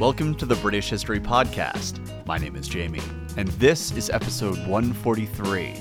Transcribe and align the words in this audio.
Welcome 0.00 0.34
to 0.36 0.46
the 0.46 0.54
British 0.56 0.90
History 0.90 1.20
Podcast. 1.20 2.00
My 2.26 2.36
name 2.36 2.56
is 2.56 2.66
Jamie, 2.66 2.98
and 3.36 3.46
this 3.50 3.92
is 3.92 4.10
episode 4.10 4.58
143 4.66 5.72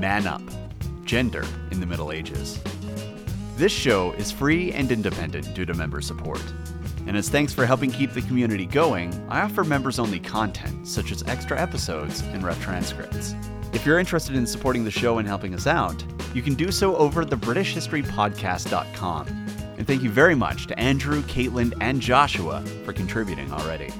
Man 0.00 0.26
Up 0.26 0.42
Gender 1.04 1.44
in 1.70 1.78
the 1.78 1.86
Middle 1.86 2.10
Ages. 2.10 2.60
This 3.56 3.70
show 3.70 4.10
is 4.14 4.32
free 4.32 4.72
and 4.72 4.90
independent 4.90 5.54
due 5.54 5.64
to 5.64 5.74
member 5.74 6.00
support. 6.00 6.42
And 7.06 7.16
as 7.16 7.28
thanks 7.28 7.52
for 7.52 7.64
helping 7.64 7.92
keep 7.92 8.14
the 8.14 8.22
community 8.22 8.66
going, 8.66 9.14
I 9.28 9.42
offer 9.42 9.62
members 9.62 10.00
only 10.00 10.18
content, 10.18 10.88
such 10.88 11.12
as 11.12 11.22
extra 11.28 11.56
episodes 11.56 12.22
and 12.22 12.42
rough 12.42 12.60
transcripts. 12.60 13.36
If 13.72 13.86
you're 13.86 14.00
interested 14.00 14.34
in 14.34 14.48
supporting 14.48 14.82
the 14.82 14.90
show 14.90 15.18
and 15.18 15.28
helping 15.28 15.54
us 15.54 15.68
out, 15.68 16.04
you 16.34 16.42
can 16.42 16.54
do 16.54 16.72
so 16.72 16.96
over 16.96 17.22
at 17.22 17.28
thebritishhistorypodcast.com. 17.28 19.45
And 19.76 19.86
thank 19.86 20.02
you 20.02 20.10
very 20.10 20.34
much 20.34 20.66
to 20.68 20.78
Andrew, 20.78 21.22
Caitlin, 21.22 21.74
and 21.80 22.00
Joshua 22.00 22.64
for 22.84 22.92
contributing 22.92 23.52
already. 23.52 23.92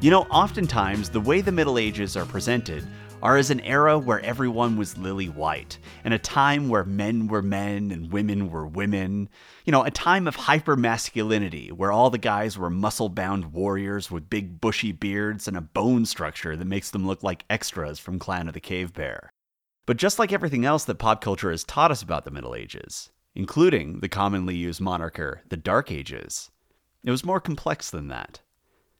You 0.00 0.10
know, 0.10 0.22
oftentimes 0.22 1.10
the 1.10 1.20
way 1.20 1.40
the 1.40 1.52
Middle 1.52 1.78
Ages 1.78 2.16
are 2.16 2.26
presented 2.26 2.86
are 3.22 3.36
as 3.36 3.50
an 3.50 3.60
era 3.60 3.98
where 3.98 4.20
everyone 4.20 4.76
was 4.76 4.98
lily 4.98 5.28
white, 5.28 5.78
and 6.04 6.12
a 6.12 6.18
time 6.18 6.68
where 6.68 6.84
men 6.84 7.26
were 7.28 7.42
men 7.42 7.90
and 7.90 8.12
women 8.12 8.50
were 8.50 8.66
women. 8.66 9.28
You 9.64 9.72
know, 9.72 9.84
a 9.84 9.90
time 9.90 10.28
of 10.28 10.36
hyper 10.36 10.76
masculinity 10.76 11.72
where 11.72 11.90
all 11.90 12.10
the 12.10 12.18
guys 12.18 12.58
were 12.58 12.70
muscle 12.70 13.08
bound 13.08 13.52
warriors 13.52 14.10
with 14.10 14.30
big 14.30 14.60
bushy 14.60 14.92
beards 14.92 15.48
and 15.48 15.56
a 15.56 15.62
bone 15.62 16.04
structure 16.04 16.56
that 16.56 16.64
makes 16.66 16.90
them 16.90 17.06
look 17.06 17.22
like 17.22 17.44
extras 17.48 17.98
from 17.98 18.18
Clan 18.18 18.48
of 18.48 18.54
the 18.54 18.60
Cave 18.60 18.92
Bear. 18.92 19.30
But 19.86 19.96
just 19.96 20.18
like 20.18 20.32
everything 20.32 20.64
else 20.64 20.84
that 20.84 20.96
pop 20.96 21.20
culture 21.20 21.50
has 21.50 21.64
taught 21.64 21.90
us 21.90 22.02
about 22.02 22.24
the 22.24 22.30
Middle 22.30 22.54
Ages, 22.54 23.10
including 23.36 24.00
the 24.00 24.08
commonly 24.08 24.56
used 24.56 24.80
moniker, 24.80 25.42
the 25.50 25.56
Dark 25.56 25.92
Ages, 25.92 26.50
it 27.04 27.10
was 27.10 27.24
more 27.24 27.40
complex 27.40 27.90
than 27.90 28.08
that. 28.08 28.40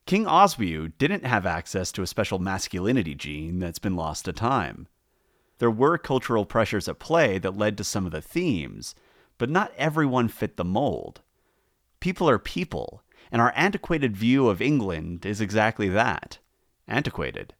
King 0.05 0.27
Oswiu 0.27 0.92
didn't 0.98 1.25
have 1.25 1.47
access 1.47 1.91
to 1.92 2.03
a 2.03 2.06
special 2.06 2.39
masculinity 2.39 3.14
gene 3.14 3.59
that's 3.59 3.81
been 3.81 3.97
lost 3.97 4.27
to 4.27 4.33
time. 4.33 4.87
There 5.59 5.70
were 5.70 5.98
cultural 5.98 6.45
pressures 6.45 6.87
at 6.87 7.01
play 7.01 7.39
that 7.39 7.57
led 7.57 7.77
to 7.79 7.84
some 7.84 8.07
of 8.07 8.12
the 8.12 8.20
themes, 8.20 8.95
but 9.39 9.51
not 9.51 9.73
everyone 9.77 10.29
fit 10.29 10.57
the 10.57 10.64
mold. 10.64 11.23
People 11.98 12.29
are 12.29 12.39
people, 12.39 13.03
and 13.33 13.42
our 13.42 13.53
antiquated 13.57 14.17
view 14.17 14.48
of 14.48 14.62
England 14.62 15.27
is 15.27 15.41
exactly 15.41 15.89
that 15.89 16.39
antiquated. 16.87 17.55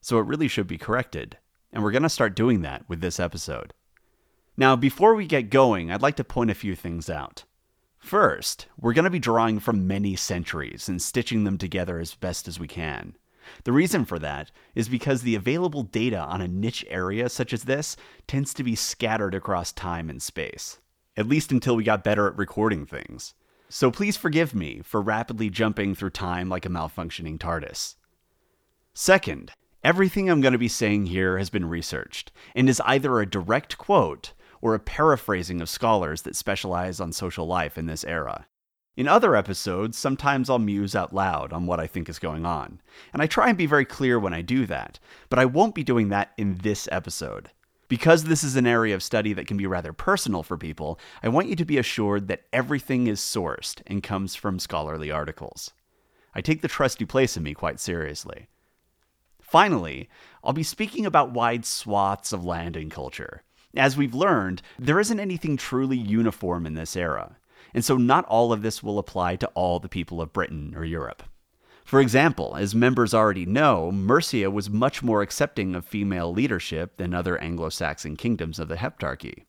So 0.00 0.18
it 0.18 0.26
really 0.26 0.46
should 0.46 0.68
be 0.68 0.78
corrected, 0.78 1.38
and 1.72 1.82
we're 1.82 1.90
going 1.90 2.02
to 2.02 2.08
start 2.08 2.36
doing 2.36 2.60
that 2.62 2.88
with 2.88 3.00
this 3.00 3.18
episode. 3.18 3.72
Now, 4.62 4.76
before 4.76 5.16
we 5.16 5.26
get 5.26 5.50
going, 5.50 5.90
I'd 5.90 6.02
like 6.02 6.14
to 6.14 6.22
point 6.22 6.48
a 6.48 6.54
few 6.54 6.76
things 6.76 7.10
out. 7.10 7.42
First, 7.98 8.68
we're 8.78 8.92
going 8.92 9.06
to 9.06 9.10
be 9.10 9.18
drawing 9.18 9.58
from 9.58 9.88
many 9.88 10.14
centuries 10.14 10.88
and 10.88 11.02
stitching 11.02 11.42
them 11.42 11.58
together 11.58 11.98
as 11.98 12.14
best 12.14 12.46
as 12.46 12.60
we 12.60 12.68
can. 12.68 13.16
The 13.64 13.72
reason 13.72 14.04
for 14.04 14.20
that 14.20 14.52
is 14.76 14.88
because 14.88 15.22
the 15.22 15.34
available 15.34 15.82
data 15.82 16.20
on 16.20 16.40
a 16.40 16.46
niche 16.46 16.84
area 16.88 17.28
such 17.28 17.52
as 17.52 17.64
this 17.64 17.96
tends 18.28 18.54
to 18.54 18.62
be 18.62 18.76
scattered 18.76 19.34
across 19.34 19.72
time 19.72 20.08
and 20.08 20.22
space, 20.22 20.78
at 21.16 21.26
least 21.26 21.50
until 21.50 21.74
we 21.74 21.82
got 21.82 22.04
better 22.04 22.28
at 22.28 22.38
recording 22.38 22.86
things. 22.86 23.34
So 23.68 23.90
please 23.90 24.16
forgive 24.16 24.54
me 24.54 24.80
for 24.84 25.02
rapidly 25.02 25.50
jumping 25.50 25.96
through 25.96 26.10
time 26.10 26.48
like 26.48 26.64
a 26.64 26.68
malfunctioning 26.68 27.38
TARDIS. 27.38 27.96
Second, 28.94 29.50
everything 29.82 30.30
I'm 30.30 30.40
going 30.40 30.52
to 30.52 30.56
be 30.56 30.68
saying 30.68 31.06
here 31.06 31.38
has 31.38 31.50
been 31.50 31.68
researched 31.68 32.30
and 32.54 32.68
is 32.68 32.80
either 32.84 33.18
a 33.18 33.26
direct 33.26 33.76
quote 33.76 34.34
or 34.62 34.74
a 34.74 34.80
paraphrasing 34.80 35.60
of 35.60 35.68
scholars 35.68 36.22
that 36.22 36.36
specialize 36.36 37.00
on 37.00 37.12
social 37.12 37.46
life 37.46 37.76
in 37.76 37.84
this 37.84 38.04
era. 38.04 38.46
In 38.96 39.08
other 39.08 39.34
episodes, 39.34 39.96
sometimes 39.98 40.48
I'll 40.48 40.58
muse 40.58 40.94
out 40.94 41.14
loud 41.14 41.52
on 41.52 41.66
what 41.66 41.80
I 41.80 41.86
think 41.86 42.08
is 42.08 42.18
going 42.18 42.46
on, 42.46 42.80
and 43.12 43.20
I 43.20 43.26
try 43.26 43.48
and 43.48 43.58
be 43.58 43.66
very 43.66 43.84
clear 43.84 44.18
when 44.18 44.34
I 44.34 44.42
do 44.42 44.66
that, 44.66 44.98
but 45.28 45.38
I 45.38 45.44
won't 45.46 45.74
be 45.74 45.82
doing 45.82 46.08
that 46.10 46.32
in 46.36 46.58
this 46.58 46.88
episode. 46.92 47.50
Because 47.88 48.24
this 48.24 48.44
is 48.44 48.56
an 48.56 48.66
area 48.66 48.94
of 48.94 49.02
study 49.02 49.32
that 49.34 49.46
can 49.46 49.56
be 49.56 49.66
rather 49.66 49.92
personal 49.92 50.42
for 50.42 50.56
people, 50.56 50.98
I 51.22 51.28
want 51.28 51.48
you 51.48 51.56
to 51.56 51.64
be 51.64 51.76
assured 51.76 52.28
that 52.28 52.44
everything 52.52 53.06
is 53.06 53.20
sourced 53.20 53.82
and 53.86 54.02
comes 54.02 54.34
from 54.34 54.58
scholarly 54.58 55.10
articles. 55.10 55.72
I 56.34 56.40
take 56.40 56.62
the 56.62 56.68
trust 56.68 57.00
you 57.00 57.06
place 57.06 57.36
in 57.36 57.42
me 57.42 57.52
quite 57.52 57.80
seriously. 57.80 58.48
Finally, 59.40 60.08
I'll 60.42 60.54
be 60.54 60.62
speaking 60.62 61.04
about 61.04 61.32
wide 61.32 61.66
swaths 61.66 62.32
of 62.32 62.44
land 62.44 62.76
and 62.76 62.90
culture. 62.90 63.42
As 63.76 63.96
we've 63.96 64.14
learned, 64.14 64.60
there 64.78 65.00
isn't 65.00 65.20
anything 65.20 65.56
truly 65.56 65.96
uniform 65.96 66.66
in 66.66 66.74
this 66.74 66.94
era, 66.94 67.36
and 67.72 67.84
so 67.84 67.96
not 67.96 68.26
all 68.26 68.52
of 68.52 68.62
this 68.62 68.82
will 68.82 68.98
apply 68.98 69.36
to 69.36 69.46
all 69.54 69.78
the 69.80 69.88
people 69.88 70.20
of 70.20 70.32
Britain 70.32 70.74
or 70.76 70.84
Europe. 70.84 71.22
For 71.84 72.00
example, 72.00 72.54
as 72.56 72.74
members 72.74 73.14
already 73.14 73.46
know, 73.46 73.90
Mercia 73.90 74.50
was 74.50 74.70
much 74.70 75.02
more 75.02 75.22
accepting 75.22 75.74
of 75.74 75.84
female 75.84 76.32
leadership 76.32 76.96
than 76.96 77.14
other 77.14 77.38
Anglo 77.38 77.70
Saxon 77.70 78.16
kingdoms 78.16 78.58
of 78.58 78.68
the 78.68 78.76
Heptarchy. 78.76 79.46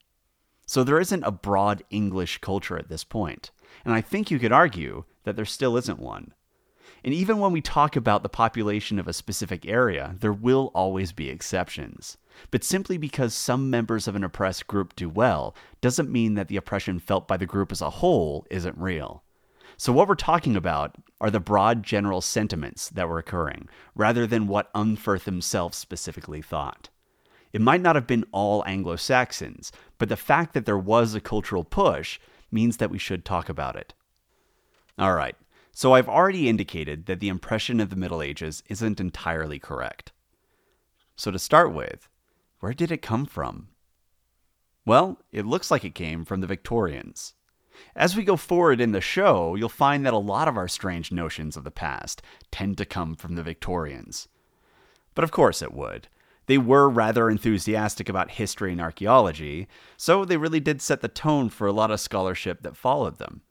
So 0.66 0.84
there 0.84 1.00
isn't 1.00 1.24
a 1.24 1.32
broad 1.32 1.84
English 1.90 2.40
culture 2.40 2.78
at 2.78 2.88
this 2.88 3.04
point, 3.04 3.52
and 3.84 3.94
I 3.94 4.02
think 4.02 4.32
you 4.32 4.40
could 4.40 4.54
argue 4.54 5.04
that 5.26 5.36
there 5.36 5.46
still 5.46 5.78
isn't 5.78 6.00
one. 6.00 6.34
And 7.04 7.14
even 7.14 7.40
when 7.40 7.52
we 7.52 7.62
talk 7.62 7.98
about 7.98 8.24
the 8.24 8.30
population 8.30 8.98
of 8.98 9.08
a 9.08 9.14
specific 9.14 9.66
area, 9.66 10.16
there 10.20 10.32
will 10.32 10.72
always 10.74 11.12
be 11.12 11.30
exceptions. 11.30 12.18
But 12.52 12.64
simply 12.64 12.98
because 12.98 13.34
some 13.34 13.70
members 13.70 14.08
of 14.08 14.16
an 14.16 14.24
oppressed 14.24 14.68
group 14.68 14.96
do 14.96 15.10
well 15.10 15.56
doesn't 15.82 16.12
mean 16.12 16.36
that 16.36 16.48
the 16.48 16.58
oppression 16.58 17.00
felt 17.00 17.28
by 17.28 17.38
the 17.38 17.46
group 17.46 17.72
as 17.72 17.82
a 17.82 17.90
whole 17.90 18.46
isn't 18.50 18.78
real. 18.78 19.24
So, 19.78 19.92
what 19.92 20.08
we're 20.08 20.16
talking 20.16 20.56
about 20.56 20.96
are 21.20 21.32
the 21.32 21.40
broad 21.40 21.84
general 21.84 22.22
sentiments 22.22 22.90
that 22.90 23.10
were 23.10 23.18
occurring, 23.18 23.68
rather 23.96 24.28
than 24.28 24.48
what 24.48 24.72
Unferth 24.74 25.24
himself 25.24 25.74
specifically 25.74 26.42
thought. 26.42 26.90
It 27.52 27.62
might 27.62 27.82
not 27.82 27.96
have 27.96 28.08
been 28.08 28.26
all 28.32 28.64
Anglo 28.66 28.96
Saxons, 28.96 29.72
but 29.98 30.10
the 30.10 30.16
fact 30.16 30.54
that 30.54 30.66
there 30.66 30.78
was 30.78 31.14
a 31.14 31.22
cultural 31.22 31.64
push 31.64 32.20
means 32.52 32.78
that 32.78 32.90
we 32.90 32.98
should 32.98 33.26
talk 33.26 33.50
about 33.50 33.76
it. 33.76 33.94
All 34.98 35.14
right, 35.16 35.36
so 35.72 35.94
I've 35.94 36.10
already 36.10 36.50
indicated 36.50 37.08
that 37.08 37.20
the 37.20 37.30
impression 37.30 37.80
of 37.80 37.90
the 37.90 37.96
Middle 37.96 38.22
Ages 38.22 38.64
isn't 38.70 39.00
entirely 39.00 39.60
correct. 39.60 40.12
So, 41.16 41.32
to 41.32 41.40
start 41.40 41.74
with, 41.74 42.08
where 42.64 42.74
did 42.74 42.94
it 42.94 43.02
come 43.02 43.26
from? 43.26 43.68
Well, 44.86 45.20
it 45.34 45.46
looks 45.46 45.70
like 45.70 45.84
it 45.84 45.94
came 45.94 46.24
from 46.24 46.40
the 46.40 46.48
Victorians. 46.48 47.34
As 47.94 48.16
we 48.16 48.24
go 48.24 48.38
forward 48.38 48.80
in 48.80 48.94
the 48.94 49.02
show, 49.02 49.56
you'll 49.56 49.68
find 49.68 50.06
that 50.06 50.14
a 50.14 50.18
lot 50.18 50.48
of 50.48 50.56
our 50.56 50.70
strange 50.70 51.12
notions 51.12 51.58
of 51.58 51.66
the 51.66 51.72
past 51.72 52.22
tend 52.52 52.78
to 52.78 52.86
come 52.86 53.16
from 53.16 53.36
the 53.36 53.44
Victorians. 53.44 54.30
But 55.14 55.26
of 55.26 55.32
course 55.32 55.62
it 55.62 55.74
would. 55.74 56.08
They 56.46 56.58
were 56.58 56.88
rather 56.88 57.30
enthusiastic 57.30 58.08
about 58.08 58.32
history 58.32 58.72
and 58.72 58.80
archaeology, 58.80 59.68
so 59.98 60.24
they 60.24 60.38
really 60.38 60.62
did 60.62 60.82
set 60.82 61.02
the 61.02 61.10
tone 61.10 61.50
for 61.50 61.68
a 61.68 61.74
lot 61.74 61.92
of 61.92 62.00
scholarship 62.00 62.62
that 62.62 62.78
followed 62.78 63.18
them. 63.18 63.42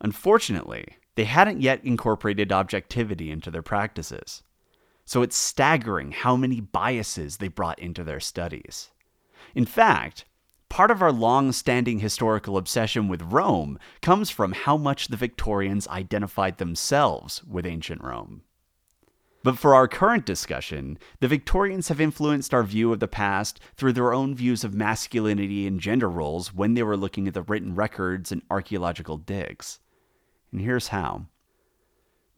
Unfortunately, 0.00 0.96
they 1.14 1.26
hadn't 1.26 1.62
yet 1.62 1.84
incorporated 1.84 2.50
objectivity 2.50 3.30
into 3.30 3.52
their 3.52 3.62
practices. 3.62 4.42
So 5.10 5.22
it's 5.22 5.36
staggering 5.36 6.12
how 6.12 6.36
many 6.36 6.60
biases 6.60 7.38
they 7.38 7.48
brought 7.48 7.80
into 7.80 8.04
their 8.04 8.20
studies. 8.20 8.92
In 9.56 9.66
fact, 9.66 10.24
part 10.68 10.92
of 10.92 11.02
our 11.02 11.10
long 11.10 11.50
standing 11.50 11.98
historical 11.98 12.56
obsession 12.56 13.08
with 13.08 13.22
Rome 13.22 13.76
comes 14.02 14.30
from 14.30 14.52
how 14.52 14.76
much 14.76 15.08
the 15.08 15.16
Victorians 15.16 15.88
identified 15.88 16.58
themselves 16.58 17.42
with 17.42 17.66
ancient 17.66 18.04
Rome. 18.04 18.42
But 19.42 19.58
for 19.58 19.74
our 19.74 19.88
current 19.88 20.26
discussion, 20.26 20.96
the 21.18 21.26
Victorians 21.26 21.88
have 21.88 22.00
influenced 22.00 22.54
our 22.54 22.62
view 22.62 22.92
of 22.92 23.00
the 23.00 23.08
past 23.08 23.58
through 23.76 23.94
their 23.94 24.12
own 24.12 24.36
views 24.36 24.62
of 24.62 24.74
masculinity 24.74 25.66
and 25.66 25.80
gender 25.80 26.08
roles 26.08 26.54
when 26.54 26.74
they 26.74 26.84
were 26.84 26.96
looking 26.96 27.26
at 27.26 27.34
the 27.34 27.42
written 27.42 27.74
records 27.74 28.30
and 28.30 28.42
archaeological 28.48 29.16
digs. 29.16 29.80
And 30.52 30.60
here's 30.60 30.86
how. 30.86 31.26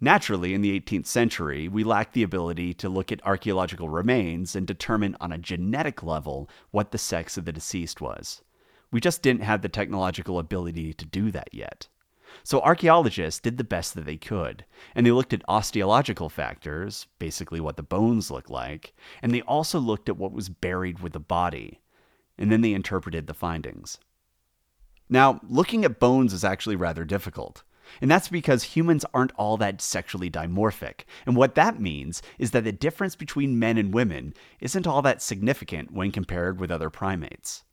Naturally, 0.04 0.52
in 0.52 0.62
the 0.62 0.80
18th 0.80 1.06
century, 1.06 1.68
we 1.68 1.84
lacked 1.84 2.12
the 2.12 2.24
ability 2.24 2.74
to 2.74 2.88
look 2.88 3.12
at 3.12 3.24
archaeological 3.24 3.88
remains 3.88 4.56
and 4.56 4.66
determine 4.66 5.16
on 5.20 5.30
a 5.30 5.38
genetic 5.38 6.02
level 6.02 6.50
what 6.72 6.90
the 6.90 6.98
sex 6.98 7.38
of 7.38 7.44
the 7.44 7.52
deceased 7.52 8.00
was. 8.00 8.42
We 8.90 9.00
just 9.00 9.22
didn't 9.22 9.44
have 9.44 9.62
the 9.62 9.68
technological 9.68 10.40
ability 10.40 10.92
to 10.94 11.04
do 11.06 11.30
that 11.30 11.54
yet. 11.54 11.86
So 12.42 12.60
archaeologists 12.62 13.38
did 13.38 13.58
the 13.58 13.64
best 13.64 13.94
that 13.94 14.04
they 14.04 14.16
could, 14.16 14.64
and 14.96 15.06
they 15.06 15.12
looked 15.12 15.32
at 15.32 15.44
osteological 15.46 16.28
factors, 16.28 17.06
basically 17.20 17.60
what 17.60 17.76
the 17.76 17.84
bones 17.84 18.28
look 18.28 18.50
like, 18.50 18.94
and 19.22 19.32
they 19.32 19.42
also 19.42 19.78
looked 19.78 20.08
at 20.08 20.16
what 20.16 20.32
was 20.32 20.48
buried 20.48 20.98
with 20.98 21.12
the 21.12 21.20
body, 21.20 21.80
and 22.36 22.50
then 22.50 22.62
they 22.62 22.74
interpreted 22.74 23.28
the 23.28 23.34
findings. 23.34 23.98
Now, 25.08 25.40
looking 25.48 25.84
at 25.84 26.00
bones 26.00 26.32
is 26.32 26.42
actually 26.42 26.74
rather 26.74 27.04
difficult. 27.04 27.62
And 28.00 28.10
that's 28.10 28.28
because 28.28 28.62
humans 28.62 29.04
aren't 29.12 29.32
all 29.36 29.56
that 29.58 29.80
sexually 29.80 30.30
dimorphic. 30.30 31.02
And 31.26 31.36
what 31.36 31.54
that 31.54 31.80
means 31.80 32.22
is 32.38 32.52
that 32.52 32.64
the 32.64 32.72
difference 32.72 33.16
between 33.16 33.58
men 33.58 33.78
and 33.78 33.92
women 33.92 34.34
isn't 34.60 34.86
all 34.86 35.02
that 35.02 35.22
significant 35.22 35.92
when 35.92 36.10
compared 36.10 36.58
with 36.58 36.70
other 36.70 36.90
primates. 36.90 37.64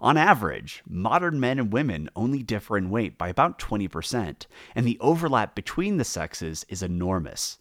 On 0.00 0.16
average, 0.16 0.82
modern 0.88 1.40
men 1.40 1.58
and 1.58 1.72
women 1.72 2.08
only 2.14 2.42
differ 2.42 2.78
in 2.78 2.88
weight 2.88 3.18
by 3.18 3.28
about 3.28 3.58
20%, 3.58 4.46
and 4.74 4.86
the 4.86 4.98
overlap 5.00 5.56
between 5.56 5.96
the 5.96 6.04
sexes 6.04 6.64
is 6.68 6.84
enormous. 6.84 7.58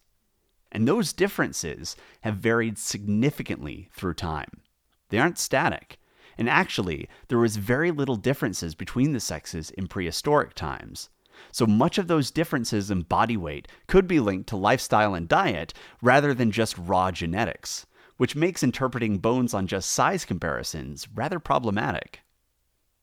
And 0.72 0.88
those 0.88 1.14
differences 1.14 1.96
have 2.22 2.36
varied 2.36 2.78
significantly 2.78 3.90
through 3.92 4.14
time. 4.16 4.62
They 5.10 5.18
aren't 5.18 5.40
static. 5.40 5.98
And 6.38 6.48
actually, 6.48 7.10
there 7.30 7.40
was 7.40 7.58
very 7.58 7.90
little 7.90 8.18
differences 8.18 8.76
between 8.76 9.14
the 9.14 9.20
sexes 9.20 9.72
in 9.72 9.88
prehistoric 9.88 10.54
times. 10.54 11.10
So 11.51 11.66
much 11.66 11.98
of 11.98 12.07
those 12.07 12.31
differences 12.31 12.92
in 12.92 13.01
body 13.01 13.38
weight 13.38 13.68
could 13.88 14.07
be 14.07 14.19
linked 14.19 14.50
to 14.50 14.56
lifestyle 14.56 15.13
and 15.13 15.28
diet 15.28 15.74
rather 16.01 16.34
than 16.34 16.51
just 16.51 16.78
raw 16.78 17.12
genetics, 17.12 17.86
which 18.18 18.36
makes 18.36 18.63
interpreting 18.63 19.18
bones 19.19 19.54
on 19.54 19.68
just 19.68 19.92
size 19.92 20.25
comparisons 20.25 21.07
rather 21.13 21.39
problematic. 21.39 22.22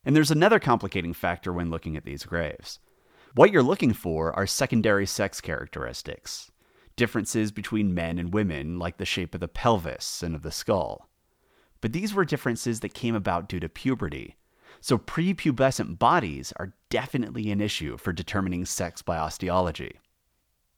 And 0.04 0.14
there's 0.14 0.30
another 0.30 0.58
complicating 0.58 1.14
factor 1.14 1.52
when 1.52 1.70
looking 1.70 1.96
at 1.96 2.04
these 2.04 2.24
graves. 2.24 2.78
What 3.34 3.50
you're 3.50 3.62
looking 3.62 3.92
for 3.92 4.32
are 4.32 4.46
secondary 4.46 5.06
sex 5.06 5.40
characteristics, 5.40 6.52
differences 6.94 7.50
between 7.50 7.94
men 7.94 8.18
and 8.18 8.32
women, 8.32 8.78
like 8.78 8.98
the 8.98 9.04
shape 9.04 9.34
of 9.34 9.40
the 9.40 9.48
pelvis 9.48 10.22
and 10.22 10.34
of 10.34 10.42
the 10.42 10.52
skull. 10.52 11.08
But 11.80 11.92
these 11.92 12.14
were 12.14 12.24
differences 12.24 12.80
that 12.80 12.94
came 12.94 13.14
about 13.14 13.48
due 13.48 13.60
to 13.60 13.68
puberty. 13.68 14.36
So 14.84 14.98
prepubescent 14.98 15.98
bodies 15.98 16.52
are 16.56 16.74
definitely 16.90 17.50
an 17.50 17.62
issue 17.62 17.96
for 17.96 18.12
determining 18.12 18.66
sex 18.66 19.00
by 19.00 19.16
osteology. 19.16 19.98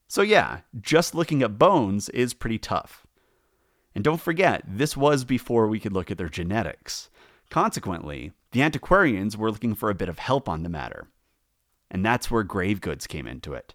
So, 0.06 0.23
yeah, 0.23 0.61
just 0.81 1.12
looking 1.12 1.43
at 1.43 1.58
bones 1.58 2.08
is 2.11 2.32
pretty 2.32 2.58
tough. 2.58 3.05
And 3.97 4.05
don't 4.05 4.20
forget, 4.20 4.62
this 4.64 4.97
was 4.97 5.25
before 5.25 5.67
we 5.67 5.81
could 5.81 5.93
look 5.93 6.08
at 6.12 6.19
their 6.19 6.29
genetics. 6.29 7.11
Consequently, 7.50 8.31
the 8.53 8.62
antiquarians 8.62 9.37
were 9.37 9.50
looking 9.50 9.75
for 9.75 9.91
a 9.91 9.94
bit 9.97 10.09
of 10.09 10.20
help 10.20 10.49
on 10.49 10.62
the 10.62 10.69
matter. 10.69 11.09
And 11.91 12.06
that's 12.06 12.31
where 12.31 12.44
grave 12.44 12.81
goods 12.81 13.09
came 13.09 13.26
into 13.26 13.55
it. 13.55 13.75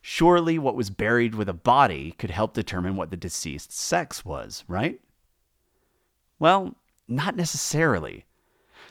Surely 0.00 0.58
what 0.58 0.74
was 0.74 0.90
buried 0.90 1.36
with 1.36 1.48
a 1.48 1.52
body 1.52 2.16
could 2.18 2.30
help 2.30 2.54
determine 2.54 2.96
what 2.96 3.10
the 3.10 3.16
deceased's 3.16 3.76
sex 3.76 4.24
was, 4.24 4.64
right? 4.66 4.98
Well, 6.40 6.74
not 7.06 7.36
necessarily. 7.36 8.24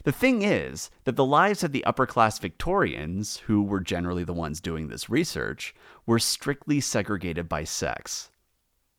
The 0.04 0.12
thing 0.12 0.42
is 0.42 0.90
that 1.04 1.16
the 1.16 1.26
lives 1.26 1.64
of 1.64 1.72
the 1.72 1.84
upper 1.86 2.06
class 2.06 2.40
Victorians, 2.40 3.38
who 3.46 3.62
were 3.62 3.80
generally 3.80 4.24
the 4.24 4.34
ones 4.34 4.60
doing 4.60 4.88
this 4.88 5.10
research, 5.10 5.76
were 6.06 6.20
strictly 6.20 6.80
segregated 6.80 7.48
by 7.48 7.66
sex. 7.66 8.32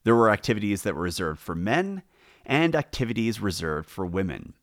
There 0.05 0.15
were 0.15 0.31
activities 0.31 0.83
that 0.83 0.95
were 0.95 1.03
reserved 1.03 1.41
for 1.41 1.55
men 1.55 2.03
and 2.45 2.75
activities 2.75 3.41
reserved 3.41 3.89
for 3.89 4.07
women. 4.07 4.55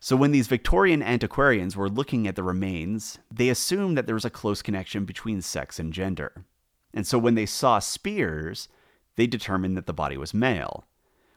So 0.00 0.16
when 0.16 0.32
these 0.32 0.46
Victorian 0.46 1.02
antiquarians 1.02 1.76
were 1.76 1.88
looking 1.88 2.28
at 2.28 2.36
the 2.36 2.42
remains, 2.42 3.18
they 3.30 3.48
assumed 3.48 3.96
that 3.96 4.06
there 4.06 4.14
was 4.14 4.24
a 4.24 4.30
close 4.30 4.62
connection 4.62 5.04
between 5.04 5.40
sex 5.42 5.78
and 5.78 5.92
gender. 5.92 6.44
And 6.92 7.06
so 7.06 7.18
when 7.18 7.34
they 7.34 7.46
saw 7.46 7.78
spears, 7.78 8.68
they 9.16 9.26
determined 9.26 9.76
that 9.76 9.86
the 9.86 9.92
body 9.92 10.16
was 10.16 10.34
male. 10.34 10.84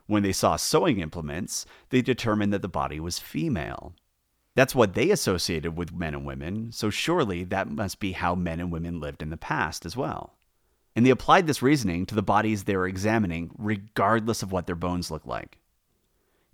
When 0.08 0.24
they 0.24 0.32
saw 0.34 0.56
sewing 0.56 1.00
implements, 1.00 1.66
they 1.90 2.02
determined 2.02 2.52
that 2.54 2.62
the 2.62 2.68
body 2.68 3.00
was 3.00 3.20
female. 3.20 3.94
That's 4.56 4.76
what 4.76 4.94
they 4.94 5.12
associated 5.12 5.78
with 5.78 5.94
men 5.94 6.14
and 6.14 6.26
women, 6.26 6.72
so 6.72 6.90
surely 6.90 7.44
that 7.46 7.70
must 7.70 8.00
be 8.00 8.14
how 8.14 8.36
men 8.36 8.60
and 8.60 8.72
women 8.72 9.00
lived 9.00 9.22
in 9.22 9.30
the 9.30 9.38
past 9.38 9.86
as 9.86 9.96
well. 9.96 10.36
And 10.96 11.06
they 11.06 11.12
applied 11.12 11.48
this 11.48 11.62
reasoning 11.62 12.06
to 12.08 12.16
the 12.16 12.22
bodies 12.22 12.64
they 12.64 12.76
were 12.76 12.88
examining, 12.88 13.52
regardless 13.58 14.44
of 14.44 14.52
what 14.52 14.66
their 14.66 14.76
bones 14.76 15.12
looked 15.12 15.28
like. 15.28 15.60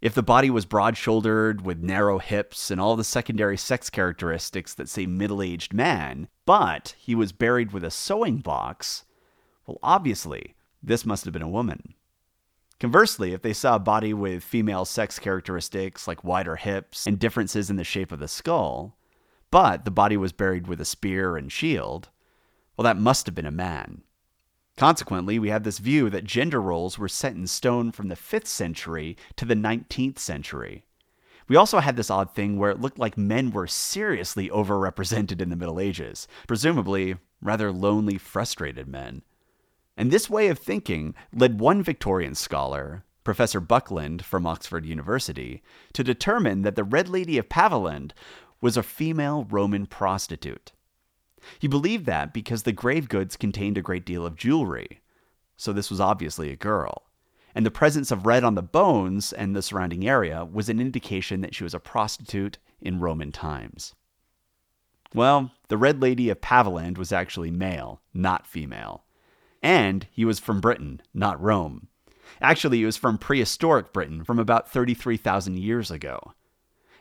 If 0.01 0.13
the 0.13 0.21
body 0.21 0.49
was 0.49 0.65
broad 0.65 0.97
shouldered 0.97 1.65
with 1.65 1.81
narrow 1.81 2.19
hips 2.19 2.69
and 2.69 2.79
all 2.79 2.95
the 2.95 3.03
secondary 3.03 3.57
sex 3.57 3.89
characteristics 3.89 4.73
that 4.75 4.89
say 4.89 5.05
middle 5.05 5.41
aged 5.41 5.73
man, 5.73 6.27
but 6.45 6.95
he 6.99 7.15
was 7.15 7.31
buried 7.31 7.71
with 7.71 7.83
a 7.83 7.89
sewing 7.89 8.37
box, 8.37 9.05
well, 9.65 9.79
obviously, 9.81 10.53
this 10.83 11.05
must 11.05 11.23
have 11.23 11.33
been 11.33 11.41
a 11.41 11.49
woman. 11.49 11.95
Conversely, 12.79 13.33
if 13.33 13.41
they 13.41 13.53
saw 13.53 13.75
a 13.75 13.79
body 13.79 14.13
with 14.13 14.43
female 14.43 14.83
sex 14.83 15.17
characteristics 15.17 16.07
like 16.07 16.23
wider 16.23 16.57
hips 16.57 17.07
and 17.07 17.17
differences 17.17 17.69
in 17.69 17.77
the 17.77 17.83
shape 17.83 18.11
of 18.11 18.19
the 18.19 18.27
skull, 18.27 18.97
but 19.49 19.85
the 19.85 19.91
body 19.91 20.17
was 20.17 20.33
buried 20.33 20.67
with 20.67 20.81
a 20.81 20.85
spear 20.85 21.37
and 21.37 21.51
shield, 21.51 22.09
well, 22.75 22.83
that 22.83 22.97
must 22.97 23.25
have 23.25 23.35
been 23.35 23.45
a 23.45 23.51
man. 23.51 24.01
Consequently, 24.75 25.39
we 25.39 25.49
have 25.49 25.63
this 25.63 25.79
view 25.79 26.09
that 26.09 26.25
gender 26.25 26.61
roles 26.61 26.99
were 26.99 27.07
set 27.07 27.33
in 27.33 27.47
stone 27.47 27.93
from 27.93 28.09
the 28.09 28.15
5th 28.15 28.47
century 28.47 29.15
to 29.37 29.45
the 29.45 29.55
19th 29.55 30.19
century. 30.19 30.83
We 31.47 31.55
also 31.55 31.79
had 31.79 31.95
this 31.95 32.09
odd 32.09 32.35
thing 32.35 32.57
where 32.57 32.71
it 32.71 32.81
looked 32.81 32.99
like 32.99 33.17
men 33.17 33.51
were 33.51 33.67
seriously 33.67 34.49
overrepresented 34.49 35.39
in 35.39 35.49
the 35.49 35.55
Middle 35.55 35.79
Ages, 35.79 36.27
presumably 36.47 37.15
rather 37.41 37.71
lonely, 37.71 38.17
frustrated 38.17 38.87
men. 38.87 39.21
And 39.97 40.11
this 40.11 40.29
way 40.29 40.47
of 40.47 40.59
thinking 40.59 41.15
led 41.33 41.59
one 41.59 41.81
Victorian 41.81 42.35
scholar, 42.35 43.03
Professor 43.23 43.59
Buckland 43.59 44.23
from 44.23 44.45
Oxford 44.45 44.85
University, 44.85 45.63
to 45.93 46.03
determine 46.03 46.63
that 46.63 46.75
the 46.75 46.83
Red 46.83 47.07
Lady 47.07 47.37
of 47.37 47.49
Paviland 47.49 48.13
was 48.61 48.77
a 48.77 48.83
female 48.83 49.47
Roman 49.49 49.85
prostitute. 49.85 50.73
He 51.59 51.67
believed 51.67 52.05
that 52.07 52.33
because 52.33 52.63
the 52.63 52.71
grave 52.71 53.09
goods 53.09 53.37
contained 53.37 53.77
a 53.77 53.81
great 53.81 54.05
deal 54.05 54.25
of 54.25 54.35
jewelry. 54.35 55.01
So 55.57 55.71
this 55.71 55.89
was 55.89 56.01
obviously 56.01 56.51
a 56.51 56.57
girl. 56.57 57.03
And 57.53 57.65
the 57.65 57.71
presence 57.71 58.11
of 58.11 58.25
red 58.25 58.43
on 58.43 58.55
the 58.55 58.61
bones 58.61 59.31
and 59.31 59.55
the 59.55 59.61
surrounding 59.61 60.07
area 60.07 60.43
was 60.43 60.67
an 60.67 60.81
indication 60.81 61.39
that 61.41 61.55
she 61.55 61.63
was 61.63 61.73
a 61.73 61.79
prostitute 61.79 62.57
in 62.81 62.99
Roman 62.99 63.31
times. 63.31 63.95
Well, 65.13 65.51
the 65.69 65.77
Red 65.77 66.01
Lady 66.01 66.29
of 66.29 66.41
Paviland 66.41 66.97
was 66.97 67.13
actually 67.13 67.51
male, 67.51 68.01
not 68.13 68.45
female. 68.45 69.04
And 69.65 70.05
he 70.11 70.25
was 70.25 70.37
from 70.37 70.61
Britain, 70.61 71.01
not 71.11 71.41
Rome. 71.41 71.87
Actually, 72.39 72.77
he 72.77 72.85
was 72.85 72.97
from 72.97 73.17
prehistoric 73.17 73.91
Britain, 73.91 74.23
from 74.23 74.37
about 74.37 74.69
33,000 74.69 75.57
years 75.57 75.89
ago. 75.89 76.33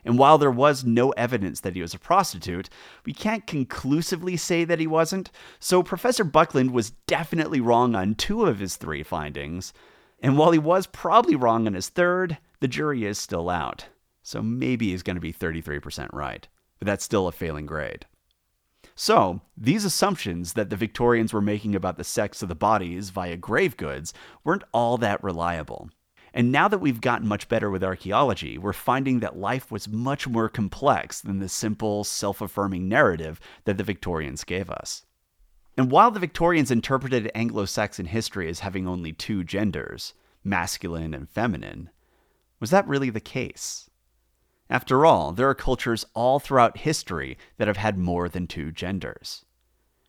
And 0.03 0.17
while 0.17 0.39
there 0.39 0.51
was 0.51 0.83
no 0.83 1.11
evidence 1.11 1.61
that 1.61 1.75
he 1.75 1.83
was 1.83 1.93
a 1.93 1.99
prostitute, 1.99 2.71
we 3.05 3.13
can't 3.13 3.47
conclusively 3.47 4.39
say 4.39 4.65
that 4.65 4.81
he 4.81 4.87
wasn't, 4.87 5.31
so 5.59 5.83
Professor 5.83 6.25
Buckland 6.25 6.71
was 6.71 6.93
definitely 7.07 7.61
wrong 7.61 7.95
on 7.95 8.15
two 8.15 8.47
of 8.47 8.61
his 8.61 8.77
three 8.77 9.03
findings. 9.03 9.75
And 10.23 10.39
while 10.39 10.53
he 10.53 10.59
was 10.59 10.87
probably 10.87 11.37
wrong 11.37 11.67
on 11.67 11.75
his 11.75 11.91
third, 11.91 12.39
the 12.61 12.69
jury 12.69 13.05
is 13.05 13.19
still 13.19 13.51
out. 13.51 13.89
So 14.23 14.41
maybe 14.41 14.89
he's 14.89 15.03
going 15.03 15.17
to 15.17 15.21
be 15.21 15.35
33% 15.35 16.09
right, 16.15 16.49
but 16.79 16.87
that's 16.87 17.05
still 17.05 17.29
a 17.29 17.33
failing 17.33 17.67
grade. 17.67 18.07
So, 18.96 19.41
these 19.56 19.85
assumptions 19.85 20.53
that 20.53 20.70
the 20.70 20.77
Victorians 20.77 21.32
were 21.32 21.41
making 21.41 21.74
about 21.74 21.96
the 21.96 22.05
sex 22.05 22.43
of 22.43 22.48
the 22.48 22.55
bodies 22.55 23.10
via 23.10 23.36
grave 23.36 23.77
goods 23.77 24.15
weren't 24.44 24.63
all 24.72 24.98
that 24.98 25.22
reliable. 25.22 25.91
And 26.32 26.51
now 26.51 26.67
that 26.69 26.81
we've 26.81 27.01
gotten 27.01 27.29
much 27.29 27.48
better 27.48 27.70
with 27.70 27.84
archaeology, 27.84 28.58
we're 28.58 28.72
finding 28.72 29.20
that 29.20 29.36
life 29.36 29.70
was 29.70 29.89
much 29.89 30.27
more 30.27 30.48
complex 30.48 31.20
than 31.20 31.39
the 31.39 31.48
simple, 31.48 32.03
self 32.05 32.41
affirming 32.41 32.89
narrative 32.89 33.41
that 33.65 33.79
the 33.79 33.84
Victorians 33.84 34.43
gave 34.44 34.69
us. 34.70 35.05
And 35.77 35.91
while 35.91 36.10
the 36.10 36.20
Victorians 36.20 36.70
interpreted 36.70 37.31
Anglo 37.34 37.65
Saxon 37.65 38.06
history 38.06 38.48
as 38.48 38.60
having 38.60 38.86
only 38.86 39.13
two 39.13 39.43
genders, 39.43 40.15
masculine 40.44 41.15
and 41.15 41.29
feminine, 41.29 41.91
was 42.60 42.70
that 42.70 42.86
really 42.86 43.10
the 43.10 43.20
case? 43.20 43.91
After 44.71 45.05
all, 45.05 45.33
there 45.33 45.49
are 45.49 45.55
cultures 45.55 46.06
all 46.15 46.41
throughout 46.41 46.79
history 46.79 47.37
that 47.59 47.69
have 47.69 47.77
had 47.77 47.99
more 47.99 48.29
than 48.29 48.47
two 48.47 48.73
genders. 48.73 49.44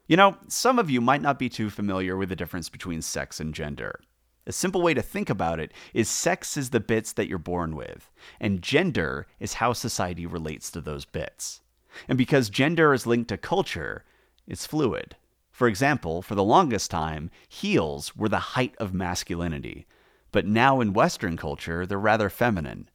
You 0.07 0.17
know, 0.17 0.37
some 0.47 0.79
of 0.79 0.89
you 0.89 1.01
might 1.01 1.21
not 1.21 1.39
be 1.39 1.49
too 1.49 1.69
familiar 1.69 2.15
with 2.15 2.29
the 2.29 2.35
difference 2.35 2.69
between 2.69 3.01
sex 3.01 3.39
and 3.39 3.53
gender. 3.53 3.99
A 4.47 4.51
simple 4.51 4.81
way 4.81 4.93
to 4.93 5.01
think 5.01 5.29
about 5.29 5.59
it 5.59 5.73
is 5.93 6.07
sex 6.07 6.55
is 6.55 6.69
the 6.69 6.79
bits 6.79 7.11
that 7.13 7.27
you're 7.27 7.39
born 7.39 7.75
with, 7.75 8.11
and 8.39 8.61
gender 8.61 9.25
is 9.39 9.55
how 9.55 9.73
society 9.73 10.27
relates 10.27 10.69
to 10.71 10.81
those 10.81 11.05
bits. 11.05 11.61
And 12.07 12.17
because 12.17 12.49
gender 12.49 12.93
is 12.93 13.07
linked 13.07 13.29
to 13.29 13.37
culture, 13.37 14.05
it's 14.45 14.67
fluid. 14.67 15.15
For 15.51 15.67
example, 15.67 16.21
for 16.21 16.35
the 16.35 16.43
longest 16.43 16.91
time, 16.91 17.31
heels 17.47 18.15
were 18.15 18.29
the 18.29 18.37
height 18.37 18.75
of 18.77 18.93
masculinity, 18.93 19.87
but 20.31 20.45
now 20.45 20.81
in 20.81 20.93
Western 20.93 21.37
culture, 21.37 21.85
they're 21.85 21.97
rather 21.97 22.29
feminine. 22.29 22.89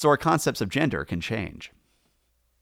So 0.00 0.08
our 0.08 0.16
concepts 0.16 0.62
of 0.62 0.70
gender 0.70 1.04
can 1.04 1.20
change. 1.20 1.72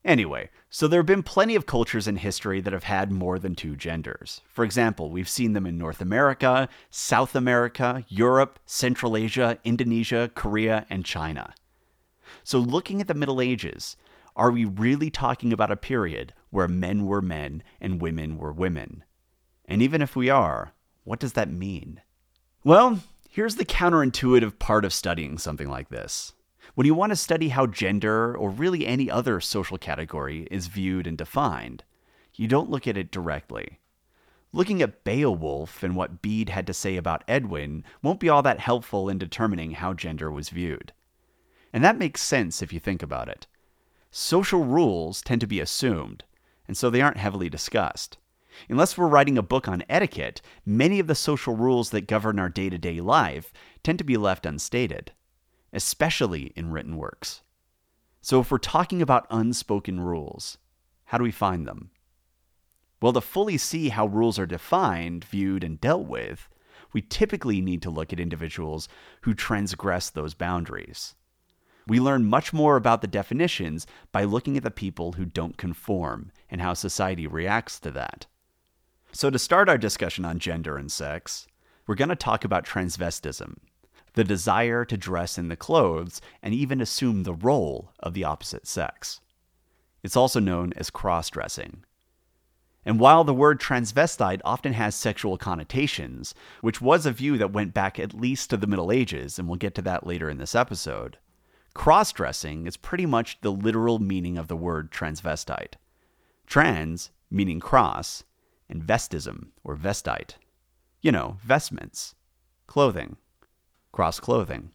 Anyway, 0.05 0.51
so 0.71 0.89
there 0.89 0.99
have 0.99 1.07
been 1.07 1.23
plenty 1.23 1.55
of 1.55 1.67
cultures 1.67 2.09
in 2.09 2.17
history 2.17 2.61
that 2.61 2.73
have 2.73 2.83
had 2.83 3.13
more 3.13 3.39
than 3.39 3.55
two 3.55 3.77
genders. 3.77 4.41
For 4.49 4.65
example, 4.65 5.09
we've 5.13 5.29
seen 5.29 5.53
them 5.53 5.65
in 5.65 5.79
North 5.79 6.01
America, 6.01 6.69
South 6.91 7.37
America, 7.37 8.05
Europe, 8.09 8.59
Central 8.67 9.17
Asia, 9.17 9.57
Indonesia, 9.63 10.33
Korea, 10.35 10.85
and 10.91 11.05
China. 11.05 11.55
So, 12.43 12.59
looking 12.59 13.01
at 13.01 13.07
the 13.07 13.15
Middle 13.15 13.41
Ages, 13.41 13.97
are 14.35 14.51
we 14.51 14.65
really 14.65 15.09
talking 15.09 15.53
about 15.53 15.71
a 15.71 15.77
period 15.77 16.35
where 16.51 16.67
men 16.67 17.07
were 17.07 17.23
men 17.23 17.63
and 17.81 18.03
women 18.03 18.37
were 18.37 18.53
women? 18.53 19.05
And 19.65 19.81
even 19.81 20.03
if 20.03 20.17
we 20.17 20.29
are, 20.29 20.73
what 21.05 21.21
does 21.21 21.35
that 21.35 21.53
mean? 21.53 22.01
Well, 22.65 22.99
here's 23.31 23.55
the 23.55 23.65
counterintuitive 23.65 24.59
part 24.59 24.85
of 24.85 24.93
studying 24.93 25.39
something 25.39 25.69
like 25.69 25.89
this 25.89 26.33
When 26.79 26.87
you 26.87 26.95
want 26.95 27.11
to 27.11 27.17
study 27.17 27.49
how 27.49 27.67
gender, 27.67 28.37
or 28.37 28.51
really 28.51 28.87
any 28.87 29.11
other 29.11 29.41
social 29.41 29.79
category, 29.79 30.47
is 30.49 30.69
viewed 30.69 31.09
and 31.09 31.19
defined, 31.19 31.83
you 32.37 32.47
don't 32.47 32.71
look 32.71 32.87
at 32.87 32.97
it 32.97 33.11
directly. 33.11 33.81
Looking 34.53 34.81
at 34.81 35.03
Beowulf 35.03 35.83
and 35.83 35.97
what 35.97 36.23
Bede 36.23 36.51
had 36.51 36.69
to 36.69 36.73
say 36.73 36.97
about 36.97 37.25
Edwin 37.27 37.83
won't 38.01 38.21
be 38.21 38.29
all 38.29 38.43
that 38.43 38.61
helpful 38.61 39.09
in 39.09 39.19
determining 39.19 39.73
how 39.73 39.93
gender 39.93 40.31
was 40.31 40.51
viewed. 40.51 40.93
And 41.73 41.83
that 41.83 41.99
makes 41.99 42.23
sense 42.23 42.63
if 42.63 42.73
you 42.73 42.79
think 42.79 43.03
about 43.03 43.29
it. 43.29 43.49
Social 44.13 44.63
rules 44.63 45.21
tend 45.21 45.41
to 45.41 45.49
be 45.49 45.59
assumed, 45.59 46.23
and 46.69 46.77
so 46.77 46.91
they 46.91 47.01
aren't 47.01 47.17
heavily 47.17 47.49
discussed. 47.49 48.19
Unless 48.69 48.97
we're 48.97 49.09
writing 49.09 49.37
a 49.37 49.43
book 49.43 49.67
on 49.67 49.83
etiquette, 49.89 50.41
many 50.65 51.01
of 51.01 51.09
the 51.09 51.17
social 51.17 51.57
rules 51.57 51.91
that 51.91 52.07
govern 52.07 52.39
our 52.39 52.49
day 52.49 52.71
to 52.71 52.79
day 52.79 53.01
life 53.01 53.53
tend 53.83 53.99
to 53.99 54.05
be 54.05 54.17
left 54.17 54.47
unstated 54.47 55.11
especially 55.73 56.53
in 56.57 56.71
written 56.71 56.97
works. 56.97 57.43
So, 58.21 58.41
if 58.41 58.51
we're 58.51 58.59
talking 58.59 59.01
about 59.01 59.27
unspoken 59.31 60.01
rules, 60.01 60.59
how 61.07 61.19
do 61.19 61.25
we 61.25 61.31
find 61.31 61.67
them? 61.67 61.91
Well, 63.01 63.13
to 63.13 63.21
fully 63.21 63.59
see 63.59 63.91
how 63.91 64.07
rules 64.07 64.39
are 64.39 64.47
defined, 64.47 65.25
viewed, 65.25 65.63
and 65.63 65.81
dealt 65.81 66.07
with, 66.07 66.49
we 66.93 67.03
typically 67.03 67.61
need 67.61 67.83
to 67.83 67.91
look 67.91 68.13
at 68.13 68.21
individuals 68.21 68.89
who 69.23 69.35
transgress 69.35 70.11
those 70.11 70.35
boundaries. 70.35 71.15
We 71.87 72.01
learn 72.01 72.27
much 72.27 72.53
more 72.53 72.77
about 72.77 73.01
the 73.01 73.07
definitions 73.07 73.87
by 74.13 74.25
looking 74.25 74.57
at 74.57 74.63
the 74.63 74.71
people 74.71 75.13
who 75.13 75.25
don't 75.25 75.57
conform 75.57 76.33
and 76.51 76.61
how 76.61 76.75
society 76.75 77.27
reacts 77.27 77.81
to 77.81 77.91
that. 77.93 78.27
So, 79.13 79.31
to 79.31 79.39
start 79.39 79.69
our 79.71 79.79
discussion 79.79 80.25
on 80.25 80.39
gender 80.39 80.77
and 80.77 80.93
sex, 80.93 81.47
we're 81.87 81.95
going 81.95 82.11
to 82.11 82.17
talk 82.17 82.45
about 82.45 82.67
transvestism, 82.67 83.57
the 84.15 84.25
desire 84.25 84.85
to 84.85 84.97
dress 84.97 85.39
in 85.39 85.49
the 85.49 85.57
clothes 85.57 86.21
and 86.43 86.55
even 86.55 86.81
assume 86.81 87.23
the 87.23 87.35
role 87.35 87.93
of 88.01 88.15
the 88.15 88.25
opposite 88.25 88.67
sex. 88.67 89.21
It's 90.03 90.17
also 90.17 90.41
known 90.41 90.73
as 90.77 90.91
cross 90.91 91.31
dressing. 91.31 91.85
And 92.85 92.99
while 92.99 93.25
the 93.25 93.35
word 93.35 93.61
transvestite 93.61 94.41
often 94.45 94.73
has 94.73 94.95
sexual 94.95 95.37
connotations, 95.37 96.35
which 96.63 96.81
was 96.81 97.05
a 97.05 97.13
view 97.13 97.37
that 97.39 97.53
went 97.53 97.75
back 97.75 97.99
at 97.99 98.15
least 98.15 98.51
to 98.51 98.57
the 98.57 98.67
Middle 98.67 98.91
Ages, 98.91 99.39
and 99.39 99.47
we'll 99.47 99.57
get 99.57 99.75
to 99.75 99.83
that 99.83 100.07
later 100.07 100.31
in 100.31 100.39
this 100.39 100.55
episode, 100.55 101.19
cross 101.75 102.13
dressing 102.13 102.67
is 102.67 102.77
pretty 102.77 103.05
much 103.05 103.41
the 103.43 103.53
literal 103.53 103.99
meaning 103.99 104.39
of 104.39 104.49
the 104.49 104.57
word 104.57 104.91
transvestite. 104.91 105.75
Trans, 106.47 107.11
meaning 107.31 107.61
cross, 107.61 108.25
and 108.71 108.83
vestism, 108.83 109.49
or 109.63 109.77
vestite. 109.77 110.37
You 111.03 111.13
know, 111.13 111.37
vestments, 111.43 112.15
clothing 112.67 113.17
cross 113.93 114.21
clothing. 114.21 114.73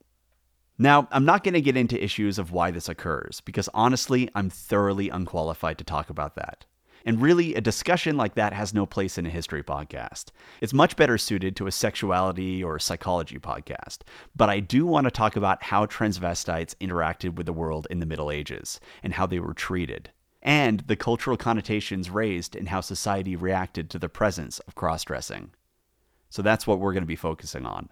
Now, 0.78 1.08
I'm 1.12 1.26
not 1.26 1.44
going 1.44 1.54
to 1.54 1.62
get 1.62 1.78
into 1.78 2.04
issues 2.04 2.40
of 2.40 2.52
why 2.52 2.72
this 2.72 2.90
occurs, 2.90 3.42
because 3.42 3.70
honestly, 3.74 4.30
I'm 4.34 4.50
thoroughly 4.50 5.10
unqualified 5.10 5.78
to 5.78 5.84
talk 5.84 6.10
about 6.10 6.36
that. 6.36 6.66
And 7.06 7.22
really, 7.22 7.54
a 7.54 7.62
discussion 7.62 8.16
like 8.16 8.36
that 8.36 8.54
has 8.54 8.74
no 8.74 8.86
place 8.86 9.18
in 9.18 9.26
a 9.26 9.30
history 9.30 9.62
podcast. 9.62 10.32
It's 10.62 10.74
much 10.74 10.96
better 10.96 11.18
suited 11.18 11.56
to 11.58 11.68
a 11.68 11.72
sexuality 11.72 12.64
or 12.64 12.80
psychology 12.80 13.38
podcast. 13.40 14.00
But 14.36 14.50
I 14.50 14.62
do 14.62 14.86
want 14.86 15.06
to 15.06 15.12
talk 15.12 15.36
about 15.36 15.64
how 15.64 15.86
transvestites 15.86 16.76
interacted 16.78 17.36
with 17.36 17.46
the 17.46 17.54
world 17.54 17.88
in 17.90 18.00
the 18.00 18.06
Middle 18.06 18.32
Ages 18.32 18.80
and 19.04 19.14
how 19.14 19.26
they 19.26 19.40
were 19.40 19.54
treated, 19.54 20.12
and 20.42 20.80
the 20.82 20.96
cultural 20.96 21.38
connotations 21.38 22.10
raised 22.10 22.56
in 22.56 22.68
how 22.68 22.82
society 22.82 23.36
reacted 23.36 23.90
to 23.90 24.00
the 24.00 24.10
presence 24.10 24.60
of 24.60 24.76
cross 24.76 25.04
dressing. 25.04 25.52
So 26.30 26.42
that's 26.42 26.66
what 26.66 26.80
we're 26.80 26.94
going 26.94 27.04
to 27.04 27.08
be 27.08 27.16
focusing 27.16 27.66
on. 27.66 27.90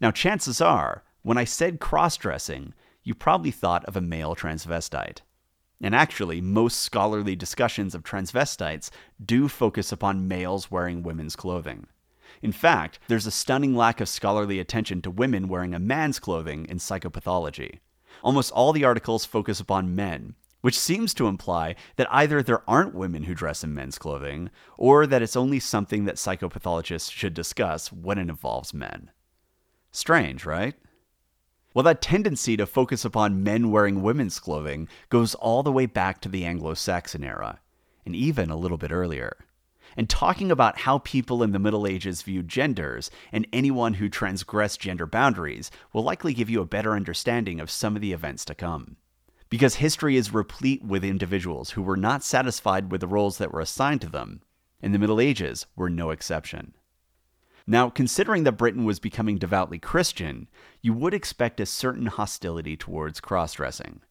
Now, 0.00 0.10
chances 0.10 0.60
are, 0.60 1.02
when 1.22 1.38
I 1.38 1.44
said 1.44 1.80
cross 1.80 2.16
dressing, 2.16 2.74
you 3.02 3.14
probably 3.14 3.50
thought 3.50 3.84
of 3.84 3.96
a 3.96 4.00
male 4.00 4.34
transvestite. 4.34 5.20
And 5.80 5.94
actually, 5.94 6.40
most 6.40 6.80
scholarly 6.80 7.36
discussions 7.36 7.94
of 7.94 8.02
transvestites 8.02 8.90
do 9.24 9.48
focus 9.48 9.92
upon 9.92 10.28
males 10.28 10.70
wearing 10.70 11.02
women's 11.02 11.36
clothing. 11.36 11.86
In 12.42 12.52
fact, 12.52 12.98
there's 13.08 13.26
a 13.26 13.30
stunning 13.30 13.74
lack 13.74 14.00
of 14.00 14.08
scholarly 14.08 14.58
attention 14.58 15.02
to 15.02 15.10
women 15.10 15.48
wearing 15.48 15.74
a 15.74 15.78
man's 15.78 16.18
clothing 16.18 16.66
in 16.68 16.78
psychopathology. 16.78 17.80
Almost 18.22 18.52
all 18.52 18.72
the 18.72 18.84
articles 18.84 19.24
focus 19.24 19.60
upon 19.60 19.94
men, 19.94 20.34
which 20.60 20.78
seems 20.78 21.14
to 21.14 21.28
imply 21.28 21.76
that 21.96 22.08
either 22.10 22.42
there 22.42 22.68
aren't 22.68 22.94
women 22.94 23.24
who 23.24 23.34
dress 23.34 23.62
in 23.62 23.74
men's 23.74 23.98
clothing, 23.98 24.50
or 24.76 25.06
that 25.06 25.22
it's 25.22 25.36
only 25.36 25.60
something 25.60 26.06
that 26.06 26.16
psychopathologists 26.16 27.10
should 27.12 27.34
discuss 27.34 27.92
when 27.92 28.18
it 28.18 28.28
involves 28.28 28.74
men. 28.74 29.10
Strange, 29.92 30.44
right? 30.44 30.74
Well, 31.74 31.82
that 31.82 32.00
tendency 32.00 32.56
to 32.56 32.66
focus 32.66 33.04
upon 33.04 33.42
men 33.42 33.70
wearing 33.70 34.02
women's 34.02 34.40
clothing 34.40 34.88
goes 35.10 35.34
all 35.34 35.62
the 35.62 35.70
way 35.70 35.84
back 35.84 36.22
to 36.22 36.28
the 36.28 36.44
Anglo 36.44 36.72
Saxon 36.72 37.22
era, 37.22 37.60
and 38.06 38.16
even 38.16 38.48
a 38.48 38.56
little 38.56 38.78
bit 38.78 38.90
earlier. 38.90 39.36
And 39.94 40.08
talking 40.08 40.50
about 40.50 40.80
how 40.80 40.98
people 40.98 41.42
in 41.42 41.52
the 41.52 41.58
Middle 41.58 41.86
Ages 41.86 42.22
viewed 42.22 42.48
genders 42.48 43.10
and 43.30 43.46
anyone 43.52 43.94
who 43.94 44.08
transgressed 44.08 44.80
gender 44.80 45.06
boundaries 45.06 45.70
will 45.92 46.02
likely 46.02 46.34
give 46.34 46.48
you 46.48 46.60
a 46.60 46.66
better 46.66 46.94
understanding 46.94 47.60
of 47.60 47.70
some 47.70 47.94
of 47.94 48.02
the 48.02 48.12
events 48.12 48.44
to 48.46 48.54
come. 48.54 48.96
Because 49.48 49.76
history 49.76 50.16
is 50.16 50.34
replete 50.34 50.82
with 50.82 51.04
individuals 51.04 51.70
who 51.70 51.82
were 51.82 51.96
not 51.96 52.24
satisfied 52.24 52.90
with 52.90 53.00
the 53.00 53.06
roles 53.06 53.38
that 53.38 53.52
were 53.52 53.60
assigned 53.60 54.00
to 54.00 54.08
them, 54.08 54.40
and 54.82 54.94
the 54.94 54.98
Middle 54.98 55.20
Ages 55.20 55.66
were 55.76 55.90
no 55.90 56.10
exception. 56.10 56.74
Now, 57.66 57.90
considering 57.90 58.44
that 58.44 58.52
Britain 58.52 58.84
was 58.84 59.00
becoming 59.00 59.38
devoutly 59.38 59.78
Christian, 59.78 60.48
you 60.82 60.92
would 60.92 61.12
expect 61.12 61.58
a 61.58 61.66
certain 61.66 62.06
hostility 62.06 62.76
towards 62.76 63.20
cross 63.20 63.54
dressing. 63.54 64.02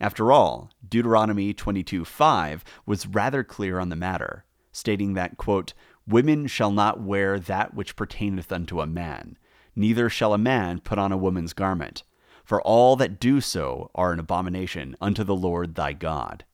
After 0.00 0.32
all, 0.32 0.70
Deuteronomy 0.86 1.54
22:5 1.54 2.64
was 2.86 3.06
rather 3.06 3.44
clear 3.44 3.78
on 3.78 3.88
the 3.88 3.96
matter, 3.96 4.44
stating 4.72 5.14
that, 5.14 5.36
quote, 5.36 5.74
Women 6.06 6.46
shall 6.46 6.72
not 6.72 7.00
wear 7.00 7.38
that 7.38 7.74
which 7.74 7.94
pertaineth 7.94 8.50
unto 8.50 8.80
a 8.80 8.86
man, 8.86 9.36
neither 9.76 10.08
shall 10.08 10.32
a 10.32 10.38
man 10.38 10.80
put 10.80 10.98
on 10.98 11.12
a 11.12 11.16
woman's 11.16 11.52
garment, 11.52 12.02
for 12.44 12.62
all 12.62 12.96
that 12.96 13.20
do 13.20 13.40
so 13.40 13.90
are 13.94 14.12
an 14.12 14.18
abomination 14.18 14.96
unto 15.00 15.22
the 15.22 15.36
Lord 15.36 15.74
thy 15.74 15.92
God. 15.92 16.44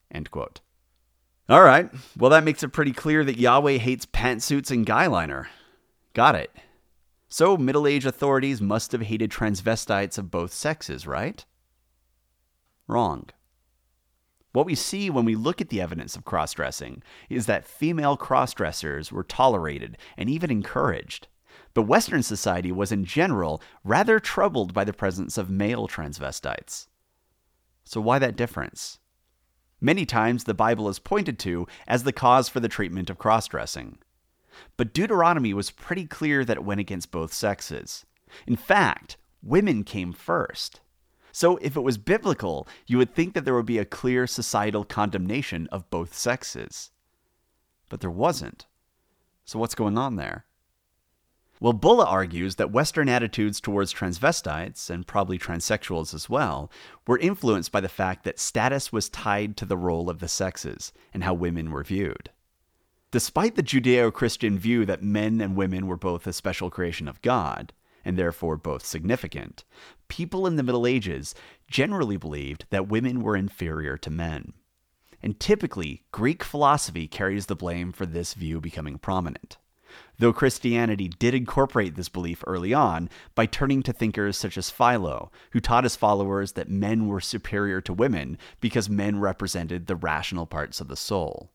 All 1.48 1.62
right, 1.62 1.90
well, 2.18 2.30
that 2.30 2.44
makes 2.44 2.62
it 2.62 2.72
pretty 2.72 2.92
clear 2.92 3.24
that 3.24 3.38
Yahweh 3.38 3.76
hates 3.76 4.06
pantsuits 4.06 4.70
and 4.70 4.86
guyliner. 4.86 5.46
Got 6.14 6.36
it. 6.36 6.52
So, 7.28 7.56
Middle 7.56 7.88
Age 7.88 8.06
authorities 8.06 8.62
must 8.62 8.92
have 8.92 9.02
hated 9.02 9.30
transvestites 9.30 10.16
of 10.16 10.30
both 10.30 10.52
sexes, 10.52 11.06
right? 11.06 11.44
Wrong. 12.86 13.28
What 14.52 14.66
we 14.66 14.76
see 14.76 15.10
when 15.10 15.24
we 15.24 15.34
look 15.34 15.60
at 15.60 15.68
the 15.68 15.80
evidence 15.80 16.14
of 16.14 16.24
cross 16.24 16.52
dressing 16.52 17.02
is 17.28 17.46
that 17.46 17.66
female 17.66 18.16
cross 18.16 18.54
dressers 18.54 19.10
were 19.10 19.24
tolerated 19.24 19.98
and 20.16 20.30
even 20.30 20.52
encouraged. 20.52 21.26
But 21.74 21.82
Western 21.82 22.22
society 22.22 22.70
was 22.70 22.92
in 22.92 23.04
general 23.04 23.60
rather 23.82 24.20
troubled 24.20 24.72
by 24.72 24.84
the 24.84 24.92
presence 24.92 25.36
of 25.36 25.50
male 25.50 25.88
transvestites. 25.88 26.86
So, 27.82 28.00
why 28.00 28.20
that 28.20 28.36
difference? 28.36 29.00
Many 29.80 30.06
times 30.06 30.44
the 30.44 30.54
Bible 30.54 30.88
is 30.88 31.00
pointed 31.00 31.40
to 31.40 31.66
as 31.88 32.04
the 32.04 32.12
cause 32.12 32.48
for 32.48 32.60
the 32.60 32.68
treatment 32.68 33.10
of 33.10 33.18
cross 33.18 33.48
dressing. 33.48 33.98
But 34.76 34.92
Deuteronomy 34.92 35.54
was 35.54 35.70
pretty 35.70 36.06
clear 36.06 36.44
that 36.44 36.56
it 36.56 36.64
went 36.64 36.80
against 36.80 37.10
both 37.10 37.32
sexes. 37.32 38.04
In 38.46 38.56
fact, 38.56 39.16
women 39.42 39.84
came 39.84 40.12
first. 40.12 40.80
So, 41.32 41.56
if 41.56 41.76
it 41.76 41.80
was 41.80 41.98
biblical, 41.98 42.68
you 42.86 42.98
would 42.98 43.12
think 43.12 43.34
that 43.34 43.44
there 43.44 43.54
would 43.54 43.66
be 43.66 43.78
a 43.78 43.84
clear 43.84 44.26
societal 44.26 44.84
condemnation 44.84 45.66
of 45.72 45.90
both 45.90 46.14
sexes. 46.14 46.90
But 47.88 48.00
there 48.00 48.10
wasn't. 48.10 48.66
So, 49.44 49.58
what's 49.58 49.74
going 49.74 49.98
on 49.98 50.14
there? 50.14 50.44
Well, 51.60 51.72
Bullough 51.72 52.06
argues 52.06 52.56
that 52.56 52.72
Western 52.72 53.08
attitudes 53.08 53.60
towards 53.60 53.92
transvestites, 53.92 54.90
and 54.90 55.06
probably 55.06 55.38
transsexuals 55.38 56.12
as 56.12 56.28
well, 56.28 56.70
were 57.06 57.18
influenced 57.18 57.72
by 57.72 57.80
the 57.80 57.88
fact 57.88 58.24
that 58.24 58.38
status 58.38 58.92
was 58.92 59.08
tied 59.08 59.56
to 59.56 59.64
the 59.64 59.76
role 59.76 60.10
of 60.10 60.18
the 60.18 60.28
sexes 60.28 60.92
and 61.12 61.24
how 61.24 61.32
women 61.32 61.70
were 61.70 61.82
viewed. 61.82 62.30
Despite 63.14 63.54
the 63.54 63.62
Judeo 63.62 64.12
Christian 64.12 64.58
view 64.58 64.84
that 64.86 65.00
men 65.00 65.40
and 65.40 65.54
women 65.54 65.86
were 65.86 65.96
both 65.96 66.26
a 66.26 66.32
special 66.32 66.68
creation 66.68 67.06
of 67.06 67.22
God, 67.22 67.72
and 68.04 68.18
therefore 68.18 68.56
both 68.56 68.84
significant, 68.84 69.62
people 70.08 70.48
in 70.48 70.56
the 70.56 70.64
Middle 70.64 70.84
Ages 70.84 71.32
generally 71.70 72.16
believed 72.16 72.66
that 72.70 72.88
women 72.88 73.22
were 73.22 73.36
inferior 73.36 73.96
to 73.98 74.10
men. 74.10 74.54
And 75.22 75.38
typically, 75.38 76.02
Greek 76.10 76.42
philosophy 76.42 77.06
carries 77.06 77.46
the 77.46 77.54
blame 77.54 77.92
for 77.92 78.04
this 78.04 78.34
view 78.34 78.60
becoming 78.60 78.98
prominent. 78.98 79.58
Though 80.18 80.32
Christianity 80.32 81.06
did 81.06 81.34
incorporate 81.34 81.94
this 81.94 82.08
belief 82.08 82.42
early 82.48 82.74
on 82.74 83.08
by 83.36 83.46
turning 83.46 83.84
to 83.84 83.92
thinkers 83.92 84.36
such 84.36 84.58
as 84.58 84.70
Philo, 84.70 85.30
who 85.52 85.60
taught 85.60 85.84
his 85.84 85.94
followers 85.94 86.54
that 86.54 86.68
men 86.68 87.06
were 87.06 87.20
superior 87.20 87.80
to 87.82 87.92
women 87.94 88.38
because 88.60 88.90
men 88.90 89.20
represented 89.20 89.86
the 89.86 89.94
rational 89.94 90.46
parts 90.46 90.80
of 90.80 90.88
the 90.88 90.96
soul 90.96 91.52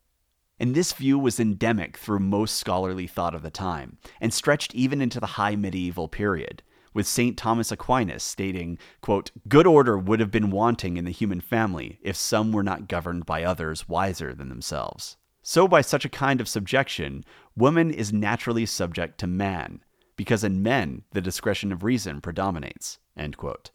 and 0.60 0.76
this 0.76 0.94
view 0.94 1.18
was 1.18 1.40
endemic 1.40 1.98
through 1.98 2.20
most 2.20 2.58
scholarly 2.58 3.08
thought 3.08 3.34
of 3.34 3.42
the 3.42 3.50
time, 3.50 3.98
and 4.20 4.34
stretched 4.34 4.76
even 4.76 5.02
into 5.02 5.20
the 5.20 5.26
high 5.26 5.56
medieval 5.56 6.08
period, 6.08 6.62
with 6.94 7.08
St. 7.08 7.38
Thomas 7.38 7.72
Aquinas 7.72 8.24
stating, 8.24 8.78
quote, 9.02 9.32
Good 9.48 9.68
order 9.68 9.98
would 9.98 10.20
have 10.20 10.32
been 10.32 10.52
wanting 10.52 10.98
in 10.98 11.06
the 11.06 11.12
human 11.12 11.40
family 11.42 12.00
if 12.02 12.16
some 12.16 12.52
were 12.52 12.64
not 12.64 12.88
governed 12.88 13.26
by 13.26 13.44
others 13.44 13.88
wiser 13.88 14.34
than 14.34 14.50
themselves. 14.50 15.18
So, 15.42 15.68
by 15.68 15.82
such 15.82 16.06
a 16.06 16.10
kind 16.10 16.42
of 16.42 16.50
subjection, 16.50 17.24
woman 17.56 17.92
is 17.92 18.12
naturally 18.12 18.66
subject 18.66 19.20
to 19.20 19.28
man, 19.28 19.82
because 20.16 20.44
in 20.44 20.62
men 20.62 21.04
the 21.14 21.22
discretion 21.22 21.72
of 21.72 21.84
reason 21.84 22.22
predominates. 22.22 23.00
End 23.16 23.38
quote. 23.38 23.72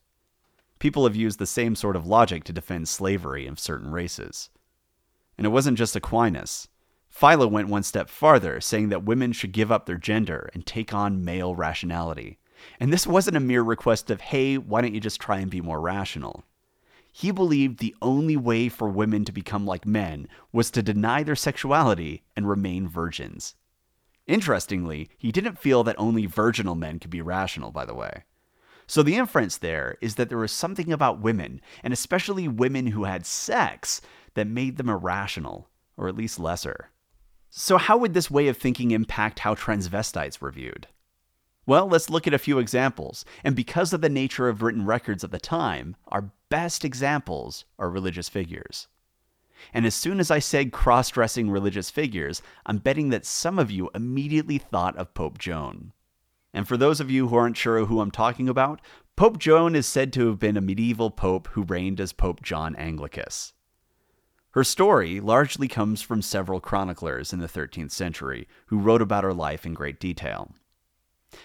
People 0.79 1.05
have 1.05 1.17
used 1.17 1.38
the 1.38 1.47
same 1.47 1.75
sort 1.75 1.97
of 1.97 2.07
logic 2.07 2.45
to 2.45 2.53
defend 2.53 2.88
slavery 2.88 3.47
of 3.47 3.59
certain 3.59 3.91
races. 3.91 4.50
And 5.38 5.47
it 5.47 5.50
wasn't 5.50 5.79
just 5.79 5.97
Aquinas. 5.97 6.69
Philo 7.14 7.47
went 7.47 7.68
one 7.68 7.85
step 7.85 8.11
farther, 8.11 8.61
saying 8.61 8.88
that 8.88 9.04
women 9.04 9.30
should 9.30 9.52
give 9.52 9.71
up 9.71 9.87
their 9.87 9.97
gender 9.97 10.50
and 10.52 10.66
take 10.66 10.92
on 10.92 11.25
male 11.25 11.54
rationality. 11.54 12.38
And 12.80 12.92
this 12.92 13.06
wasn't 13.06 13.37
a 13.37 13.40
mere 13.40 13.62
request 13.62 14.11
of, 14.11 14.21
hey, 14.21 14.59
why 14.59 14.80
don't 14.80 14.94
you 14.94 15.00
just 15.00 15.21
try 15.21 15.38
and 15.38 15.49
be 15.49 15.61
more 15.61 15.80
rational? 15.80 16.42
He 17.12 17.30
believed 17.30 17.78
the 17.78 17.94
only 18.02 18.37
way 18.37 18.68
for 18.68 18.88
women 18.88 19.25
to 19.26 19.33
become 19.33 19.64
like 19.64 19.87
men 19.87 20.26
was 20.50 20.73
to 20.73 20.83
deny 20.83 21.23
their 21.23 21.37
sexuality 21.37 22.25
and 22.35 22.49
remain 22.49 22.88
virgins. 22.88 23.54
Interestingly, 24.26 25.09
he 25.16 25.30
didn't 25.30 25.61
feel 25.61 25.85
that 25.85 25.94
only 26.00 26.26
virginal 26.26 26.75
men 26.75 26.99
could 26.99 27.11
be 27.11 27.23
rational, 27.23 27.71
by 27.71 27.85
the 27.85 27.94
way. 27.94 28.25
So 28.88 29.04
the 29.04 29.14
inference 29.14 29.56
there 29.59 29.99
is 30.00 30.16
that 30.16 30.30
there 30.30 30.38
was 30.38 30.50
something 30.50 30.92
about 30.92 31.21
women, 31.21 31.61
and 31.85 31.92
especially 31.92 32.49
women 32.49 32.88
who 32.88 33.04
had 33.04 33.25
sex, 33.25 34.00
that 34.35 34.49
made 34.49 34.78
them 34.78 34.88
irrational, 34.88 35.68
or 35.97 36.09
at 36.09 36.16
least 36.16 36.40
lesser. 36.40 36.90
So, 37.57 37.79
how 37.79 37.97
would 37.99 38.15
this 38.15 38.33
way 38.33 38.49
of 38.49 38.57
thinking 38.57 38.91
impact 38.91 39.39
how 39.39 39.55
transvestites 39.55 40.41
were 40.41 40.51
viewed? 40.51 40.89
Well, 41.67 41.87
let's 41.87 42.11
look 42.11 42.27
at 42.27 42.35
a 42.35 42.39
few 42.39 42.59
examples. 42.59 43.25
And 43.45 43.55
because 43.55 43.93
of 43.93 44.01
the 44.01 44.09
nature 44.09 44.49
of 44.49 44.61
written 44.61 44.85
records 44.85 45.23
of 45.23 45.31
the 45.31 45.39
time, 45.39 45.95
our 46.09 46.33
best 46.49 46.85
examples 46.85 47.65
are 47.79 47.89
religious 47.89 48.29
figures. 48.29 48.89
And 49.73 49.87
as 49.87 49.95
soon 49.95 50.19
as 50.19 50.33
I 50.33 50.41
said 50.41 50.73
cross 50.73 51.11
dressing 51.11 51.49
religious 51.49 51.91
figures, 51.91 52.43
I'm 52.67 52.79
betting 52.79 53.11
that 53.11 53.25
some 53.25 53.61
of 53.61 53.71
you 53.71 53.89
immediately 53.95 54.59
thought 54.59 54.97
of 54.97 55.15
Pope 55.15 55.39
Joan. 55.39 55.93
And 56.53 56.67
for 56.67 56.77
those 56.77 56.99
of 56.99 57.09
you 57.09 57.29
who 57.29 57.37
aren't 57.37 57.57
sure 57.57 57.87
who 57.87 58.01
I'm 58.01 58.11
talking 58.11 58.49
about, 58.49 58.81
Pope 59.15 59.39
Joan 59.39 59.77
is 59.77 59.87
said 59.87 60.13
to 60.15 60.27
have 60.27 60.41
been 60.41 60.57
a 60.57 60.61
medieval 60.61 61.13
pope 61.13 61.47
who 61.53 61.63
reigned 61.63 62.01
as 62.01 62.13
Pope 62.13 62.43
John 62.43 62.75
Anglicus. 62.75 63.53
Her 64.55 64.63
story 64.63 65.19
largely 65.19 65.67
comes 65.67 66.01
from 66.01 66.23
several 66.23 66.61
chroniclers 66.61 67.33
in 67.33 67.41
the 67.41 67.49
13th 67.49 67.91
century 67.91 68.47
who 68.67 68.79
wrote 68.79 69.03
about 69.03 69.25
her 69.25 69.35
life 69.35 69.67
in 69.67 69.75
great 69.75 69.99
detail. 69.99 70.53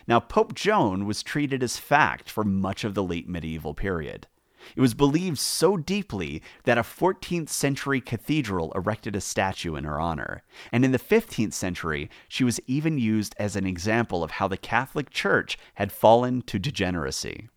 Now, 0.05 0.19
Pope 0.19 0.53
Joan 0.53 1.07
was 1.07 1.23
treated 1.23 1.63
as 1.63 1.77
fact 1.77 2.29
for 2.29 2.43
much 2.43 2.83
of 2.83 2.93
the 2.93 3.01
late 3.01 3.27
medieval 3.27 3.73
period. 3.73 4.27
It 4.75 4.81
was 4.81 4.93
believed 4.93 5.39
so 5.39 5.75
deeply 5.75 6.43
that 6.65 6.77
a 6.77 6.83
14th 6.83 7.49
century 7.49 7.99
cathedral 7.99 8.71
erected 8.73 9.15
a 9.15 9.21
statue 9.21 9.73
in 9.73 9.85
her 9.85 9.99
honor. 9.99 10.43
And 10.71 10.85
in 10.85 10.91
the 10.91 10.99
15th 10.99 11.53
century, 11.53 12.11
she 12.27 12.43
was 12.43 12.59
even 12.67 12.99
used 12.99 13.33
as 13.39 13.55
an 13.55 13.65
example 13.65 14.23
of 14.23 14.31
how 14.31 14.47
the 14.47 14.55
Catholic 14.55 15.09
Church 15.09 15.57
had 15.73 15.91
fallen 15.91 16.43
to 16.43 16.59
degeneracy. 16.59 17.49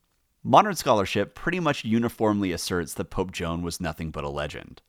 Modern 0.42 0.76
scholarship 0.76 1.34
pretty 1.34 1.60
much 1.60 1.84
uniformly 1.84 2.52
asserts 2.52 2.94
that 2.94 3.10
Pope 3.10 3.32
Joan 3.32 3.60
was 3.60 3.82
nothing 3.82 4.10
but 4.10 4.24
a 4.24 4.30
legend. 4.30 4.80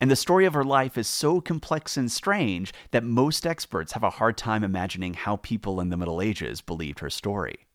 And 0.00 0.10
the 0.10 0.16
story 0.16 0.46
of 0.46 0.54
her 0.54 0.64
life 0.64 0.96
is 0.96 1.06
so 1.06 1.42
complex 1.42 1.98
and 1.98 2.10
strange 2.10 2.72
that 2.90 3.04
most 3.04 3.46
experts 3.46 3.92
have 3.92 4.02
a 4.02 4.10
hard 4.10 4.38
time 4.38 4.64
imagining 4.64 5.12
how 5.12 5.36
people 5.36 5.78
in 5.78 5.90
the 5.90 5.96
Middle 5.96 6.22
Ages 6.22 6.62
believed 6.62 7.00
her 7.00 7.10
story. 7.10 7.66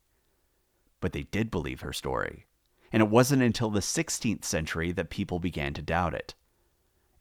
But 1.00 1.14
they 1.14 1.24
did 1.24 1.52
believe 1.52 1.82
her 1.82 1.94
story. 1.94 2.48
And 2.92 3.04
it 3.04 3.10
wasn't 3.10 3.44
until 3.44 3.70
the 3.70 3.80
16th 3.80 4.44
century 4.44 4.92
that 4.94 5.12
people 5.12 5.38
began 5.38 5.74
to 5.76 5.84
doubt 5.84 6.16
it. 6.16 6.34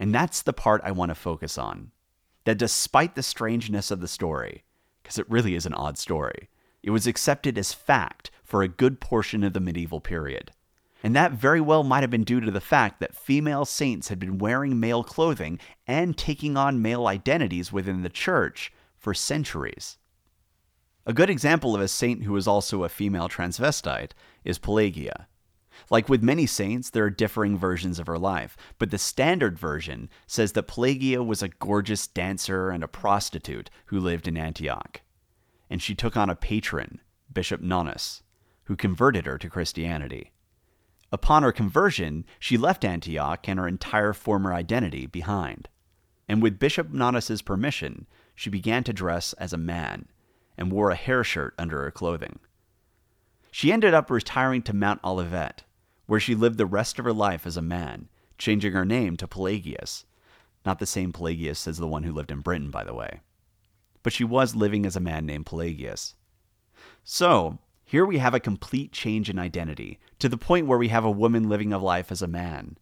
And 0.00 0.14
that's 0.14 0.40
the 0.40 0.54
part 0.54 0.80
I 0.84 0.92
want 0.92 1.11
to 1.11 1.14
focus 1.14 1.58
on. 1.58 1.90
That 2.44 2.58
despite 2.58 3.14
the 3.14 3.23
strangeness 3.23 3.90
of 3.90 4.00
the 4.00 4.08
story, 4.08 4.64
because 5.02 5.18
it 5.18 5.28
really 5.28 5.54
is 5.54 5.66
an 5.66 5.75
odd 5.75 5.98
story, 5.98 6.48
it 6.83 6.90
was 6.90 7.07
accepted 7.07 7.59
as 7.59 7.74
fact 7.74 8.31
for 8.42 8.62
a 8.62 8.68
good 8.68 9.00
portion 9.00 9.44
of 9.44 9.52
the 9.52 9.61
medieval 9.61 10.00
period 10.00 10.52
and 11.04 11.14
that 11.14 11.32
very 11.32 11.60
well 11.60 11.84
might 11.84 12.02
have 12.02 12.10
been 12.10 12.24
due 12.24 12.40
to 12.40 12.50
the 12.50 12.62
fact 12.62 12.98
that 12.98 13.14
female 13.14 13.66
saints 13.66 14.08
had 14.08 14.18
been 14.18 14.38
wearing 14.38 14.80
male 14.80 15.04
clothing 15.04 15.58
and 15.86 16.16
taking 16.16 16.56
on 16.56 16.80
male 16.80 17.06
identities 17.06 17.70
within 17.70 18.02
the 18.02 18.08
church 18.08 18.72
for 18.96 19.12
centuries. 19.12 19.98
A 21.04 21.12
good 21.12 21.28
example 21.28 21.74
of 21.74 21.82
a 21.82 21.88
saint 21.88 22.22
who 22.22 22.32
was 22.32 22.48
also 22.48 22.84
a 22.84 22.88
female 22.88 23.28
transvestite 23.28 24.12
is 24.46 24.58
Pelagia. 24.58 25.28
Like 25.90 26.08
with 26.08 26.22
many 26.22 26.46
saints, 26.46 26.88
there 26.88 27.04
are 27.04 27.10
differing 27.10 27.58
versions 27.58 27.98
of 27.98 28.06
her 28.06 28.18
life, 28.18 28.56
but 28.78 28.90
the 28.90 28.96
standard 28.96 29.58
version 29.58 30.08
says 30.26 30.52
that 30.52 30.68
Pelagia 30.68 31.22
was 31.22 31.42
a 31.42 31.48
gorgeous 31.48 32.06
dancer 32.06 32.70
and 32.70 32.82
a 32.82 32.88
prostitute 32.88 33.68
who 33.86 34.00
lived 34.00 34.26
in 34.26 34.38
Antioch. 34.38 35.02
And 35.68 35.82
she 35.82 35.94
took 35.94 36.16
on 36.16 36.30
a 36.30 36.34
patron, 36.34 37.02
Bishop 37.30 37.60
Nonnus, 37.60 38.22
who 38.64 38.74
converted 38.74 39.26
her 39.26 39.36
to 39.36 39.50
Christianity. 39.50 40.30
Upon 41.14 41.44
her 41.44 41.53
conversion, 41.53 42.24
she 42.40 42.57
left 42.57 42.85
Antioch 42.85 43.48
and 43.48 43.57
her 43.61 43.68
entire 43.68 44.12
former 44.12 44.53
identity 44.53 45.07
behind. 45.07 45.68
And 46.29 46.42
with 46.42 46.59
Bishop 46.59 46.90
Nonnus's 46.90 47.40
permission, 47.40 48.09
she 48.35 48.50
began 48.50 48.83
to 48.83 48.92
dress 48.92 49.33
as 49.35 49.53
a 49.53 49.57
man 49.57 50.09
and 50.59 50.72
wore 50.72 50.90
a 50.90 50.96
hair 50.96 51.22
shirt 51.22 51.55
under 51.57 51.83
her 51.83 51.92
clothing. 51.92 52.40
She 53.53 53.70
ended 53.70 53.94
up 53.94 54.11
retiring 54.11 54.62
to 54.62 54.74
Mount 54.74 55.05
Olivet, 55.05 55.62
where 56.07 56.18
she 56.18 56.35
lived 56.35 56.59
the 56.59 56.66
rest 56.66 56.98
of 56.98 57.05
her 57.05 57.12
life 57.12 57.46
as 57.46 57.57
a 57.57 57.62
man, 57.62 58.09
changing 58.37 58.72
her 58.72 58.85
name 58.85 59.16
to 59.18 59.29
Pelagius. 59.29 60.07
Not 60.66 60.81
the 60.81 60.85
same 60.85 61.12
Pelagius 61.12 61.68
as 61.68 61.79
the 61.79 61.87
one 61.87 62.03
who 62.03 62.12
lived 62.12 62.33
in 62.33 62.40
Britain, 62.40 62.72
by 62.72 62.83
the 62.83 62.92
way. 62.92 63.20
But 64.03 64.12
she 64.12 64.24
was 64.24 64.57
living 64.57 64.85
as 64.85 64.96
a 64.96 65.00
man 65.00 65.27
named 65.27 65.46
Pelagius. 65.46 66.16
So, 67.05 67.61
here 67.85 68.07
we 68.07 68.18
have 68.18 68.35
a 68.35 68.40
complete 68.40 68.92
change 68.92 69.29
in 69.29 69.38
identity, 69.38 70.00
to 70.24 70.28
the 70.30 70.38
point 70.38 70.66
where 70.66 70.78
we 70.78 70.88
have 70.88 71.04
a 71.04 71.10
woman 71.10 71.50
living 71.50 71.70
a 71.70 71.76
life 71.76 72.10
as 72.10 72.22
a 72.22 72.26
man. 72.26 72.78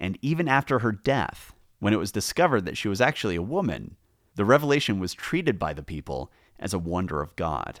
And 0.00 0.18
even 0.22 0.48
after 0.48 0.78
her 0.78 0.92
death, 0.92 1.52
when 1.78 1.92
it 1.92 1.98
was 1.98 2.10
discovered 2.10 2.64
that 2.64 2.78
she 2.78 2.88
was 2.88 3.02
actually 3.02 3.36
a 3.36 3.42
woman, 3.42 3.96
the 4.36 4.46
revelation 4.46 4.98
was 4.98 5.12
treated 5.12 5.58
by 5.58 5.74
the 5.74 5.82
people 5.82 6.32
as 6.58 6.72
a 6.72 6.78
wonder 6.78 7.20
of 7.20 7.36
God. 7.36 7.80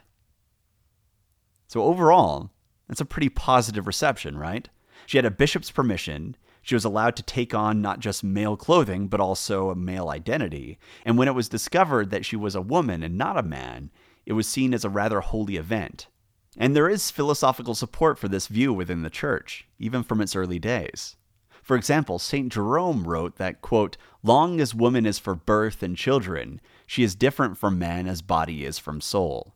So, 1.66 1.82
overall, 1.82 2.50
that's 2.88 3.00
a 3.00 3.06
pretty 3.06 3.30
positive 3.30 3.86
reception, 3.86 4.36
right? 4.36 4.68
She 5.06 5.16
had 5.16 5.24
a 5.24 5.30
bishop's 5.30 5.70
permission. 5.70 6.36
She 6.60 6.74
was 6.74 6.84
allowed 6.84 7.16
to 7.16 7.22
take 7.22 7.54
on 7.54 7.80
not 7.80 8.00
just 8.00 8.22
male 8.22 8.58
clothing, 8.58 9.08
but 9.08 9.18
also 9.18 9.70
a 9.70 9.74
male 9.74 10.10
identity. 10.10 10.78
And 11.06 11.16
when 11.16 11.26
it 11.26 11.34
was 11.34 11.48
discovered 11.48 12.10
that 12.10 12.26
she 12.26 12.36
was 12.36 12.54
a 12.54 12.60
woman 12.60 13.02
and 13.02 13.16
not 13.16 13.38
a 13.38 13.42
man, 13.42 13.90
it 14.26 14.34
was 14.34 14.46
seen 14.46 14.74
as 14.74 14.84
a 14.84 14.90
rather 14.90 15.20
holy 15.20 15.56
event 15.56 16.08
and 16.56 16.74
there 16.74 16.88
is 16.88 17.10
philosophical 17.10 17.74
support 17.74 18.18
for 18.18 18.28
this 18.28 18.46
view 18.46 18.72
within 18.72 19.02
the 19.02 19.10
church, 19.10 19.66
even 19.78 20.02
from 20.02 20.20
its 20.20 20.34
early 20.34 20.58
days. 20.58 21.16
For 21.62 21.76
example, 21.76 22.18
St. 22.18 22.52
Jerome 22.52 23.04
wrote 23.04 23.36
that, 23.36 23.62
quote, 23.62 23.96
Long 24.22 24.60
as 24.60 24.74
woman 24.74 25.06
is 25.06 25.18
for 25.18 25.34
birth 25.34 25.82
and 25.82 25.96
children, 25.96 26.60
she 26.86 27.02
is 27.02 27.14
different 27.14 27.56
from 27.58 27.78
man 27.78 28.06
as 28.08 28.22
body 28.22 28.64
is 28.64 28.78
from 28.78 29.00
soul. 29.00 29.54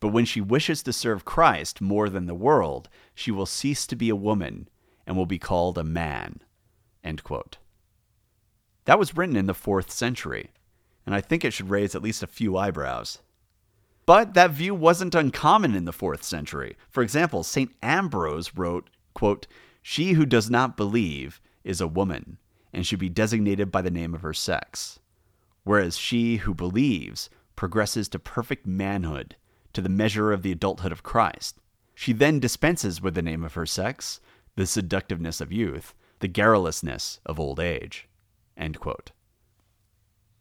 But 0.00 0.08
when 0.08 0.24
she 0.24 0.40
wishes 0.40 0.82
to 0.82 0.92
serve 0.92 1.24
Christ 1.24 1.80
more 1.80 2.08
than 2.08 2.26
the 2.26 2.34
world, 2.34 2.88
she 3.14 3.30
will 3.30 3.46
cease 3.46 3.86
to 3.86 3.96
be 3.96 4.08
a 4.08 4.16
woman 4.16 4.68
and 5.06 5.16
will 5.16 5.26
be 5.26 5.38
called 5.38 5.78
a 5.78 5.84
man. 5.84 6.40
That 8.86 8.98
was 8.98 9.16
written 9.16 9.36
in 9.36 9.46
the 9.46 9.54
fourth 9.54 9.90
century, 9.90 10.50
and 11.06 11.14
I 11.14 11.20
think 11.20 11.44
it 11.44 11.52
should 11.52 11.70
raise 11.70 11.94
at 11.94 12.02
least 12.02 12.22
a 12.22 12.26
few 12.26 12.56
eyebrows. 12.56 13.20
But 14.06 14.34
that 14.34 14.50
view 14.50 14.74
wasn't 14.74 15.14
uncommon 15.14 15.74
in 15.74 15.84
the 15.84 15.92
4th 15.92 16.22
century. 16.22 16.76
For 16.90 17.02
example, 17.02 17.42
St. 17.42 17.72
Ambrose 17.82 18.54
wrote, 18.54 18.90
quote, 19.14 19.46
She 19.82 20.12
who 20.12 20.26
does 20.26 20.50
not 20.50 20.76
believe 20.76 21.40
is 21.62 21.80
a 21.80 21.88
woman, 21.88 22.38
and 22.72 22.86
should 22.86 22.98
be 22.98 23.08
designated 23.08 23.70
by 23.70 23.80
the 23.80 23.90
name 23.90 24.14
of 24.14 24.22
her 24.22 24.34
sex, 24.34 24.98
whereas 25.62 25.96
she 25.96 26.38
who 26.38 26.52
believes 26.52 27.30
progresses 27.56 28.08
to 28.10 28.18
perfect 28.18 28.66
manhood, 28.66 29.36
to 29.72 29.80
the 29.80 29.88
measure 29.88 30.32
of 30.32 30.42
the 30.42 30.52
adulthood 30.52 30.92
of 30.92 31.02
Christ. 31.02 31.58
She 31.94 32.12
then 32.12 32.40
dispenses 32.40 33.00
with 33.00 33.14
the 33.14 33.22
name 33.22 33.44
of 33.44 33.54
her 33.54 33.66
sex, 33.66 34.20
the 34.56 34.66
seductiveness 34.66 35.40
of 35.40 35.52
youth, 35.52 35.94
the 36.20 36.28
garrulousness 36.28 37.20
of 37.24 37.40
old 37.40 37.60
age. 37.60 38.08
End 38.56 38.78
quote. 38.80 39.12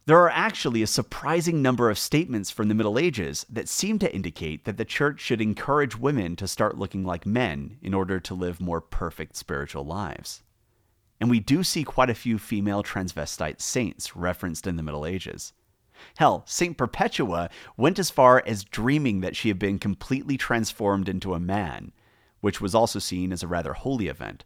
There 0.06 0.20
are 0.20 0.30
actually 0.30 0.84
a 0.84 0.88
surprising 0.88 1.62
number 1.62 1.90
of 1.90 1.98
statements 1.98 2.52
from 2.52 2.68
the 2.68 2.76
Middle 2.76 3.00
Ages 3.00 3.46
that 3.50 3.70
seem 3.70 4.00
to 4.00 4.14
indicate 4.14 4.66
that 4.66 4.76
the 4.76 4.84
church 4.84 5.22
should 5.22 5.40
encourage 5.40 5.98
women 5.98 6.36
to 6.36 6.48
start 6.48 6.78
looking 6.78 7.06
like 7.06 7.26
men 7.26 7.78
in 7.82 7.94
order 7.94 8.20
to 8.20 8.34
live 8.34 8.60
more 8.60 8.82
perfect 8.82 9.38
spiritual 9.38 9.86
lives. 9.86 10.44
And 11.22 11.30
we 11.30 11.40
do 11.40 11.64
see 11.64 11.86
quite 11.86 12.10
a 12.10 12.16
few 12.16 12.38
female 12.38 12.84
transvestite 12.84 13.62
saints 13.62 14.14
referenced 14.14 14.68
in 14.68 14.76
the 14.76 14.84
Middle 14.84 15.06
Ages. 15.06 15.54
Hell, 16.18 16.44
St. 16.46 16.78
Perpetua 16.78 17.50
went 17.78 17.98
as 17.98 18.10
far 18.10 18.44
as 18.46 18.66
dreaming 18.66 19.22
that 19.22 19.38
she 19.38 19.48
had 19.48 19.58
been 19.58 19.80
completely 19.80 20.36
transformed 20.36 21.08
into 21.08 21.34
a 21.34 21.40
man, 21.40 21.94
which 22.42 22.60
was 22.60 22.76
also 22.76 23.00
seen 23.00 23.32
as 23.32 23.42
a 23.42 23.48
rather 23.48 23.72
holy 23.72 24.10
event. 24.10 24.44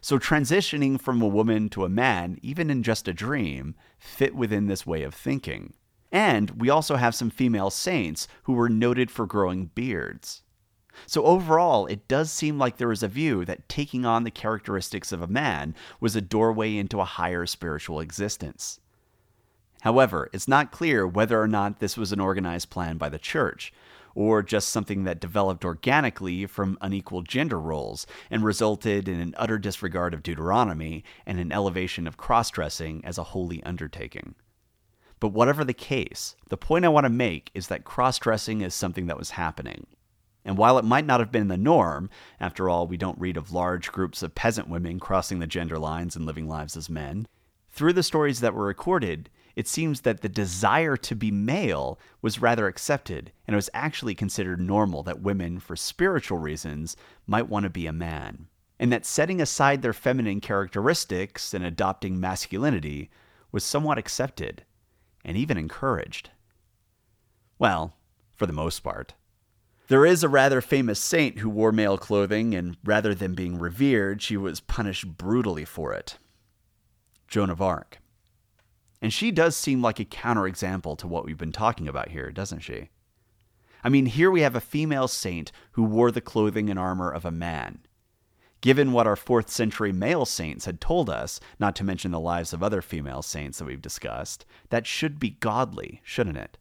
So, 0.00 0.18
transitioning 0.18 1.00
from 1.00 1.20
a 1.20 1.26
woman 1.26 1.68
to 1.70 1.84
a 1.84 1.88
man, 1.88 2.38
even 2.42 2.70
in 2.70 2.82
just 2.82 3.08
a 3.08 3.12
dream, 3.12 3.74
fit 3.98 4.34
within 4.34 4.66
this 4.66 4.86
way 4.86 5.02
of 5.02 5.14
thinking. 5.14 5.74
And 6.12 6.50
we 6.50 6.70
also 6.70 6.96
have 6.96 7.14
some 7.14 7.30
female 7.30 7.70
saints 7.70 8.28
who 8.44 8.52
were 8.52 8.68
noted 8.68 9.10
for 9.10 9.26
growing 9.26 9.66
beards. 9.66 10.42
So, 11.06 11.24
overall, 11.24 11.86
it 11.86 12.08
does 12.08 12.30
seem 12.30 12.58
like 12.58 12.76
there 12.76 12.88
was 12.88 13.02
a 13.02 13.08
view 13.08 13.44
that 13.44 13.68
taking 13.68 14.06
on 14.06 14.24
the 14.24 14.30
characteristics 14.30 15.12
of 15.12 15.20
a 15.20 15.26
man 15.26 15.74
was 16.00 16.16
a 16.16 16.20
doorway 16.20 16.76
into 16.76 17.00
a 17.00 17.04
higher 17.04 17.44
spiritual 17.44 18.00
existence. 18.00 18.80
However, 19.82 20.30
it's 20.32 20.48
not 20.48 20.72
clear 20.72 21.06
whether 21.06 21.40
or 21.40 21.48
not 21.48 21.80
this 21.80 21.96
was 21.96 22.12
an 22.12 22.20
organized 22.20 22.70
plan 22.70 22.96
by 22.96 23.08
the 23.08 23.18
church, 23.18 23.72
or 24.16 24.42
just 24.42 24.70
something 24.70 25.04
that 25.04 25.20
developed 25.20 25.62
organically 25.62 26.46
from 26.46 26.78
unequal 26.80 27.20
gender 27.20 27.60
roles 27.60 28.06
and 28.30 28.42
resulted 28.42 29.06
in 29.08 29.20
an 29.20 29.34
utter 29.36 29.58
disregard 29.58 30.14
of 30.14 30.22
Deuteronomy 30.22 31.04
and 31.26 31.38
an 31.38 31.52
elevation 31.52 32.06
of 32.06 32.16
cross 32.16 32.50
dressing 32.50 33.04
as 33.04 33.18
a 33.18 33.24
holy 33.24 33.62
undertaking. 33.62 34.34
But 35.20 35.28
whatever 35.28 35.64
the 35.64 35.74
case, 35.74 36.34
the 36.48 36.56
point 36.56 36.86
I 36.86 36.88
want 36.88 37.04
to 37.04 37.10
make 37.10 37.50
is 37.54 37.68
that 37.68 37.84
cross 37.84 38.18
dressing 38.18 38.62
is 38.62 38.74
something 38.74 39.06
that 39.06 39.18
was 39.18 39.30
happening. 39.30 39.86
And 40.46 40.56
while 40.56 40.78
it 40.78 40.84
might 40.84 41.04
not 41.04 41.20
have 41.20 41.32
been 41.32 41.48
the 41.48 41.58
norm, 41.58 42.08
after 42.40 42.70
all, 42.70 42.86
we 42.86 42.96
don't 42.96 43.20
read 43.20 43.36
of 43.36 43.52
large 43.52 43.92
groups 43.92 44.22
of 44.22 44.34
peasant 44.34 44.68
women 44.68 44.98
crossing 44.98 45.40
the 45.40 45.46
gender 45.46 45.78
lines 45.78 46.16
and 46.16 46.24
living 46.24 46.48
lives 46.48 46.74
as 46.74 46.88
men, 46.88 47.28
through 47.70 47.92
the 47.92 48.02
stories 48.02 48.40
that 48.40 48.54
were 48.54 48.64
recorded, 48.64 49.28
it 49.56 49.66
seems 49.66 50.02
that 50.02 50.20
the 50.20 50.28
desire 50.28 50.98
to 50.98 51.14
be 51.14 51.30
male 51.30 51.98
was 52.20 52.42
rather 52.42 52.66
accepted, 52.66 53.32
and 53.46 53.54
it 53.54 53.56
was 53.56 53.70
actually 53.72 54.14
considered 54.14 54.60
normal 54.60 55.02
that 55.04 55.22
women, 55.22 55.58
for 55.58 55.74
spiritual 55.74 56.36
reasons, 56.36 56.94
might 57.26 57.48
want 57.48 57.64
to 57.64 57.70
be 57.70 57.86
a 57.86 57.92
man. 57.92 58.48
And 58.78 58.92
that 58.92 59.06
setting 59.06 59.40
aside 59.40 59.80
their 59.80 59.94
feminine 59.94 60.42
characteristics 60.42 61.54
and 61.54 61.64
adopting 61.64 62.20
masculinity 62.20 63.08
was 63.50 63.64
somewhat 63.64 63.96
accepted 63.96 64.64
and 65.24 65.38
even 65.38 65.56
encouraged. 65.56 66.28
Well, 67.58 67.94
for 68.34 68.44
the 68.44 68.52
most 68.52 68.80
part. 68.80 69.14
There 69.88 70.04
is 70.04 70.22
a 70.22 70.28
rather 70.28 70.60
famous 70.60 71.00
saint 71.00 71.38
who 71.38 71.48
wore 71.48 71.72
male 71.72 71.96
clothing, 71.96 72.54
and 72.54 72.76
rather 72.84 73.14
than 73.14 73.34
being 73.34 73.58
revered, 73.58 74.20
she 74.20 74.36
was 74.36 74.60
punished 74.60 75.16
brutally 75.16 75.64
for 75.64 75.94
it 75.94 76.18
Joan 77.28 77.48
of 77.48 77.62
Arc. 77.62 77.98
And 79.06 79.12
she 79.12 79.30
does 79.30 79.56
seem 79.56 79.82
like 79.82 80.00
a 80.00 80.04
counterexample 80.04 80.98
to 80.98 81.06
what 81.06 81.24
we've 81.24 81.38
been 81.38 81.52
talking 81.52 81.86
about 81.86 82.08
here, 82.08 82.32
doesn't 82.32 82.58
she? 82.58 82.90
I 83.84 83.88
mean, 83.88 84.06
here 84.06 84.32
we 84.32 84.40
have 84.40 84.56
a 84.56 84.60
female 84.60 85.06
saint 85.06 85.52
who 85.74 85.84
wore 85.84 86.10
the 86.10 86.20
clothing 86.20 86.68
and 86.68 86.76
armor 86.76 87.08
of 87.08 87.24
a 87.24 87.30
man. 87.30 87.86
Given 88.60 88.90
what 88.90 89.06
our 89.06 89.14
4th 89.14 89.48
century 89.48 89.92
male 89.92 90.24
saints 90.24 90.64
had 90.64 90.80
told 90.80 91.08
us, 91.08 91.38
not 91.60 91.76
to 91.76 91.84
mention 91.84 92.10
the 92.10 92.18
lives 92.18 92.52
of 92.52 92.64
other 92.64 92.82
female 92.82 93.22
saints 93.22 93.60
that 93.60 93.66
we've 93.66 93.80
discussed, 93.80 94.44
that 94.70 94.88
should 94.88 95.20
be 95.20 95.30
godly, 95.30 96.00
shouldn't 96.02 96.38
it? 96.38 96.58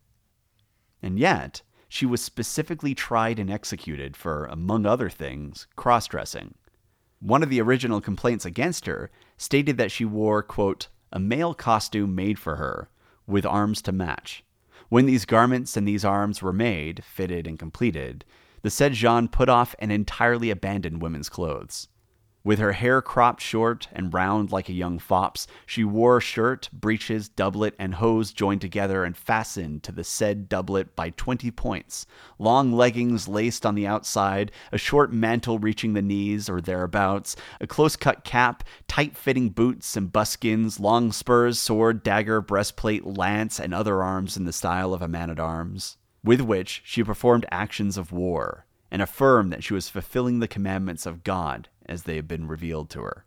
And 1.02 1.18
yet, 1.18 1.64
she 1.90 2.06
was 2.06 2.22
specifically 2.22 2.94
tried 2.94 3.40
and 3.40 3.50
executed 3.50 4.16
for, 4.16 4.46
among 4.46 4.86
other 4.86 5.10
things, 5.10 5.66
cross 5.76 6.06
dressing. 6.06 6.54
One 7.20 7.42
of 7.42 7.50
the 7.50 7.62
original 7.62 8.02
complaints 8.02 8.46
against 8.46 8.86
her 8.86 9.10
stated 9.36 9.80
that 9.80 9.92
she 9.92 10.06
wore, 10.06 10.44
quote, 10.44 10.90
a 11.16 11.20
male 11.20 11.54
costume 11.54 12.14
made 12.14 12.38
for 12.38 12.58
her, 12.58 12.90
with 13.26 13.46
arms 13.46 13.82
to 13.82 13.94
match. 13.94 14.44
When 14.90 15.06
these 15.06 15.24
garments 15.24 15.78
and 15.78 15.88
these 15.88 16.04
arms 16.04 16.42
were 16.42 16.52
made, 16.52 17.06
fitted, 17.06 17.48
and 17.48 17.58
completed, 17.58 18.26
the 18.64 18.70
said 18.70 18.92
Jean 18.92 19.30
put 19.30 19.48
off 19.48 19.74
and 19.80 19.94
entirely 19.94 20.50
abandoned 20.52 21.02
women's 21.02 21.30
clothes. 21.30 21.88
With 22.46 22.60
her 22.60 22.74
hair 22.74 23.02
cropped 23.02 23.42
short 23.42 23.88
and 23.92 24.14
round 24.14 24.52
like 24.52 24.70
a 24.70 24.74
young 24.74 25.00
fop's, 25.00 25.48
she 25.66 25.84
wore 25.84 26.22
shirt, 26.22 26.70
breeches, 26.72 27.28
doublet, 27.28 27.74
and 27.80 27.96
hose 27.96 28.32
joined 28.32 28.62
together 28.62 29.04
and 29.04 29.18
fastened 29.18 29.82
to 29.82 29.92
the 29.92 30.04
said 30.04 30.48
doublet 30.48 30.96
by 30.96 31.10
twenty 31.10 31.50
points, 31.50 32.06
long 32.38 32.72
leggings 32.72 33.28
laced 33.28 33.66
on 33.66 33.74
the 33.74 33.88
outside, 33.88 34.52
a 34.72 34.78
short 34.78 35.12
mantle 35.12 35.58
reaching 35.58 35.94
the 35.94 36.04
knees 36.04 36.48
or 36.48 36.62
thereabouts, 36.62 37.36
a 37.60 37.66
close 37.66 37.96
cut 37.96 38.24
cap, 38.24 38.64
tight 38.88 39.18
fitting 39.18 39.50
boots 39.50 39.98
and 39.98 40.14
buskins, 40.14 40.80
long 40.80 41.12
spurs, 41.12 41.58
sword, 41.58 42.04
dagger, 42.04 42.42
breastplate, 42.42 43.08
lance, 43.08 43.60
and 43.60 43.74
other 43.74 44.04
arms 44.04 44.38
in 44.38 44.46
the 44.46 44.54
style 44.54 44.94
of 44.94 45.02
a 45.02 45.08
man 45.08 45.32
at 45.32 45.40
arms, 45.40 45.98
with 46.24 46.42
which 46.42 46.84
she 46.86 47.04
performed 47.04 47.48
actions 47.50 47.98
of 47.98 48.12
war, 48.12 48.68
and 48.96 49.02
affirmed 49.02 49.52
that 49.52 49.62
she 49.62 49.74
was 49.74 49.90
fulfilling 49.90 50.40
the 50.40 50.48
commandments 50.48 51.06
of 51.06 51.26
God 51.26 51.68
as 51.86 52.04
they 52.04 52.16
have 52.16 52.30
been 52.30 52.48
revealed 52.48 52.90
to 52.90 53.02
her. 53.02 53.26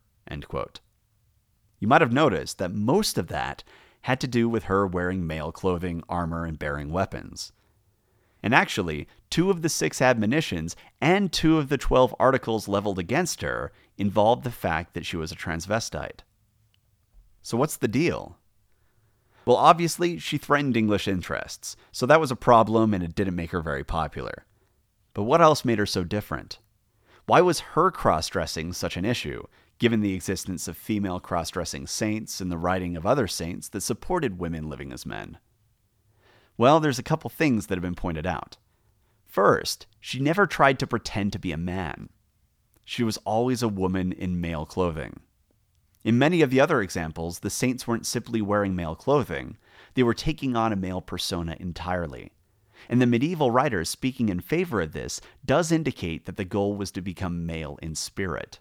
You 1.79 1.87
might 1.87 2.01
have 2.01 2.11
noticed 2.11 2.57
that 2.57 2.73
most 2.73 3.19
of 3.19 3.27
that 3.27 3.65
had 4.01 4.19
to 4.21 4.27
do 4.27 4.49
with 4.49 4.65
her 4.65 4.87
wearing 4.87 5.27
male 5.27 5.53
clothing, 5.53 6.03
armor, 6.09 6.47
and 6.47 6.59
bearing 6.59 6.91
weapons. 6.91 7.53
And 8.43 8.55
actually, 8.55 9.09
two 9.29 9.51
of 9.51 9.61
the 9.61 9.69
six 9.69 10.01
admonitions 10.01 10.75
and 11.03 11.31
two 11.31 11.59
of 11.59 11.69
the 11.69 11.77
twelve 11.77 12.15
articles 12.19 12.67
leveled 12.67 12.99
against 12.99 13.43
her 13.43 13.71
involved 13.99 14.45
the 14.45 14.51
fact 14.51 14.95
that 14.95 15.05
she 15.05 15.19
was 15.19 15.33
a 15.33 15.37
transvestite. 15.37 16.21
So, 17.43 17.59
what's 17.59 17.77
the 17.77 17.89
deal? 17.89 18.39
Well, 19.45 19.59
obviously, 19.59 20.19
she 20.19 20.39
threatened 20.39 20.79
English 20.79 21.07
interests, 21.07 21.77
so 21.93 22.07
that 22.07 22.21
was 22.21 22.31
a 22.31 22.37
problem 22.37 22.95
and 22.95 23.05
it 23.05 23.15
didn't 23.15 23.37
make 23.37 23.51
her 23.51 23.61
very 23.61 23.85
popular. 23.85 24.47
But 25.19 25.25
what 25.25 25.41
else 25.41 25.65
made 25.65 25.81
her 25.81 25.85
so 25.85 26.05
different? 26.05 26.61
Why 27.27 27.41
was 27.41 27.75
her 27.75 27.91
cross 27.91 28.29
dressing 28.29 28.73
such 28.73 28.97
an 28.97 29.05
issue, 29.05 29.49
given 29.81 30.01
the 30.01 30.15
existence 30.15 30.69
of 30.69 30.77
female 30.77 31.19
cross 31.19 31.51
dressing 31.51 31.89
saints 31.89 32.41
and 32.41 32.53
the 32.53 32.57
writing 32.57 32.97
of 32.97 33.05
other 33.05 33.27
saints 33.27 33.69
that 33.71 33.81
supported 33.81 34.39
women 34.39 34.69
living 34.69 34.93
as 34.93 35.05
men? 35.05 35.39
Well, 36.57 36.79
there's 36.79 37.01
a 37.01 37.03
couple 37.03 37.31
things 37.31 37.67
that 37.67 37.75
have 37.75 37.83
been 37.83 37.97
pointed 37.97 38.27
out. 38.27 38.59
First, 39.27 39.89
she 39.99 40.21
never 40.21 40.47
tried 40.47 40.79
to 40.79 40.87
pretend 40.87 41.33
to 41.33 41.41
be 41.41 41.51
a 41.51 41.57
man. 41.57 42.11
She 42.85 43.03
was 43.03 43.19
always 43.25 43.61
a 43.61 43.67
woman 43.67 44.13
in 44.13 44.41
male 44.41 44.67
clothing. 44.67 45.19
In 46.05 46.17
many 46.17 46.43
of 46.43 46.51
the 46.51 46.61
other 46.61 46.81
examples, 46.81 47.41
the 47.41 47.51
saints 47.51 47.89
weren't 47.89 48.07
simply 48.07 48.41
wearing 48.41 48.77
male 48.77 48.95
clothing, 48.95 49.57
they 49.95 50.05
were 50.05 50.15
taking 50.15 50.55
on 50.55 50.73
a 50.73 50.77
male 50.77 51.01
persona 51.01 51.57
entirely. 51.59 52.31
And 52.89 53.01
the 53.01 53.07
medieval 53.07 53.51
writers 53.51 53.89
speaking 53.89 54.29
in 54.29 54.41
favor 54.41 54.81
of 54.81 54.93
this 54.93 55.21
does 55.45 55.73
indicate 55.73 56.27
that 56.27 56.37
the 56.37 56.45
goal 56.45 56.77
was 56.77 56.91
to 56.93 57.01
become 57.01 57.47
male 57.47 57.79
in 57.83 57.95
spirit, 57.95 58.59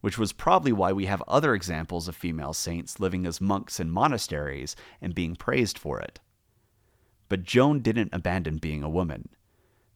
which 0.00 0.18
was 0.18 0.32
probably 0.32 0.72
why 0.72 0.92
we 0.92 1.06
have 1.06 1.22
other 1.26 1.54
examples 1.54 2.08
of 2.08 2.16
female 2.16 2.52
saints 2.52 3.00
living 3.00 3.26
as 3.26 3.40
monks 3.40 3.80
in 3.80 3.90
monasteries 3.90 4.76
and 5.00 5.14
being 5.14 5.34
praised 5.34 5.78
for 5.78 6.00
it. 6.00 6.20
But 7.28 7.44
Joan 7.44 7.80
didn't 7.80 8.14
abandon 8.14 8.58
being 8.58 8.82
a 8.82 8.88
woman. 8.88 9.28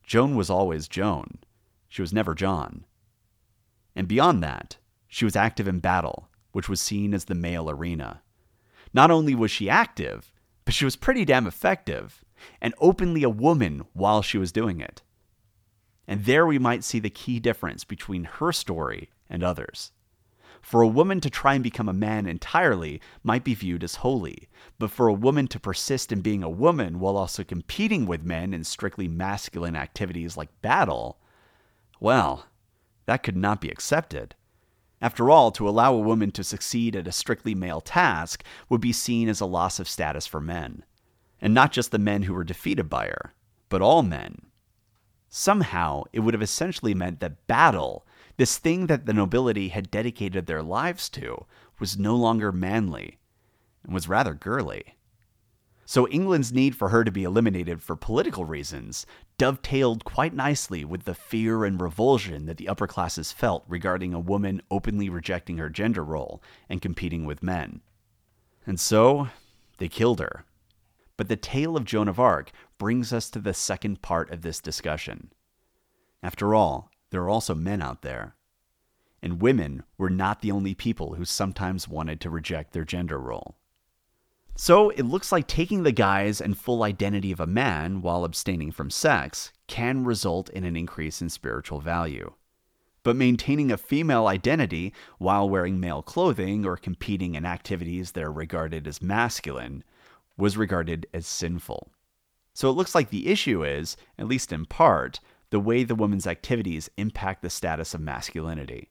Joan 0.02 0.36
was 0.36 0.50
always 0.50 0.88
Joan. 0.88 1.38
She 1.88 2.02
was 2.02 2.12
never 2.12 2.34
John. 2.34 2.84
And 3.94 4.08
beyond 4.08 4.42
that, 4.42 4.76
she 5.06 5.24
was 5.24 5.36
active 5.36 5.68
in 5.68 5.80
battle, 5.80 6.28
which 6.52 6.68
was 6.68 6.80
seen 6.80 7.14
as 7.14 7.26
the 7.26 7.34
male 7.34 7.70
arena. 7.70 8.22
Not 8.94 9.10
only 9.10 9.34
was 9.34 9.50
she 9.50 9.70
active, 9.70 10.32
but 10.64 10.74
she 10.74 10.84
was 10.84 10.96
pretty 10.96 11.24
damn 11.24 11.46
effective 11.46 12.24
and 12.60 12.74
openly 12.78 13.22
a 13.22 13.28
woman 13.28 13.84
while 13.92 14.22
she 14.22 14.38
was 14.38 14.52
doing 14.52 14.80
it. 14.80 15.02
And 16.06 16.24
there 16.24 16.46
we 16.46 16.58
might 16.58 16.84
see 16.84 16.98
the 16.98 17.10
key 17.10 17.40
difference 17.40 17.84
between 17.84 18.24
her 18.24 18.52
story 18.52 19.10
and 19.30 19.42
others. 19.42 19.92
For 20.60 20.80
a 20.80 20.88
woman 20.88 21.20
to 21.20 21.30
try 21.30 21.54
and 21.54 21.62
become 21.62 21.88
a 21.88 21.92
man 21.92 22.26
entirely 22.26 23.00
might 23.24 23.42
be 23.42 23.54
viewed 23.54 23.82
as 23.82 23.96
holy, 23.96 24.48
but 24.78 24.90
for 24.90 25.08
a 25.08 25.12
woman 25.14 25.48
to 25.48 25.60
persist 25.60 26.12
in 26.12 26.20
being 26.20 26.42
a 26.42 26.50
woman 26.50 27.00
while 27.00 27.16
also 27.16 27.42
competing 27.42 28.06
with 28.06 28.22
men 28.24 28.54
in 28.54 28.62
strictly 28.62 29.08
masculine 29.08 29.74
activities 29.74 30.36
like 30.36 30.62
battle, 30.62 31.18
well, 31.98 32.46
that 33.06 33.24
could 33.24 33.36
not 33.36 33.60
be 33.60 33.70
accepted. 33.70 34.36
After 35.00 35.30
all, 35.30 35.50
to 35.52 35.68
allow 35.68 35.94
a 35.94 35.98
woman 35.98 36.30
to 36.32 36.44
succeed 36.44 36.94
at 36.94 37.08
a 37.08 37.12
strictly 37.12 37.56
male 37.56 37.80
task 37.80 38.44
would 38.68 38.80
be 38.80 38.92
seen 38.92 39.28
as 39.28 39.40
a 39.40 39.46
loss 39.46 39.80
of 39.80 39.88
status 39.88 40.28
for 40.28 40.40
men 40.40 40.84
and 41.42 41.52
not 41.52 41.72
just 41.72 41.90
the 41.90 41.98
men 41.98 42.22
who 42.22 42.32
were 42.32 42.44
defeated 42.44 42.88
by 42.88 43.06
her, 43.06 43.34
but 43.68 43.82
all 43.82 44.02
men. 44.02 44.46
Somehow, 45.28 46.04
it 46.12 46.20
would 46.20 46.34
have 46.34 46.42
essentially 46.42 46.94
meant 46.94 47.18
that 47.20 47.46
battle, 47.48 48.06
this 48.36 48.58
thing 48.58 48.86
that 48.86 49.06
the 49.06 49.12
nobility 49.12 49.68
had 49.68 49.90
dedicated 49.90 50.46
their 50.46 50.62
lives 50.62 51.08
to, 51.10 51.44
was 51.80 51.98
no 51.98 52.14
longer 52.14 52.52
manly 52.52 53.18
and 53.82 53.92
was 53.92 54.08
rather 54.08 54.34
girly. 54.34 54.96
So 55.84 56.06
England's 56.08 56.52
need 56.52 56.76
for 56.76 56.90
her 56.90 57.02
to 57.02 57.10
be 57.10 57.24
eliminated 57.24 57.82
for 57.82 57.96
political 57.96 58.44
reasons 58.44 59.04
dovetailed 59.36 60.04
quite 60.04 60.32
nicely 60.32 60.84
with 60.84 61.04
the 61.04 61.14
fear 61.14 61.64
and 61.64 61.80
revulsion 61.80 62.46
that 62.46 62.56
the 62.56 62.68
upper 62.68 62.86
classes 62.86 63.32
felt 63.32 63.64
regarding 63.66 64.14
a 64.14 64.20
woman 64.20 64.62
openly 64.70 65.08
rejecting 65.08 65.58
her 65.58 65.68
gender 65.68 66.04
role 66.04 66.40
and 66.68 66.80
competing 66.80 67.26
with 67.26 67.42
men. 67.42 67.80
And 68.64 68.78
so 68.78 69.28
they 69.78 69.88
killed 69.88 70.20
her 70.20 70.44
but 71.16 71.28
the 71.28 71.36
tale 71.36 71.76
of 71.76 71.84
Joan 71.84 72.08
of 72.08 72.18
Arc 72.18 72.52
brings 72.78 73.12
us 73.12 73.30
to 73.30 73.38
the 73.38 73.54
second 73.54 74.02
part 74.02 74.30
of 74.30 74.42
this 74.42 74.60
discussion. 74.60 75.30
After 76.22 76.54
all, 76.54 76.90
there 77.10 77.22
are 77.22 77.28
also 77.28 77.54
men 77.54 77.82
out 77.82 78.02
there. 78.02 78.36
And 79.22 79.40
women 79.40 79.84
were 79.98 80.10
not 80.10 80.40
the 80.40 80.50
only 80.50 80.74
people 80.74 81.14
who 81.14 81.24
sometimes 81.24 81.86
wanted 81.86 82.20
to 82.20 82.30
reject 82.30 82.72
their 82.72 82.84
gender 82.84 83.18
role. 83.18 83.56
So 84.54 84.90
it 84.90 85.04
looks 85.04 85.32
like 85.32 85.46
taking 85.46 85.82
the 85.82 85.92
guise 85.92 86.40
and 86.40 86.58
full 86.58 86.82
identity 86.82 87.32
of 87.32 87.40
a 87.40 87.46
man 87.46 88.02
while 88.02 88.24
abstaining 88.24 88.70
from 88.70 88.90
sex 88.90 89.52
can 89.66 90.04
result 90.04 90.50
in 90.50 90.64
an 90.64 90.76
increase 90.76 91.22
in 91.22 91.30
spiritual 91.30 91.80
value. 91.80 92.34
But 93.02 93.16
maintaining 93.16 93.72
a 93.72 93.76
female 93.76 94.26
identity 94.26 94.92
while 95.18 95.48
wearing 95.48 95.80
male 95.80 96.02
clothing 96.02 96.66
or 96.66 96.76
competing 96.76 97.34
in 97.34 97.44
activities 97.44 98.12
that 98.12 98.24
are 98.24 98.32
regarded 98.32 98.86
as 98.86 99.02
masculine 99.02 99.82
was 100.36 100.56
regarded 100.56 101.06
as 101.12 101.26
sinful. 101.26 101.92
So 102.54 102.68
it 102.68 102.74
looks 102.74 102.94
like 102.94 103.10
the 103.10 103.28
issue 103.28 103.64
is, 103.64 103.96
at 104.18 104.28
least 104.28 104.52
in 104.52 104.66
part, 104.66 105.20
the 105.50 105.60
way 105.60 105.84
the 105.84 105.94
woman's 105.94 106.26
activities 106.26 106.90
impact 106.96 107.42
the 107.42 107.50
status 107.50 107.94
of 107.94 108.00
masculinity. 108.00 108.90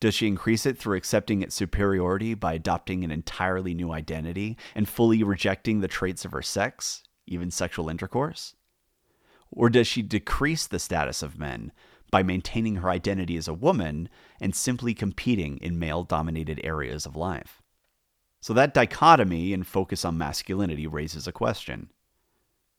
Does 0.00 0.14
she 0.14 0.26
increase 0.26 0.66
it 0.66 0.78
through 0.78 0.96
accepting 0.96 1.42
its 1.42 1.54
superiority 1.54 2.34
by 2.34 2.54
adopting 2.54 3.04
an 3.04 3.12
entirely 3.12 3.72
new 3.72 3.92
identity 3.92 4.56
and 4.74 4.88
fully 4.88 5.22
rejecting 5.22 5.80
the 5.80 5.88
traits 5.88 6.24
of 6.24 6.32
her 6.32 6.42
sex, 6.42 7.04
even 7.26 7.50
sexual 7.50 7.88
intercourse? 7.88 8.56
Or 9.50 9.70
does 9.70 9.86
she 9.86 10.02
decrease 10.02 10.66
the 10.66 10.78
status 10.80 11.22
of 11.22 11.38
men 11.38 11.70
by 12.10 12.22
maintaining 12.22 12.76
her 12.76 12.90
identity 12.90 13.36
as 13.36 13.46
a 13.46 13.54
woman 13.54 14.08
and 14.40 14.54
simply 14.54 14.92
competing 14.92 15.58
in 15.58 15.78
male 15.78 16.02
dominated 16.02 16.60
areas 16.64 17.06
of 17.06 17.14
life? 17.14 17.61
So 18.42 18.52
that 18.54 18.74
dichotomy 18.74 19.52
and 19.52 19.64
focus 19.64 20.04
on 20.04 20.18
masculinity 20.18 20.88
raises 20.88 21.28
a 21.28 21.32
question. 21.32 21.90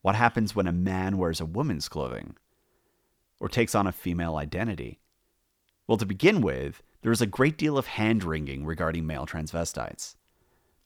What 0.02 0.14
happens 0.14 0.54
when 0.54 0.68
a 0.68 0.74
man 0.74 1.18
wears 1.18 1.40
a 1.40 1.46
woman's 1.46 1.88
clothing? 1.88 2.36
Or 3.40 3.48
takes 3.48 3.74
on 3.74 3.88
a 3.88 3.94
female 3.94 4.36
identity? 4.36 5.00
Well, 5.88 5.98
to 5.98 6.06
begin 6.06 6.42
with, 6.42 6.84
there 7.02 7.14
is 7.14 7.22
a 7.22 7.26
great 7.26 7.58
deal 7.58 7.78
of 7.78 7.88
hand 7.88 8.26
wringing 8.26 8.66
regarding 8.66 9.08
male 9.08 9.26
transvestites. 9.26 10.16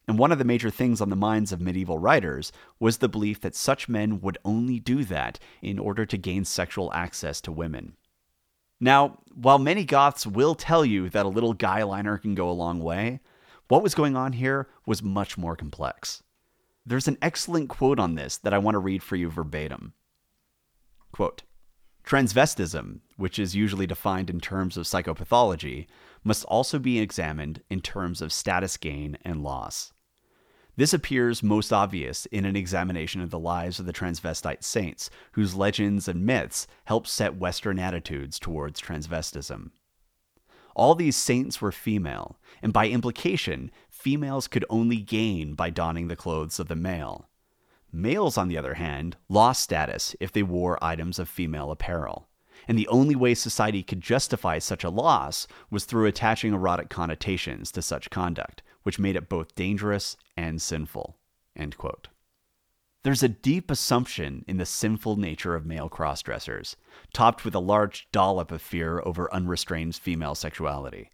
And 0.07 0.19
one 0.19 0.31
of 0.31 0.37
the 0.37 0.45
major 0.45 0.69
things 0.69 1.01
on 1.01 1.09
the 1.09 1.15
minds 1.15 1.51
of 1.51 1.59
medieval 1.59 1.97
writers 1.97 2.51
was 2.79 2.99
the 2.99 3.09
belief 3.09 3.41
that 3.41 3.55
such 3.55 3.89
men 3.89 4.21
would 4.21 4.37
only 4.45 4.79
do 4.79 5.03
that 5.05 5.39
in 5.59 5.79
order 5.79 6.05
to 6.05 6.17
gain 6.17 6.45
sexual 6.45 6.93
access 6.93 7.41
to 7.41 7.51
women. 7.51 7.95
Now, 8.79 9.17
while 9.33 9.57
many 9.57 9.85
Goths 9.85 10.27
will 10.27 10.53
tell 10.53 10.85
you 10.85 11.09
that 11.09 11.25
a 11.25 11.29
little 11.29 11.53
guy 11.53 11.81
liner 11.81 12.19
can 12.19 12.35
go 12.35 12.47
a 12.47 12.51
long 12.51 12.79
way, 12.79 13.21
what 13.67 13.83
was 13.83 13.95
going 13.95 14.15
on 14.15 14.33
here 14.33 14.67
was 14.85 15.03
much 15.03 15.37
more 15.37 15.55
complex. 15.55 16.23
There's 16.85 17.07
an 17.07 17.17
excellent 17.21 17.69
quote 17.69 17.99
on 17.99 18.15
this 18.15 18.37
that 18.37 18.53
I 18.53 18.57
want 18.57 18.75
to 18.75 18.79
read 18.79 19.03
for 19.03 19.15
you 19.15 19.29
verbatim. 19.29 19.93
Quote 21.11 21.43
Transvestism, 22.05 23.01
which 23.17 23.37
is 23.37 23.55
usually 23.55 23.85
defined 23.85 24.29
in 24.29 24.39
terms 24.39 24.77
of 24.77 24.85
psychopathology, 24.85 25.87
must 26.23 26.45
also 26.45 26.79
be 26.79 26.99
examined 26.99 27.61
in 27.69 27.81
terms 27.81 28.21
of 28.21 28.31
status 28.31 28.77
gain 28.77 29.17
and 29.25 29.43
loss. 29.43 29.91
This 30.77 30.93
appears 30.93 31.43
most 31.43 31.73
obvious 31.73 32.25
in 32.27 32.45
an 32.45 32.55
examination 32.55 33.19
of 33.19 33.31
the 33.31 33.39
lives 33.39 33.79
of 33.79 33.85
the 33.85 33.93
transvestite 33.93 34.63
saints, 34.63 35.09
whose 35.33 35.55
legends 35.55 36.07
and 36.07 36.25
myths 36.25 36.67
help 36.85 37.07
set 37.07 37.35
Western 37.35 37.79
attitudes 37.79 38.39
towards 38.39 38.79
transvestism. 38.79 39.71
All 40.77 40.93
these 40.93 41.15
saints 41.15 41.59
were 41.59 41.71
female, 41.71 42.37
and 42.61 42.71
by 42.71 42.87
implication, 42.87 43.71
females 43.89 44.47
could 44.47 44.63
only 44.69 44.97
gain 44.97 45.55
by 45.55 45.71
donning 45.71 46.07
the 46.07 46.15
clothes 46.15 46.59
of 46.59 46.67
the 46.67 46.75
male. 46.75 47.27
Males, 47.91 48.37
on 48.37 48.47
the 48.47 48.59
other 48.59 48.75
hand, 48.75 49.17
lost 49.27 49.63
status 49.63 50.15
if 50.19 50.31
they 50.31 50.43
wore 50.43 50.77
items 50.83 51.17
of 51.17 51.27
female 51.27 51.71
apparel. 51.71 52.27
And 52.67 52.77
the 52.77 52.87
only 52.89 53.15
way 53.15 53.33
society 53.33 53.81
could 53.81 54.01
justify 54.01 54.59
such 54.59 54.83
a 54.83 54.91
loss 54.91 55.47
was 55.71 55.85
through 55.85 56.05
attaching 56.05 56.53
erotic 56.53 56.89
connotations 56.89 57.71
to 57.71 57.81
such 57.81 58.11
conduct, 58.11 58.61
which 58.83 58.99
made 58.99 59.15
it 59.15 59.29
both 59.29 59.55
dangerous 59.55 60.15
and 60.35 60.61
sinful. 60.61 61.17
There's 63.07 63.23
a 63.23 63.29
deep 63.29 63.71
assumption 63.71 64.43
in 64.49 64.57
the 64.57 64.65
sinful 64.65 65.15
nature 65.15 65.55
of 65.55 65.65
male 65.65 65.89
crossdressers, 65.89 66.75
topped 67.13 67.45
with 67.45 67.55
a 67.55 67.59
large 67.59 68.09
dollop 68.11 68.51
of 68.51 68.61
fear 68.61 69.01
over 69.05 69.33
unrestrained 69.33 69.95
female 69.95 70.35
sexuality. 70.35 71.11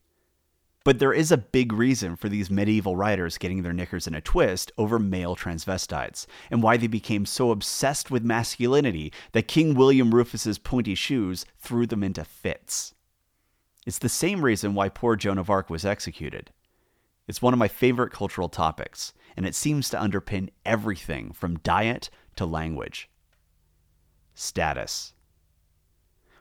But 0.84 0.98
there 0.98 1.14
is 1.14 1.32
a 1.32 1.38
big 1.38 1.72
reason 1.72 2.16
for 2.16 2.30
these 2.30 2.50
medieval 2.50 2.96
writers 2.96 3.38
getting 3.38 3.62
their 3.62 3.74
knickers 3.74 4.08
in 4.08 4.16
a 4.16 4.22
twist 4.22 4.72
over 4.76 4.98
male 4.98 5.36
transvestites, 5.36 6.26
and 6.50 6.64
why 6.64 6.78
they 6.78 6.88
became 6.88 7.28
so 7.28 7.52
obsessed 7.52 8.10
with 8.10 8.24
masculinity 8.24 9.14
that 9.34 9.48
King 9.48 9.76
William 9.76 10.16
Rufus's 10.16 10.58
pointy 10.58 10.96
shoes 10.96 11.46
threw 11.60 11.86
them 11.86 12.04
into 12.04 12.26
fits. 12.26 12.96
It's 13.86 14.00
the 14.00 14.10
same 14.10 14.44
reason 14.44 14.74
why 14.74 14.90
poor 14.90 15.16
Joan 15.16 15.38
of 15.38 15.52
Arc 15.52 15.70
was 15.70 15.86
executed. 15.86 16.50
It's 17.28 17.44
one 17.44 17.54
of 17.54 17.60
my 17.60 17.68
favorite 17.68 18.12
cultural 18.12 18.50
topics, 18.50 19.14
and 19.36 19.46
it 19.46 19.56
seems 19.56 19.90
to 19.90 19.98
underpin 19.98 20.50
everything 20.66 21.32
from 21.32 21.60
diet 21.60 22.10
to 22.36 22.46
language. 22.46 23.10
Status. 24.34 25.14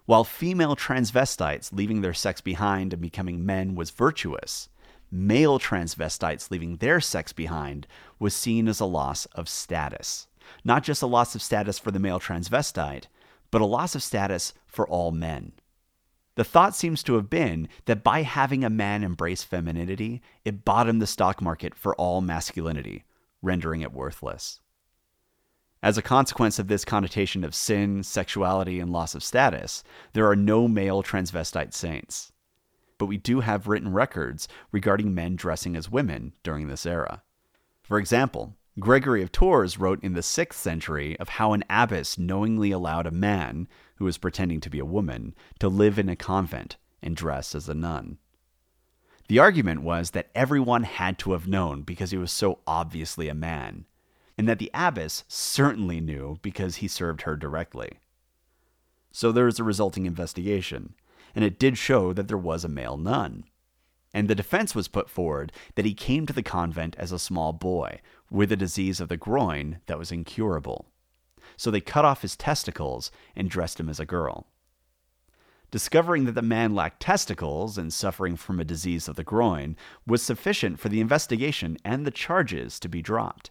While 0.05 0.25
female 0.25 0.75
transvestites 0.75 1.73
leaving 1.73 2.01
their 2.01 2.15
sex 2.15 2.41
behind 2.41 2.93
and 2.93 3.01
becoming 3.01 3.47
men 3.47 3.75
was 3.75 3.91
virtuous, 3.91 4.69
male 5.11 5.59
transvestites 5.59 6.51
leaving 6.51 6.77
their 6.77 7.01
sex 7.01 7.33
behind 7.33 7.87
was 8.19 8.35
seen 8.35 8.67
as 8.67 8.81
a 8.81 8.85
loss 8.85 9.27
of 9.27 9.49
status. 9.49 10.27
Not 10.65 10.83
just 10.83 11.03
a 11.03 11.07
loss 11.07 11.35
of 11.35 11.43
status 11.43 11.79
for 11.79 11.91
the 11.91 12.01
male 12.01 12.19
transvestite, 12.19 13.05
but 13.51 13.61
a 13.61 13.67
loss 13.67 13.95
of 13.95 14.03
status 14.03 14.55
for 14.67 14.89
all 14.89 15.13
men. 15.13 15.53
The 16.35 16.45
thought 16.45 16.75
seems 16.75 17.03
to 17.05 17.15
have 17.15 17.29
been 17.29 17.69
that 17.85 18.03
by 18.03 18.23
having 18.23 18.65
a 18.65 18.71
man 18.71 19.05
embrace 19.05 19.43
femininity, 19.43 20.23
it 20.45 20.65
bottomed 20.65 21.03
the 21.03 21.07
stock 21.07 21.43
market 21.43 21.75
for 21.75 21.95
all 21.97 22.21
masculinity, 22.23 23.05
rendering 23.43 23.83
it 23.83 23.93
worthless. 23.93 24.61
As 25.83 25.99
a 25.99 26.03
consequence 26.03 26.59
of 26.59 26.69
this 26.69 26.85
connotation 26.85 27.43
of 27.43 27.55
sin, 27.55 28.03
sexuality, 28.03 28.79
and 28.79 28.91
loss 28.91 29.15
of 29.15 29.25
status, 29.25 29.83
there 30.13 30.29
are 30.29 30.37
no 30.37 30.69
male 30.69 31.03
transvestite 31.03 31.75
saints. 31.75 32.33
But 32.99 33.07
we 33.07 33.17
do 33.17 33.41
have 33.41 33.67
written 33.67 33.93
records 33.93 34.47
regarding 34.71 35.13
men 35.13 35.35
dressing 35.35 35.75
as 35.75 35.91
women 35.91 36.35
during 36.45 36.69
this 36.69 36.87
era. 36.87 37.23
For 37.83 37.99
example, 37.99 38.55
Gregory 38.79 39.23
of 39.23 39.33
Tours 39.33 39.77
wrote 39.77 40.03
in 40.03 40.15
the 40.15 40.21
6th 40.21 40.55
century 40.55 41.19
of 41.19 41.31
how 41.31 41.53
an 41.53 41.65
abbess 41.69 42.17
knowingly 42.17 42.71
allowed 42.71 43.07
a 43.07 43.11
man, 43.11 43.67
who 43.97 44.05
was 44.05 44.19
pretending 44.19 44.61
to 44.61 44.71
be 44.71 44.79
a 44.79 44.85
woman, 44.85 45.35
to 45.59 45.69
live 45.69 45.99
in 45.99 46.09
a 46.09 46.17
convent 46.17 46.77
and 47.03 47.17
dress 47.17 47.55
as 47.55 47.69
a 47.69 47.75
nun. 47.75 48.19
The 49.29 49.39
argument 49.39 49.83
was 49.83 50.11
that 50.11 50.31
everyone 50.35 50.83
had 50.83 51.19
to 51.21 51.33
have 51.33 51.49
known 51.49 51.83
because 51.83 52.11
he 52.11 52.19
was 52.19 52.33
so 52.33 52.59
obviously 52.67 53.29
a 53.29 53.35
man, 53.35 53.87
and 54.37 54.49
that 54.49 54.59
the 54.59 54.71
abbess 54.75 55.25
certainly 55.29 56.01
knew 56.01 56.39
because 56.43 56.77
he 56.77 56.89
served 56.89 57.23
her 57.23 57.37
directly. 57.37 57.99
So 59.11 59.31
there 59.31 59.45
was 59.45 59.59
a 59.59 59.65
resulting 59.65 60.07
investigation, 60.07 60.95
and 61.35 61.45
it 61.45 61.59
did 61.59 61.79
show 61.79 62.13
that 62.13 62.29
there 62.29 62.39
was 62.39 62.65
a 62.65 62.69
male 62.69 62.97
nun. 62.97 63.45
And 64.15 64.29
the 64.29 64.35
defense 64.35 64.75
was 64.75 64.89
put 64.89 65.09
forward 65.09 65.53
that 65.75 65.87
he 65.87 65.95
came 65.95 66.27
to 66.27 66.33
the 66.33 66.43
convent 66.43 66.97
as 66.99 67.13
a 67.13 67.19
small 67.19 67.53
boy 67.53 68.01
with 68.31 68.53
a 68.53 68.57
disease 68.57 69.01
of 69.01 69.09
the 69.09 69.17
groin 69.17 69.81
that 69.87 69.99
was 69.99 70.13
incurable. 70.13 70.87
So 71.57 71.71
they 71.71 71.81
cut 71.81 72.05
off 72.05 72.23
his 72.23 72.37
testicles 72.37 73.11
and 73.37 73.51
dressed 73.51 73.81
him 73.81 73.89
as 73.89 74.01
a 74.01 74.07
girl. 74.07 74.47
Discovering 75.71 76.25
that 76.27 76.33
the 76.33 76.43
man 76.43 76.75
lacked 76.75 77.01
testicles 77.01 77.79
and 77.79 77.93
suffering 77.93 78.37
from 78.37 78.61
a 78.61 78.65
disease 78.65 79.09
of 79.09 79.17
the 79.17 79.25
groin 79.25 79.77
was 80.07 80.23
sufficient 80.23 80.79
for 80.79 80.89
the 80.89 81.01
investigation 81.01 81.79
and 81.85 82.07
the 82.07 82.11
charges 82.11 82.79
to 82.81 82.89
be 82.89 83.01
dropped. 83.01 83.51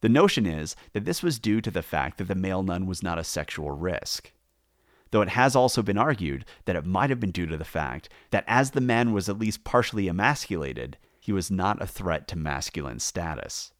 The 0.00 0.08
notion 0.08 0.46
is 0.46 0.76
that 0.92 1.04
this 1.04 1.22
was 1.22 1.38
due 1.38 1.60
to 1.60 1.70
the 1.70 1.82
fact 1.82 2.18
that 2.18 2.28
the 2.28 2.34
male 2.34 2.62
nun 2.62 2.86
was 2.86 3.02
not 3.02 3.18
a 3.18 3.24
sexual 3.24 3.72
risk 3.72 4.32
though 5.12 5.22
it 5.22 5.28
has 5.28 5.54
also 5.54 5.82
been 5.82 5.98
argued 5.98 6.44
that 6.64 6.74
it 6.74 6.84
might 6.84 7.10
have 7.10 7.20
been 7.20 7.30
due 7.30 7.46
to 7.46 7.56
the 7.56 7.64
fact 7.64 8.08
that 8.30 8.44
as 8.48 8.72
the 8.72 8.80
man 8.80 9.12
was 9.12 9.28
at 9.28 9.38
least 9.38 9.62
partially 9.62 10.08
emasculated, 10.08 10.96
he 11.20 11.32
was 11.32 11.50
not 11.50 11.80
a 11.80 11.86
threat 11.86 12.26
to 12.26 12.36
masculine 12.36 12.98
status. 12.98 13.72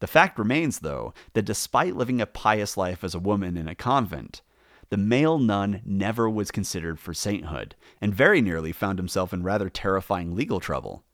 The 0.00 0.06
fact 0.06 0.38
remains, 0.38 0.80
though, 0.80 1.12
that 1.32 1.44
despite 1.44 1.96
living 1.96 2.20
a 2.20 2.26
pious 2.26 2.76
life 2.76 3.02
as 3.02 3.14
a 3.14 3.20
woman 3.20 3.56
in 3.56 3.68
a 3.68 3.74
convent, 3.74 4.42
the 4.90 4.96
male 4.96 5.38
nun 5.38 5.82
never 5.84 6.30
was 6.30 6.50
considered 6.50 6.98
for 6.98 7.12
sainthood, 7.12 7.74
and 8.00 8.14
very 8.14 8.40
nearly 8.40 8.72
found 8.72 8.98
himself 8.98 9.32
in 9.32 9.42
rather 9.42 9.68
terrifying 9.68 10.34
legal 10.34 10.60
trouble. 10.60 11.04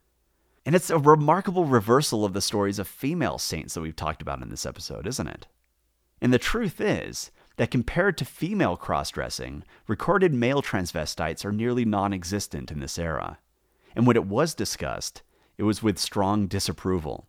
And 0.67 0.75
it's 0.75 0.91
a 0.91 0.99
remarkable 0.99 1.65
reversal 1.67 2.25
of 2.25 2.33
the 2.33 2.41
stories 2.41 2.79
of 2.79 2.89
female 2.89 3.39
saints 3.39 3.75
that 3.75 3.81
we've 3.81 3.97
talked 3.97 4.23
about 4.23 4.43
in 4.43 4.49
this 4.49 4.65
episode, 4.65 5.07
isn't 5.07 5.27
it? 5.27 5.47
And 6.21 6.33
the 6.33 6.39
truth 6.39 6.81
is 6.81 7.31
that 7.57 7.71
compared 7.71 8.17
to 8.19 8.25
female 8.25 8.77
cross 8.77 9.11
dressing, 9.11 9.65
recorded 9.87 10.33
male 10.33 10.63
transvestites 10.63 11.45
are 11.45 11.53
nearly 11.53 11.85
non 11.85 12.13
existent 12.13 12.71
in 12.71 12.81
this 12.81 12.99
era. 12.99 13.39
And 13.95 14.07
when 14.07 14.17
it 14.17 14.27
was 14.27 14.55
discussed, 14.55 15.23
it 15.59 15.65
was 15.65 15.83
with 15.83 15.99
strong 15.99 16.47
disapproval. 16.47 17.29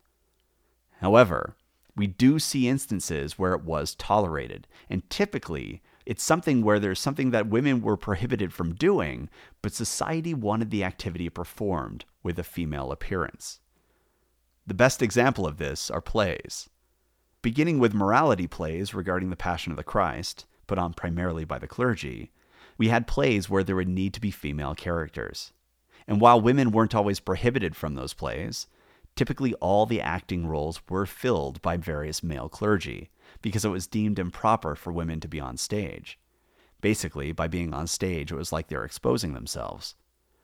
However, 1.02 1.56
we 1.96 2.08
do 2.08 2.40
see 2.40 2.68
instances 2.68 3.40
where 3.40 3.54
it 3.54 3.64
was 3.64 3.96
tolerated. 3.96 4.68
And 4.90 5.10
typically, 5.10 5.82
it's 6.06 6.24
something 6.24 6.62
where 6.62 6.80
there's 6.80 7.00
something 7.00 7.32
that 7.32 7.48
women 7.48 7.82
were 7.82 7.98
prohibited 7.98 8.54
from 8.54 8.76
doing, 8.76 9.30
but 9.62 9.74
society 9.74 10.34
wanted 10.34 10.70
the 10.70 10.84
activity 10.84 11.30
performed 11.30 12.06
with 12.22 12.38
a 12.38 12.44
female 12.44 12.92
appearance. 12.92 13.60
The 14.68 14.74
best 14.74 15.02
example 15.02 15.48
of 15.48 15.58
this 15.58 15.90
are 15.90 16.02
plays. 16.02 16.70
Beginning 17.42 17.80
with 17.80 17.94
morality 17.94 18.48
plays 18.48 18.94
regarding 18.94 19.30
the 19.30 19.36
Passion 19.36 19.72
of 19.72 19.78
the 19.78 19.84
Christ, 19.84 20.46
put 20.68 20.80
on 20.80 20.94
primarily 20.94 21.46
by 21.46 21.60
the 21.60 21.68
clergy, 21.68 22.32
we 22.78 22.90
had 22.90 23.08
plays 23.08 23.50
where 23.50 23.64
there 23.64 23.76
would 23.76 23.88
need 23.88 24.14
to 24.16 24.22
be 24.22 24.32
female 24.32 24.76
characters. 24.76 25.54
And 26.08 26.20
while 26.20 26.42
women 26.42 26.72
weren't 26.72 26.96
always 26.96 27.20
prohibited 27.20 27.76
from 27.76 27.96
those 27.96 28.14
plays, 28.14 28.68
typically 29.16 29.54
all 29.56 29.86
the 29.86 30.02
acting 30.02 30.48
roles 30.48 30.82
were 30.90 31.06
filled 31.06 31.62
by 31.62 31.78
various 31.78 32.24
male 32.24 32.50
clergy 32.50 33.10
because 33.42 33.66
it 33.66 33.70
was 33.70 33.88
deemed 33.88 34.20
improper 34.20 34.76
for 34.76 34.92
women 34.92 35.20
to 35.20 35.28
be 35.28 35.40
on 35.40 35.58
stage. 35.58 36.20
Basically, 36.82 37.32
by 37.32 37.48
being 37.48 37.74
on 37.74 37.88
stage, 37.88 38.32
it 38.32 38.36
was 38.36 38.52
like 38.52 38.68
they 38.68 38.76
were 38.76 38.86
exposing 38.86 39.34
themselves. 39.34 39.96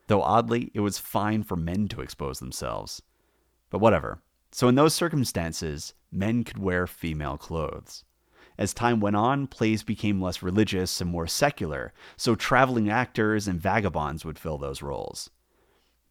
Though 0.08 0.22
oddly, 0.22 0.70
it 0.74 0.80
was 0.80 0.98
fine 0.98 1.42
for 1.42 1.56
men 1.56 1.88
to 1.88 2.00
expose 2.00 2.40
themselves. 2.40 3.02
But 3.70 3.78
whatever. 3.78 4.22
So, 4.50 4.68
in 4.68 4.74
those 4.74 4.94
circumstances, 4.94 5.94
men 6.10 6.44
could 6.44 6.58
wear 6.58 6.86
female 6.86 7.38
clothes. 7.38 8.04
As 8.58 8.74
time 8.74 9.00
went 9.00 9.16
on, 9.16 9.46
plays 9.46 9.82
became 9.82 10.20
less 10.20 10.42
religious 10.42 11.00
and 11.00 11.10
more 11.10 11.26
secular, 11.26 11.92
so 12.16 12.34
traveling 12.34 12.90
actors 12.90 13.48
and 13.48 13.60
vagabonds 13.60 14.24
would 14.24 14.38
fill 14.38 14.58
those 14.58 14.82
roles. 14.82 15.30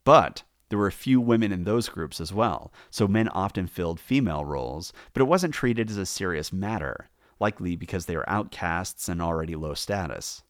But 0.03 0.43
there 0.71 0.79
were 0.79 0.87
a 0.87 0.91
few 0.91 1.19
women 1.19 1.51
in 1.51 1.65
those 1.65 1.89
groups 1.89 2.21
as 2.21 2.31
well, 2.31 2.71
so 2.89 3.05
men 3.05 3.27
often 3.27 3.67
filled 3.67 3.99
female 3.99 4.45
roles, 4.45 4.93
but 5.11 5.19
it 5.21 5.25
wasn't 5.25 5.53
treated 5.53 5.89
as 5.89 5.97
a 5.97 6.05
serious 6.05 6.53
matter, 6.53 7.09
likely 7.41 7.75
because 7.75 8.05
they 8.05 8.15
were 8.15 8.29
outcasts 8.29 9.09
and 9.09 9.21
already 9.21 9.53
low 9.53 9.73
status. 9.73 10.43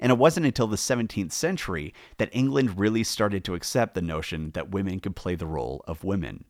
And 0.00 0.10
it 0.10 0.18
wasn't 0.18 0.46
until 0.46 0.66
the 0.66 0.74
17th 0.74 1.30
century 1.30 1.94
that 2.16 2.34
England 2.34 2.80
really 2.80 3.04
started 3.04 3.44
to 3.44 3.54
accept 3.54 3.94
the 3.94 4.02
notion 4.02 4.50
that 4.50 4.72
women 4.72 4.98
could 4.98 5.14
play 5.14 5.36
the 5.36 5.46
role 5.46 5.84
of 5.86 6.02
women. 6.02 6.46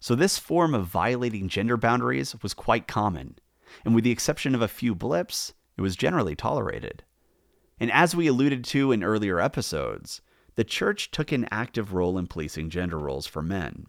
So, 0.00 0.16
this 0.16 0.36
form 0.36 0.74
of 0.74 0.86
violating 0.86 1.48
gender 1.48 1.76
boundaries 1.76 2.34
was 2.42 2.52
quite 2.52 2.88
common, 2.88 3.38
and 3.84 3.94
with 3.94 4.02
the 4.02 4.10
exception 4.10 4.56
of 4.56 4.60
a 4.60 4.66
few 4.66 4.92
blips, 4.92 5.54
it 5.76 5.82
was 5.82 5.94
generally 5.94 6.34
tolerated. 6.34 7.04
And 7.78 7.92
as 7.92 8.16
we 8.16 8.26
alluded 8.26 8.64
to 8.64 8.90
in 8.90 9.04
earlier 9.04 9.38
episodes, 9.38 10.20
the 10.56 10.64
church 10.64 11.10
took 11.10 11.32
an 11.32 11.46
active 11.50 11.92
role 11.92 12.18
in 12.18 12.26
policing 12.26 12.70
gender 12.70 12.98
roles 12.98 13.26
for 13.26 13.42
men. 13.42 13.86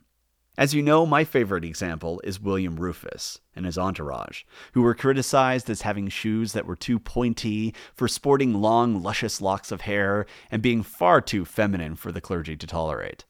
As 0.58 0.73
you 0.73 0.82
know, 0.82 1.06
my 1.06 1.23
favorite 1.23 1.63
example 1.63 2.19
is 2.23 2.41
William 2.41 2.77
Rufus 2.77 3.39
and 3.56 3.65
his 3.65 3.77
entourage, 3.77 4.43
who 4.73 4.82
were 4.82 4.95
criticized 4.95 5.69
as 5.69 5.84
having 5.84 6.10
shoes 6.10 6.53
that 6.53 6.65
were 6.65 6.75
too 6.75 6.97
pointy, 6.97 7.75
for 7.93 8.08
sporting 8.08 8.56
long, 8.56 9.03
luscious 9.03 9.39
locks 9.39 9.71
of 9.71 9.82
hair, 9.82 10.25
and 10.49 10.62
being 10.62 10.82
far 10.82 11.21
too 11.21 11.45
feminine 11.45 11.95
for 11.95 12.12
the 12.12 12.21
clergy 12.21 12.58
to 12.58 12.65
tolerate. 12.65 13.25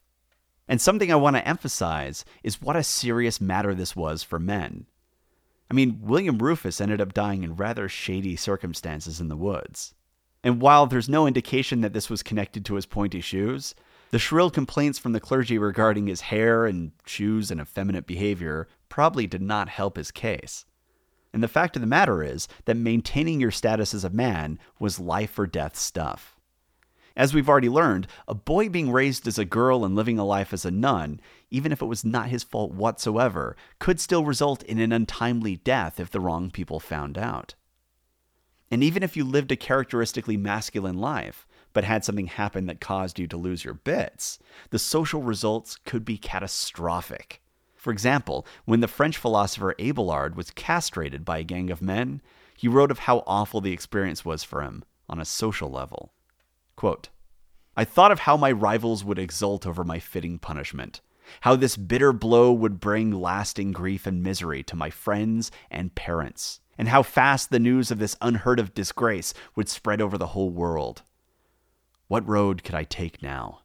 And 0.66 0.80
something 0.80 1.12
I 1.12 1.16
want 1.16 1.36
to 1.36 1.46
emphasize 1.46 2.24
is 2.42 2.62
what 2.62 2.76
a 2.76 2.82
serious 2.82 3.42
matter 3.42 3.74
this 3.74 3.94
was 3.94 4.22
for 4.22 4.38
men. 4.38 4.86
I 5.70 5.74
mean, 5.74 5.98
William 6.00 6.38
Rufus 6.38 6.80
ended 6.80 7.00
up 7.00 7.12
dying 7.12 7.42
in 7.42 7.56
rather 7.56 7.90
shady 7.90 8.36
circumstances 8.36 9.20
in 9.20 9.28
the 9.28 9.36
woods. 9.36 9.94
And 10.44 10.60
while 10.60 10.86
there's 10.86 11.08
no 11.08 11.26
indication 11.26 11.80
that 11.80 11.92
this 11.92 12.08
was 12.08 12.22
connected 12.22 12.64
to 12.64 12.74
his 12.74 12.86
pointy 12.86 13.20
shoes, 13.20 13.74
the 14.10 14.18
shrill 14.18 14.50
complaints 14.50 14.98
from 14.98 15.12
the 15.12 15.20
clergy 15.20 15.58
regarding 15.58 16.06
his 16.06 16.22
hair 16.22 16.64
and 16.64 16.92
shoes 17.04 17.50
and 17.50 17.60
effeminate 17.60 18.06
behavior 18.06 18.68
probably 18.88 19.26
did 19.26 19.42
not 19.42 19.68
help 19.68 19.96
his 19.96 20.10
case. 20.10 20.64
And 21.32 21.42
the 21.42 21.48
fact 21.48 21.76
of 21.76 21.82
the 21.82 21.86
matter 21.86 22.22
is 22.22 22.48
that 22.64 22.76
maintaining 22.76 23.40
your 23.40 23.50
status 23.50 23.92
as 23.92 24.04
a 24.04 24.10
man 24.10 24.58
was 24.78 24.98
life 24.98 25.38
or 25.38 25.46
death 25.46 25.76
stuff. 25.76 26.36
As 27.14 27.34
we've 27.34 27.48
already 27.48 27.68
learned, 27.68 28.06
a 28.28 28.34
boy 28.34 28.68
being 28.68 28.92
raised 28.92 29.26
as 29.26 29.38
a 29.38 29.44
girl 29.44 29.84
and 29.84 29.96
living 29.96 30.18
a 30.18 30.24
life 30.24 30.52
as 30.52 30.64
a 30.64 30.70
nun, 30.70 31.20
even 31.50 31.72
if 31.72 31.82
it 31.82 31.86
was 31.86 32.04
not 32.04 32.28
his 32.28 32.44
fault 32.44 32.72
whatsoever, 32.72 33.56
could 33.80 33.98
still 33.98 34.24
result 34.24 34.62
in 34.62 34.78
an 34.78 34.92
untimely 34.92 35.56
death 35.56 35.98
if 35.98 36.10
the 36.10 36.20
wrong 36.20 36.50
people 36.50 36.78
found 36.78 37.18
out. 37.18 37.56
And 38.70 38.82
even 38.82 39.02
if 39.02 39.16
you 39.16 39.24
lived 39.24 39.50
a 39.52 39.56
characteristically 39.56 40.36
masculine 40.36 40.98
life, 40.98 41.46
but 41.72 41.84
had 41.84 42.04
something 42.04 42.26
happen 42.26 42.66
that 42.66 42.80
caused 42.80 43.18
you 43.18 43.26
to 43.28 43.36
lose 43.36 43.64
your 43.64 43.74
bits, 43.74 44.38
the 44.70 44.78
social 44.78 45.22
results 45.22 45.76
could 45.84 46.04
be 46.04 46.18
catastrophic. 46.18 47.40
For 47.76 47.92
example, 47.92 48.46
when 48.64 48.80
the 48.80 48.88
French 48.88 49.16
philosopher 49.16 49.74
Abelard 49.78 50.34
was 50.34 50.50
castrated 50.50 51.24
by 51.24 51.38
a 51.38 51.44
gang 51.44 51.70
of 51.70 51.80
men, 51.80 52.20
he 52.56 52.68
wrote 52.68 52.90
of 52.90 53.00
how 53.00 53.22
awful 53.26 53.60
the 53.60 53.72
experience 53.72 54.24
was 54.24 54.42
for 54.42 54.62
him 54.62 54.84
on 55.08 55.20
a 55.20 55.24
social 55.24 55.70
level. 55.70 56.12
Quote, 56.74 57.08
I 57.76 57.84
thought 57.84 58.10
of 58.10 58.20
how 58.20 58.36
my 58.36 58.50
rivals 58.50 59.04
would 59.04 59.18
exult 59.18 59.64
over 59.64 59.84
my 59.84 60.00
fitting 60.00 60.40
punishment, 60.40 61.00
how 61.42 61.54
this 61.54 61.76
bitter 61.76 62.12
blow 62.12 62.52
would 62.52 62.80
bring 62.80 63.12
lasting 63.12 63.70
grief 63.70 64.06
and 64.06 64.22
misery 64.22 64.64
to 64.64 64.74
my 64.74 64.90
friends 64.90 65.52
and 65.70 65.94
parents, 65.94 66.60
and 66.78 66.88
how 66.88 67.02
fast 67.02 67.50
the 67.50 67.58
news 67.58 67.90
of 67.90 67.98
this 67.98 68.16
unheard 68.22 68.60
of 68.60 68.72
disgrace 68.72 69.34
would 69.56 69.68
spread 69.68 70.00
over 70.00 70.16
the 70.16 70.28
whole 70.28 70.50
world. 70.50 71.02
What 72.06 72.26
road 72.26 72.62
could 72.62 72.74
I 72.74 72.84
take 72.84 73.20
now? 73.20 73.60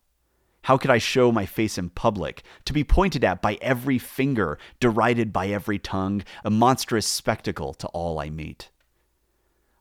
How 0.63 0.77
could 0.77 0.89
I 0.89 0.97
show 0.97 1.31
my 1.31 1.45
face 1.45 1.77
in 1.77 1.89
public, 1.89 2.41
to 2.65 2.73
be 2.73 2.83
pointed 2.83 3.23
at 3.23 3.41
by 3.41 3.57
every 3.61 3.99
finger, 3.99 4.57
derided 4.79 5.31
by 5.31 5.47
every 5.47 5.77
tongue, 5.77 6.23
a 6.43 6.49
monstrous 6.49 7.05
spectacle 7.05 7.73
to 7.75 7.87
all 7.87 8.19
I 8.19 8.29
meet? 8.29 8.69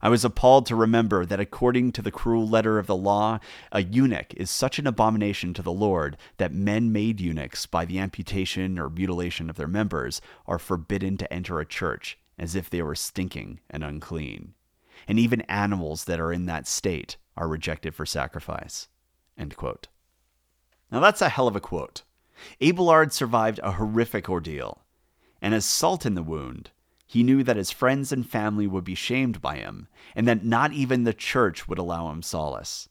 I 0.04 0.08
was 0.08 0.24
appalled 0.24 0.66
to 0.66 0.76
remember 0.76 1.24
that 1.24 1.38
according 1.38 1.92
to 1.92 2.02
the 2.02 2.10
cruel 2.10 2.48
letter 2.48 2.80
of 2.80 2.88
the 2.88 2.96
law, 2.96 3.38
a 3.70 3.84
eunuch 3.84 4.34
is 4.34 4.50
such 4.50 4.80
an 4.80 4.86
abomination 4.88 5.54
to 5.54 5.62
the 5.62 5.72
Lord 5.72 6.16
that 6.38 6.52
men 6.52 6.90
made 6.90 7.20
eunuchs 7.20 7.66
by 7.66 7.84
the 7.84 8.00
amputation 8.00 8.80
or 8.80 8.90
mutilation 8.90 9.48
of 9.48 9.54
their 9.54 9.68
members 9.68 10.20
are 10.48 10.58
forbidden 10.58 11.16
to 11.18 11.32
enter 11.32 11.60
a 11.60 11.66
church 11.66 12.18
as 12.38 12.54
if 12.54 12.70
they 12.70 12.82
were 12.82 12.94
stinking 12.94 13.60
and 13.70 13.84
unclean. 13.84 14.54
And 15.08 15.18
even 15.18 15.40
animals 15.42 16.04
that 16.04 16.20
are 16.20 16.32
in 16.32 16.46
that 16.46 16.66
state 16.66 17.16
are 17.36 17.48
rejected 17.48 17.94
for 17.94 18.06
sacrifice. 18.06 18.88
Now 20.90 21.00
that's 21.00 21.22
a 21.22 21.28
hell 21.28 21.48
of 21.48 21.56
a 21.56 21.60
quote. 21.60 22.02
Abelard 22.60 23.12
survived 23.12 23.60
a 23.62 23.72
horrific 23.72 24.28
ordeal, 24.28 24.82
and 25.40 25.54
as 25.54 25.64
salt 25.64 26.04
in 26.04 26.14
the 26.14 26.22
wound, 26.22 26.70
he 27.06 27.22
knew 27.22 27.42
that 27.42 27.56
his 27.56 27.70
friends 27.70 28.10
and 28.12 28.28
family 28.28 28.66
would 28.66 28.84
be 28.84 28.94
shamed 28.94 29.40
by 29.40 29.56
him, 29.56 29.88
and 30.14 30.26
that 30.26 30.44
not 30.44 30.72
even 30.72 31.04
the 31.04 31.12
church 31.12 31.68
would 31.68 31.78
allow 31.78 32.10
him 32.10 32.22
solace. 32.22 32.88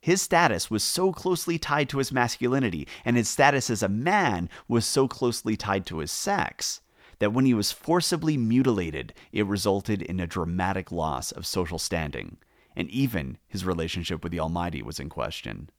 His 0.00 0.22
status 0.22 0.70
was 0.70 0.84
so 0.84 1.12
closely 1.12 1.58
tied 1.58 1.88
to 1.88 1.98
his 1.98 2.12
masculinity, 2.12 2.86
and 3.04 3.16
his 3.16 3.28
status 3.28 3.70
as 3.70 3.82
a 3.82 3.88
man 3.88 4.48
was 4.68 4.84
so 4.84 5.08
closely 5.08 5.56
tied 5.56 5.86
to 5.86 5.98
his 5.98 6.12
sex, 6.12 6.82
that 7.18 7.32
when 7.32 7.44
he 7.44 7.54
was 7.54 7.72
forcibly 7.72 8.36
mutilated, 8.36 9.14
it 9.32 9.46
resulted 9.46 10.02
in 10.02 10.20
a 10.20 10.26
dramatic 10.26 10.90
loss 10.90 11.32
of 11.32 11.46
social 11.46 11.78
standing, 11.78 12.38
and 12.76 12.88
even 12.90 13.38
his 13.46 13.64
relationship 13.64 14.22
with 14.22 14.32
the 14.32 14.40
Almighty 14.40 14.82
was 14.82 14.98
in 14.98 15.08
question. 15.08 15.70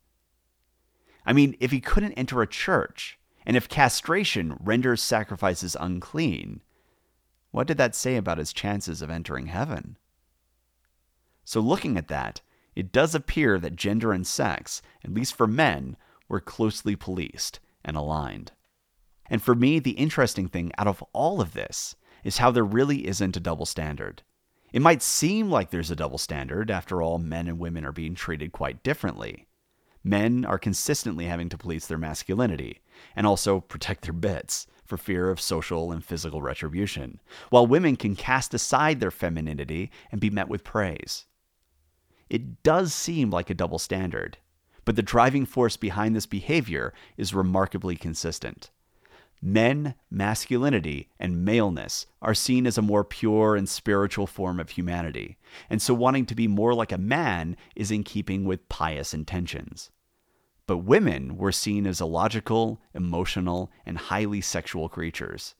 I 1.25 1.33
mean, 1.33 1.55
if 1.59 1.71
he 1.71 1.79
couldn't 1.79 2.13
enter 2.13 2.41
a 2.41 2.47
church, 2.47 3.17
and 3.45 3.57
if 3.57 3.69
castration 3.69 4.57
renders 4.59 5.01
sacrifices 5.01 5.75
unclean, 5.79 6.61
what 7.51 7.67
did 7.67 7.77
that 7.77 7.95
say 7.95 8.15
about 8.15 8.37
his 8.37 8.53
chances 8.53 9.01
of 9.01 9.09
entering 9.09 9.47
heaven? 9.47 9.97
So, 11.43 11.59
looking 11.59 11.97
at 11.97 12.07
that, 12.07 12.41
it 12.75 12.91
does 12.91 13.15
appear 13.15 13.59
that 13.59 13.75
gender 13.75 14.11
and 14.11 14.25
sex, 14.27 14.81
at 15.03 15.13
least 15.13 15.35
for 15.35 15.47
men, 15.47 15.95
were 16.27 16.41
closely 16.41 16.95
policed 16.95 17.59
and 17.83 17.95
aligned. 17.95 18.51
And 19.29 19.41
for 19.41 19.55
me, 19.55 19.79
the 19.79 19.91
interesting 19.91 20.47
thing 20.47 20.71
out 20.77 20.87
of 20.87 21.03
all 21.13 21.41
of 21.41 21.53
this 21.53 21.95
is 22.23 22.37
how 22.37 22.51
there 22.51 22.63
really 22.63 23.07
isn't 23.07 23.37
a 23.37 23.39
double 23.39 23.65
standard. 23.65 24.23
It 24.71 24.81
might 24.81 25.01
seem 25.01 25.49
like 25.49 25.69
there's 25.69 25.91
a 25.91 25.95
double 25.95 26.17
standard, 26.17 26.69
after 26.69 27.01
all, 27.01 27.17
men 27.17 27.47
and 27.47 27.59
women 27.59 27.85
are 27.85 27.91
being 27.91 28.13
treated 28.15 28.51
quite 28.51 28.83
differently. 28.83 29.47
Men 30.03 30.45
are 30.45 30.59
consistently 30.59 31.25
having 31.25 31.49
to 31.49 31.57
police 31.57 31.87
their 31.87 31.97
masculinity 31.97 32.81
and 33.15 33.25
also 33.25 33.59
protect 33.61 34.03
their 34.03 34.13
bits 34.13 34.67
for 34.85 34.97
fear 34.97 35.29
of 35.29 35.41
social 35.41 35.91
and 35.91 36.05
physical 36.05 36.41
retribution, 36.41 37.19
while 37.49 37.65
women 37.65 37.95
can 37.95 38.15
cast 38.15 38.53
aside 38.53 38.99
their 38.99 39.11
femininity 39.11 39.89
and 40.11 40.21
be 40.21 40.29
met 40.29 40.47
with 40.47 40.63
praise. 40.63 41.25
It 42.29 42.61
does 42.63 42.93
seem 42.93 43.31
like 43.31 43.49
a 43.49 43.55
double 43.55 43.79
standard, 43.79 44.37
but 44.83 44.95
the 44.95 45.01
driving 45.01 45.45
force 45.45 45.77
behind 45.77 46.15
this 46.15 46.27
behavior 46.27 46.93
is 47.17 47.33
remarkably 47.33 47.95
consistent. 47.95 48.69
Men, 49.41 49.95
masculinity, 50.09 51.09
and 51.19 51.45
maleness 51.45 52.07
are 52.21 52.33
seen 52.33 52.65
as 52.65 52.77
a 52.77 52.81
more 52.81 53.03
pure 53.03 53.55
and 53.55 53.69
spiritual 53.69 54.27
form 54.27 54.59
of 54.59 54.71
humanity, 54.71 55.37
and 55.69 55.81
so 55.81 55.93
wanting 55.93 56.25
to 56.27 56.35
be 56.35 56.47
more 56.47 56.73
like 56.73 56.91
a 56.91 56.97
man 56.97 57.57
is 57.75 57.91
in 57.91 58.03
keeping 58.03 58.45
with 58.45 58.69
pious 58.69 59.13
intentions 59.13 59.91
but 60.67 60.77
women 60.79 61.37
were 61.37 61.51
seen 61.51 61.85
as 61.85 62.01
illogical, 62.01 62.81
emotional, 62.93 63.71
and 63.85 63.97
highly 63.97 64.41
sexual 64.41 64.89
creatures. 64.89 65.55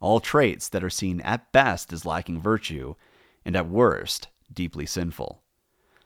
all 0.00 0.20
traits 0.20 0.68
that 0.68 0.84
are 0.84 0.88
seen 0.88 1.20
at 1.22 1.50
best 1.50 1.92
as 1.92 2.06
lacking 2.06 2.40
virtue, 2.40 2.94
and 3.44 3.56
at 3.56 3.68
worst, 3.68 4.28
deeply 4.52 4.86
sinful. 4.86 5.42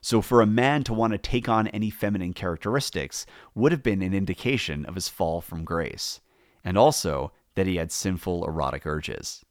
So, 0.00 0.22
for 0.22 0.40
a 0.40 0.46
man 0.46 0.82
to 0.84 0.94
want 0.94 1.12
to 1.12 1.18
take 1.18 1.46
on 1.46 1.68
any 1.68 1.90
feminine 1.90 2.32
characteristics 2.32 3.26
would 3.54 3.70
have 3.70 3.82
been 3.82 4.00
an 4.00 4.14
indication 4.14 4.86
of 4.86 4.94
his 4.94 5.10
fall 5.10 5.42
from 5.42 5.62
grace, 5.62 6.22
and 6.64 6.78
also 6.78 7.32
that 7.54 7.66
he 7.66 7.76
had 7.76 7.92
sinful 7.92 8.44
erotic 8.44 8.86
urges. 8.86 9.44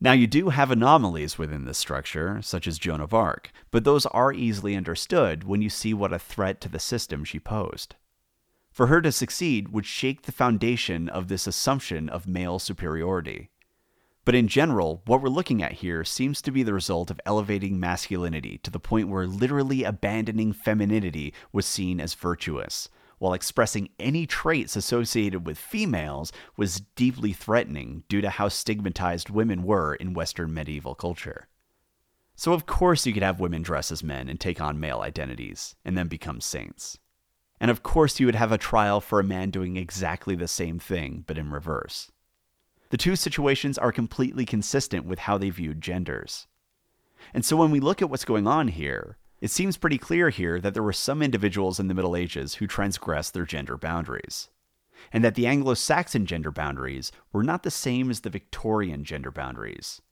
Now, 0.00 0.12
you 0.12 0.28
do 0.28 0.50
have 0.50 0.70
anomalies 0.70 1.38
within 1.38 1.64
this 1.64 1.78
structure, 1.78 2.40
such 2.40 2.68
as 2.68 2.78
Joan 2.78 3.00
of 3.00 3.12
Arc, 3.12 3.50
but 3.72 3.82
those 3.82 4.06
are 4.06 4.32
easily 4.32 4.76
understood 4.76 5.42
when 5.42 5.60
you 5.60 5.68
see 5.68 5.92
what 5.92 6.12
a 6.12 6.20
threat 6.20 6.60
to 6.60 6.68
the 6.68 6.78
system 6.78 7.24
she 7.24 7.40
posed. 7.40 7.96
For 8.70 8.86
her 8.86 9.02
to 9.02 9.10
succeed 9.10 9.70
would 9.70 9.86
shake 9.86 10.22
the 10.22 10.30
foundation 10.30 11.08
of 11.08 11.26
this 11.26 11.48
assumption 11.48 12.08
of 12.08 12.28
male 12.28 12.60
superiority. 12.60 13.50
But 14.24 14.36
in 14.36 14.46
general, 14.46 15.02
what 15.06 15.20
we're 15.20 15.30
looking 15.30 15.64
at 15.64 15.72
here 15.72 16.04
seems 16.04 16.40
to 16.42 16.52
be 16.52 16.62
the 16.62 16.74
result 16.74 17.10
of 17.10 17.20
elevating 17.26 17.80
masculinity 17.80 18.58
to 18.58 18.70
the 18.70 18.78
point 18.78 19.08
where 19.08 19.26
literally 19.26 19.82
abandoning 19.82 20.52
femininity 20.52 21.34
was 21.50 21.66
seen 21.66 21.98
as 22.00 22.14
virtuous, 22.14 22.88
while 23.18 23.32
expressing 23.32 23.88
any 23.98 24.26
traits 24.26 24.76
associated 24.76 25.46
with 25.46 25.58
females 25.58 26.32
was 26.56 26.80
deeply 26.96 27.32
threatening 27.32 28.04
due 28.08 28.20
to 28.20 28.30
how 28.30 28.48
stigmatized 28.48 29.30
women 29.30 29.62
were 29.62 29.94
in 29.94 30.14
Western 30.14 30.52
medieval 30.54 30.94
culture. 30.94 31.48
So, 32.34 32.52
of 32.52 32.66
course, 32.66 33.04
you 33.04 33.12
could 33.12 33.24
have 33.24 33.40
women 33.40 33.62
dress 33.62 33.90
as 33.90 34.04
men 34.04 34.28
and 34.28 34.38
take 34.38 34.60
on 34.60 34.78
male 34.78 35.00
identities, 35.00 35.74
and 35.84 35.98
then 35.98 36.06
become 36.06 36.40
saints. 36.40 36.98
And 37.60 37.70
of 37.70 37.82
course, 37.82 38.20
you 38.20 38.26
would 38.26 38.36
have 38.36 38.52
a 38.52 38.58
trial 38.58 39.00
for 39.00 39.18
a 39.18 39.24
man 39.24 39.50
doing 39.50 39.76
exactly 39.76 40.36
the 40.36 40.46
same 40.46 40.78
thing, 40.78 41.24
but 41.26 41.36
in 41.36 41.50
reverse. 41.50 42.12
The 42.90 42.96
two 42.96 43.16
situations 43.16 43.76
are 43.76 43.92
completely 43.92 44.46
consistent 44.46 45.04
with 45.04 45.18
how 45.18 45.36
they 45.36 45.50
viewed 45.50 45.80
genders. 45.80 46.46
And 47.34 47.44
so 47.44 47.56
when 47.56 47.70
we 47.70 47.80
look 47.80 48.00
at 48.00 48.08
what's 48.08 48.24
going 48.24 48.46
on 48.46 48.68
here, 48.68 49.18
it 49.40 49.50
seems 49.50 49.76
pretty 49.76 49.98
clear 49.98 50.30
here 50.30 50.60
that 50.60 50.74
there 50.74 50.82
were 50.82 50.92
some 50.92 51.22
individuals 51.22 51.78
in 51.78 51.88
the 51.88 51.94
Middle 51.94 52.16
Ages 52.16 52.54
who 52.54 52.66
transgressed 52.66 53.34
their 53.34 53.44
gender 53.44 53.76
boundaries, 53.76 54.48
and 55.12 55.24
that 55.24 55.34
the 55.36 55.46
Anglo 55.46 55.74
Saxon 55.74 56.26
gender 56.26 56.50
boundaries 56.50 57.12
were 57.32 57.44
not 57.44 57.62
the 57.62 57.70
same 57.70 58.10
as 58.10 58.20
the 58.20 58.30
Victorian 58.30 59.04
gender 59.04 59.30
boundaries. 59.30 60.02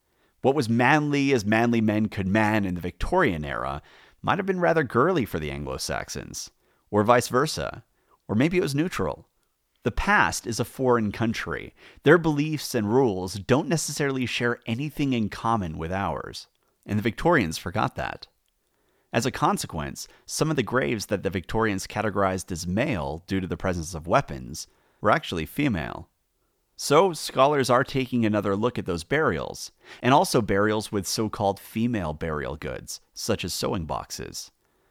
What 0.42 0.54
was 0.54 0.68
manly 0.68 1.32
as 1.32 1.44
manly 1.44 1.80
men 1.80 2.08
could 2.08 2.28
man 2.28 2.64
in 2.64 2.74
the 2.74 2.80
Victorian 2.80 3.44
era 3.44 3.82
might 4.22 4.38
have 4.38 4.46
been 4.46 4.60
rather 4.60 4.84
girly 4.84 5.24
for 5.24 5.40
the 5.40 5.50
Anglo 5.50 5.76
Saxons, 5.76 6.50
or 6.90 7.02
vice 7.02 7.28
versa, 7.28 7.84
or 8.28 8.34
maybe 8.34 8.58
it 8.58 8.62
was 8.62 8.74
neutral. 8.74 9.28
The 9.82 9.90
past 9.92 10.46
is 10.46 10.58
a 10.58 10.64
foreign 10.64 11.12
country. 11.12 11.74
Their 12.02 12.18
beliefs 12.18 12.74
and 12.74 12.92
rules 12.92 13.34
don't 13.34 13.68
necessarily 13.68 14.26
share 14.26 14.58
anything 14.66 15.12
in 15.12 15.28
common 15.28 15.78
with 15.78 15.92
ours. 15.92 16.48
And 16.84 16.98
the 16.98 17.04
Victorians 17.04 17.56
forgot 17.56 17.94
that. 17.94 18.26
As 19.16 19.24
a 19.24 19.30
consequence, 19.30 20.08
some 20.26 20.50
of 20.50 20.56
the 20.56 20.62
graves 20.62 21.06
that 21.06 21.22
the 21.22 21.30
Victorians 21.30 21.86
categorized 21.86 22.52
as 22.52 22.66
male 22.66 23.24
due 23.26 23.40
to 23.40 23.46
the 23.46 23.56
presence 23.56 23.94
of 23.94 24.06
weapons 24.06 24.66
were 25.00 25.10
actually 25.10 25.46
female. 25.46 26.10
So, 26.76 27.14
scholars 27.14 27.70
are 27.70 27.82
taking 27.82 28.26
another 28.26 28.54
look 28.54 28.78
at 28.78 28.84
those 28.84 29.04
burials, 29.04 29.72
and 30.02 30.12
also 30.12 30.42
burials 30.42 30.92
with 30.92 31.06
so 31.06 31.30
called 31.30 31.58
female 31.58 32.12
burial 32.12 32.56
goods, 32.56 33.00
such 33.14 33.42
as 33.42 33.54
sewing 33.54 33.86
boxes, 33.86 34.50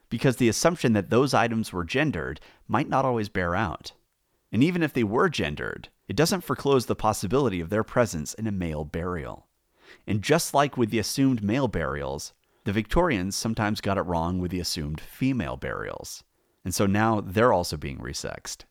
because 0.09 0.37
the 0.37 0.49
assumption 0.49 0.93
that 0.93 1.11
those 1.11 1.35
items 1.35 1.71
were 1.71 1.83
gendered 1.83 2.39
might 2.67 2.89
not 2.89 3.05
always 3.05 3.29
bear 3.29 3.55
out. 3.55 3.91
And 4.51 4.63
even 4.63 4.81
if 4.81 4.91
they 4.91 5.03
were 5.03 5.29
gendered, 5.29 5.89
it 6.07 6.15
doesn't 6.15 6.41
foreclose 6.41 6.87
the 6.87 6.95
possibility 6.95 7.61
of 7.61 7.69
their 7.69 7.83
presence 7.83 8.33
in 8.33 8.47
a 8.47 8.51
male 8.51 8.85
burial. 8.85 9.45
And 10.07 10.23
just 10.23 10.55
like 10.55 10.77
with 10.77 10.89
the 10.89 10.97
assumed 10.97 11.43
male 11.43 11.67
burials, 11.67 12.33
the 12.65 12.73
Victorians 12.73 13.35
sometimes 13.35 13.79
got 13.79 13.97
it 13.97 14.01
wrong 14.01 14.39
with 14.39 14.51
the 14.51 14.59
assumed 14.59 14.99
female 14.99 15.55
burials. 15.55 16.23
And 16.63 16.73
so 16.73 16.85
now 16.85 17.21
they're 17.21 17.53
also 17.53 17.77
being 17.77 17.99
resexed. 17.99 18.63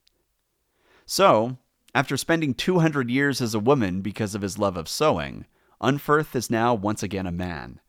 So, 1.07 1.59
after 1.95 2.17
spending 2.17 2.55
200 2.55 3.09
years 3.09 3.41
as 3.41 3.55
a 3.55 3.61
woman 3.61 4.01
because 4.01 4.35
of 4.35 4.43
his 4.43 4.59
love 4.59 4.77
of 4.77 4.89
sewing, 4.89 5.47
Unferth 5.81 6.35
is 6.35 6.51
now 6.51 6.75
once 6.75 7.03
again 7.03 7.27
a 7.27 7.33
man. 7.33 7.81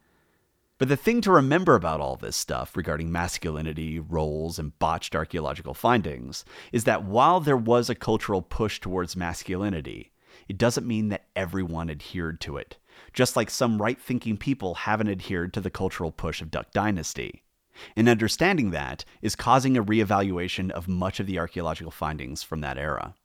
But 0.77 0.89
the 0.89 0.97
thing 0.97 1.21
to 1.21 1.31
remember 1.31 1.73
about 1.73 2.01
all 2.01 2.17
this 2.17 2.35
stuff 2.35 2.75
regarding 2.75 3.11
masculinity, 3.11 3.99
roles, 3.99 4.59
and 4.59 4.77
botched 4.77 5.15
archaeological 5.15 5.73
findings 5.73 6.45
is 6.71 6.83
that 6.83 7.05
while 7.05 7.39
there 7.39 7.57
was 7.57 7.89
a 7.89 7.95
cultural 7.95 8.41
push 8.41 8.79
towards 8.79 9.15
masculinity, 9.15 10.11
it 10.47 10.57
doesn't 10.57 10.85
mean 10.85 11.07
that 11.09 11.27
everyone 11.35 11.89
adhered 11.89 12.41
to 12.41 12.57
it, 12.57 12.77
just 13.15 13.35
like 13.35 13.49
some 13.49 13.81
right 13.81 13.99
thinking 13.99 14.37
people 14.37 14.75
haven't 14.75 15.09
adhered 15.09 15.53
to 15.53 15.61
the 15.61 15.71
cultural 15.71 16.11
push 16.11 16.41
of 16.41 16.51
Duck 16.51 16.71
Dynasty. 16.71 17.41
And 17.95 18.07
understanding 18.07 18.71
that 18.71 19.03
is 19.21 19.35
causing 19.35 19.75
a 19.75 19.83
reevaluation 19.83 20.69
of 20.69 20.87
much 20.87 21.19
of 21.19 21.25
the 21.25 21.39
archaeological 21.39 21.91
findings 21.91 22.43
from 22.43 22.61
that 22.61 22.77
era. 22.77 23.15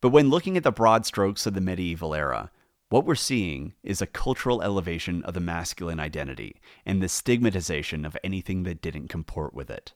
But 0.00 0.10
when 0.10 0.30
looking 0.30 0.56
at 0.56 0.62
the 0.62 0.72
broad 0.72 1.04
strokes 1.04 1.46
of 1.46 1.54
the 1.54 1.60
medieval 1.60 2.14
era, 2.14 2.50
what 2.88 3.04
we're 3.04 3.16
seeing 3.16 3.74
is 3.82 4.00
a 4.00 4.06
cultural 4.06 4.62
elevation 4.62 5.22
of 5.24 5.34
the 5.34 5.40
masculine 5.40 6.00
identity 6.00 6.56
and 6.86 7.02
the 7.02 7.08
stigmatization 7.08 8.06
of 8.06 8.16
anything 8.24 8.62
that 8.62 8.80
didn't 8.80 9.08
comport 9.08 9.52
with 9.52 9.68
it. 9.68 9.92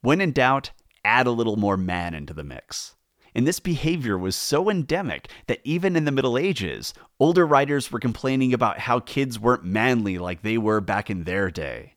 When 0.00 0.20
in 0.20 0.32
doubt, 0.32 0.70
add 1.04 1.26
a 1.26 1.32
little 1.32 1.56
more 1.56 1.76
man 1.76 2.14
into 2.14 2.34
the 2.34 2.44
mix. 2.44 2.94
And 3.34 3.46
this 3.46 3.58
behavior 3.58 4.16
was 4.16 4.36
so 4.36 4.70
endemic 4.70 5.28
that 5.48 5.60
even 5.64 5.96
in 5.96 6.04
the 6.04 6.12
Middle 6.12 6.38
Ages, 6.38 6.94
older 7.18 7.46
writers 7.46 7.90
were 7.90 7.98
complaining 7.98 8.54
about 8.54 8.78
how 8.78 9.00
kids 9.00 9.40
weren't 9.40 9.64
manly 9.64 10.18
like 10.18 10.42
they 10.42 10.56
were 10.56 10.80
back 10.80 11.10
in 11.10 11.24
their 11.24 11.50
day. 11.50 11.94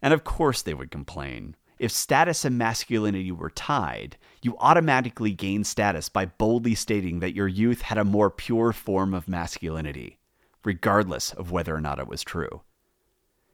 And 0.00 0.14
of 0.14 0.24
course 0.24 0.62
they 0.62 0.74
would 0.74 0.90
complain. 0.90 1.56
If 1.78 1.90
status 1.90 2.44
and 2.44 2.56
masculinity 2.56 3.30
were 3.32 3.50
tied, 3.50 4.16
you 4.42 4.56
automatically 4.58 5.32
gain 5.32 5.64
status 5.64 6.08
by 6.08 6.26
boldly 6.26 6.74
stating 6.74 7.20
that 7.20 7.34
your 7.34 7.48
youth 7.48 7.82
had 7.82 7.98
a 7.98 8.04
more 8.04 8.30
pure 8.30 8.72
form 8.72 9.12
of 9.12 9.28
masculinity, 9.28 10.18
regardless 10.64 11.32
of 11.32 11.50
whether 11.50 11.74
or 11.74 11.80
not 11.80 11.98
it 11.98 12.08
was 12.08 12.22
true. 12.22 12.62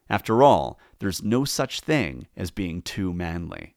After 0.09 0.43
all, 0.43 0.79
there's 0.99 1.23
no 1.23 1.45
such 1.45 1.81
thing 1.81 2.27
as 2.37 2.51
being 2.51 2.83
too 2.83 3.13
manly. 3.13 3.75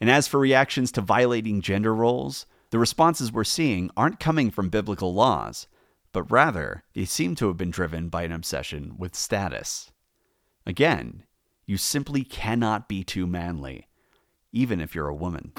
And 0.00 0.10
as 0.10 0.28
for 0.28 0.38
reactions 0.38 0.92
to 0.92 1.00
violating 1.00 1.60
gender 1.60 1.94
roles, 1.94 2.46
the 2.70 2.78
responses 2.78 3.32
we're 3.32 3.44
seeing 3.44 3.90
aren't 3.96 4.20
coming 4.20 4.50
from 4.50 4.68
biblical 4.68 5.14
laws, 5.14 5.66
but 6.12 6.30
rather 6.30 6.84
they 6.94 7.04
seem 7.04 7.34
to 7.36 7.46
have 7.48 7.56
been 7.56 7.70
driven 7.70 8.08
by 8.08 8.22
an 8.24 8.32
obsession 8.32 8.94
with 8.98 9.14
status. 9.14 9.90
Again, 10.66 11.22
you 11.64 11.76
simply 11.76 12.24
cannot 12.24 12.88
be 12.88 13.04
too 13.04 13.26
manly, 13.26 13.88
even 14.52 14.80
if 14.80 14.94
you're 14.94 15.08
a 15.08 15.14
woman. 15.14 15.52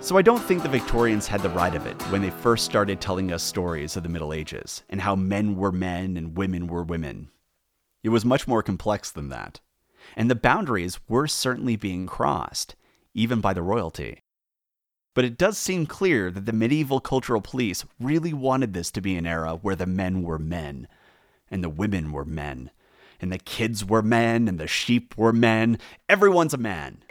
So 0.00 0.16
I 0.16 0.22
don't 0.22 0.42
think 0.42 0.62
the 0.62 0.68
Victorians 0.68 1.26
had 1.26 1.42
the 1.42 1.50
right 1.50 1.74
of 1.74 1.84
it 1.84 2.00
when 2.04 2.22
they 2.22 2.30
first 2.30 2.64
started 2.64 3.00
telling 3.00 3.32
us 3.32 3.42
stories 3.42 3.96
of 3.96 4.04
the 4.04 4.08
Middle 4.08 4.32
Ages 4.32 4.84
and 4.88 5.00
how 5.00 5.16
men 5.16 5.56
were 5.56 5.72
men 5.72 6.16
and 6.16 6.36
women 6.36 6.68
were 6.68 6.84
women. 6.84 7.30
It 8.04 8.10
was 8.10 8.24
much 8.24 8.46
more 8.46 8.62
complex 8.62 9.10
than 9.10 9.28
that. 9.30 9.58
And 10.16 10.30
the 10.30 10.36
boundaries 10.36 11.00
were 11.08 11.26
certainly 11.26 11.74
being 11.74 12.06
crossed, 12.06 12.76
even 13.18 13.40
by 13.40 13.52
the 13.52 13.62
royalty. 13.62 14.20
But 15.14 15.24
it 15.24 15.36
does 15.36 15.58
seem 15.58 15.86
clear 15.86 16.30
that 16.30 16.46
the 16.46 16.52
medieval 16.52 17.00
cultural 17.00 17.40
police 17.40 17.84
really 17.98 18.32
wanted 18.32 18.72
this 18.72 18.90
to 18.92 19.00
be 19.00 19.16
an 19.16 19.26
era 19.26 19.54
where 19.54 19.76
the 19.76 19.86
men 19.86 20.22
were 20.22 20.38
men 20.38 20.86
and 21.50 21.64
the 21.64 21.68
women 21.68 22.12
were 22.12 22.24
men 22.24 22.70
and 23.20 23.32
the 23.32 23.38
kids 23.38 23.84
were 23.84 24.02
men, 24.02 24.48
and 24.48 24.58
the 24.58 24.66
sheep 24.66 25.16
were 25.16 25.32
men. 25.32 25.78
Everyone's 26.08 26.54
a 26.54 26.58
man. 26.58 27.02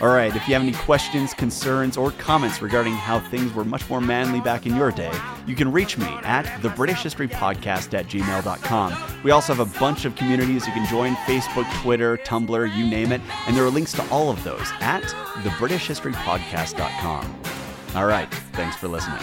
All 0.00 0.08
right, 0.08 0.34
if 0.36 0.46
you 0.46 0.54
have 0.54 0.62
any 0.62 0.74
questions, 0.74 1.34
concerns, 1.34 1.96
or 1.96 2.12
comments 2.12 2.62
regarding 2.62 2.92
how 2.92 3.18
things 3.18 3.52
were 3.52 3.64
much 3.64 3.90
more 3.90 4.00
manly 4.00 4.40
back 4.40 4.64
in 4.64 4.76
your 4.76 4.92
day, 4.92 5.10
you 5.44 5.56
can 5.56 5.72
reach 5.72 5.98
me 5.98 6.06
at 6.22 6.62
the 6.62 6.68
British 6.68 7.02
History 7.02 7.26
Podcast 7.26 7.98
at 7.98 8.06
gmail.com. 8.06 8.94
We 9.24 9.32
also 9.32 9.54
have 9.54 9.74
a 9.74 9.78
bunch 9.80 10.04
of 10.04 10.14
communities 10.14 10.68
you 10.68 10.72
can 10.72 10.86
join 10.86 11.16
Facebook, 11.26 11.68
Twitter, 11.82 12.16
Tumblr, 12.18 12.76
you 12.76 12.86
name 12.86 13.10
it, 13.10 13.20
and 13.48 13.56
there 13.56 13.64
are 13.64 13.70
links 13.70 13.90
to 13.94 14.08
all 14.08 14.30
of 14.30 14.44
those 14.44 14.70
at 14.78 15.02
thebritishhistorypodcast.com. 15.42 17.40
All 17.96 18.06
right, 18.06 18.32
thanks 18.52 18.76
for 18.76 18.86
listening. 18.86 19.18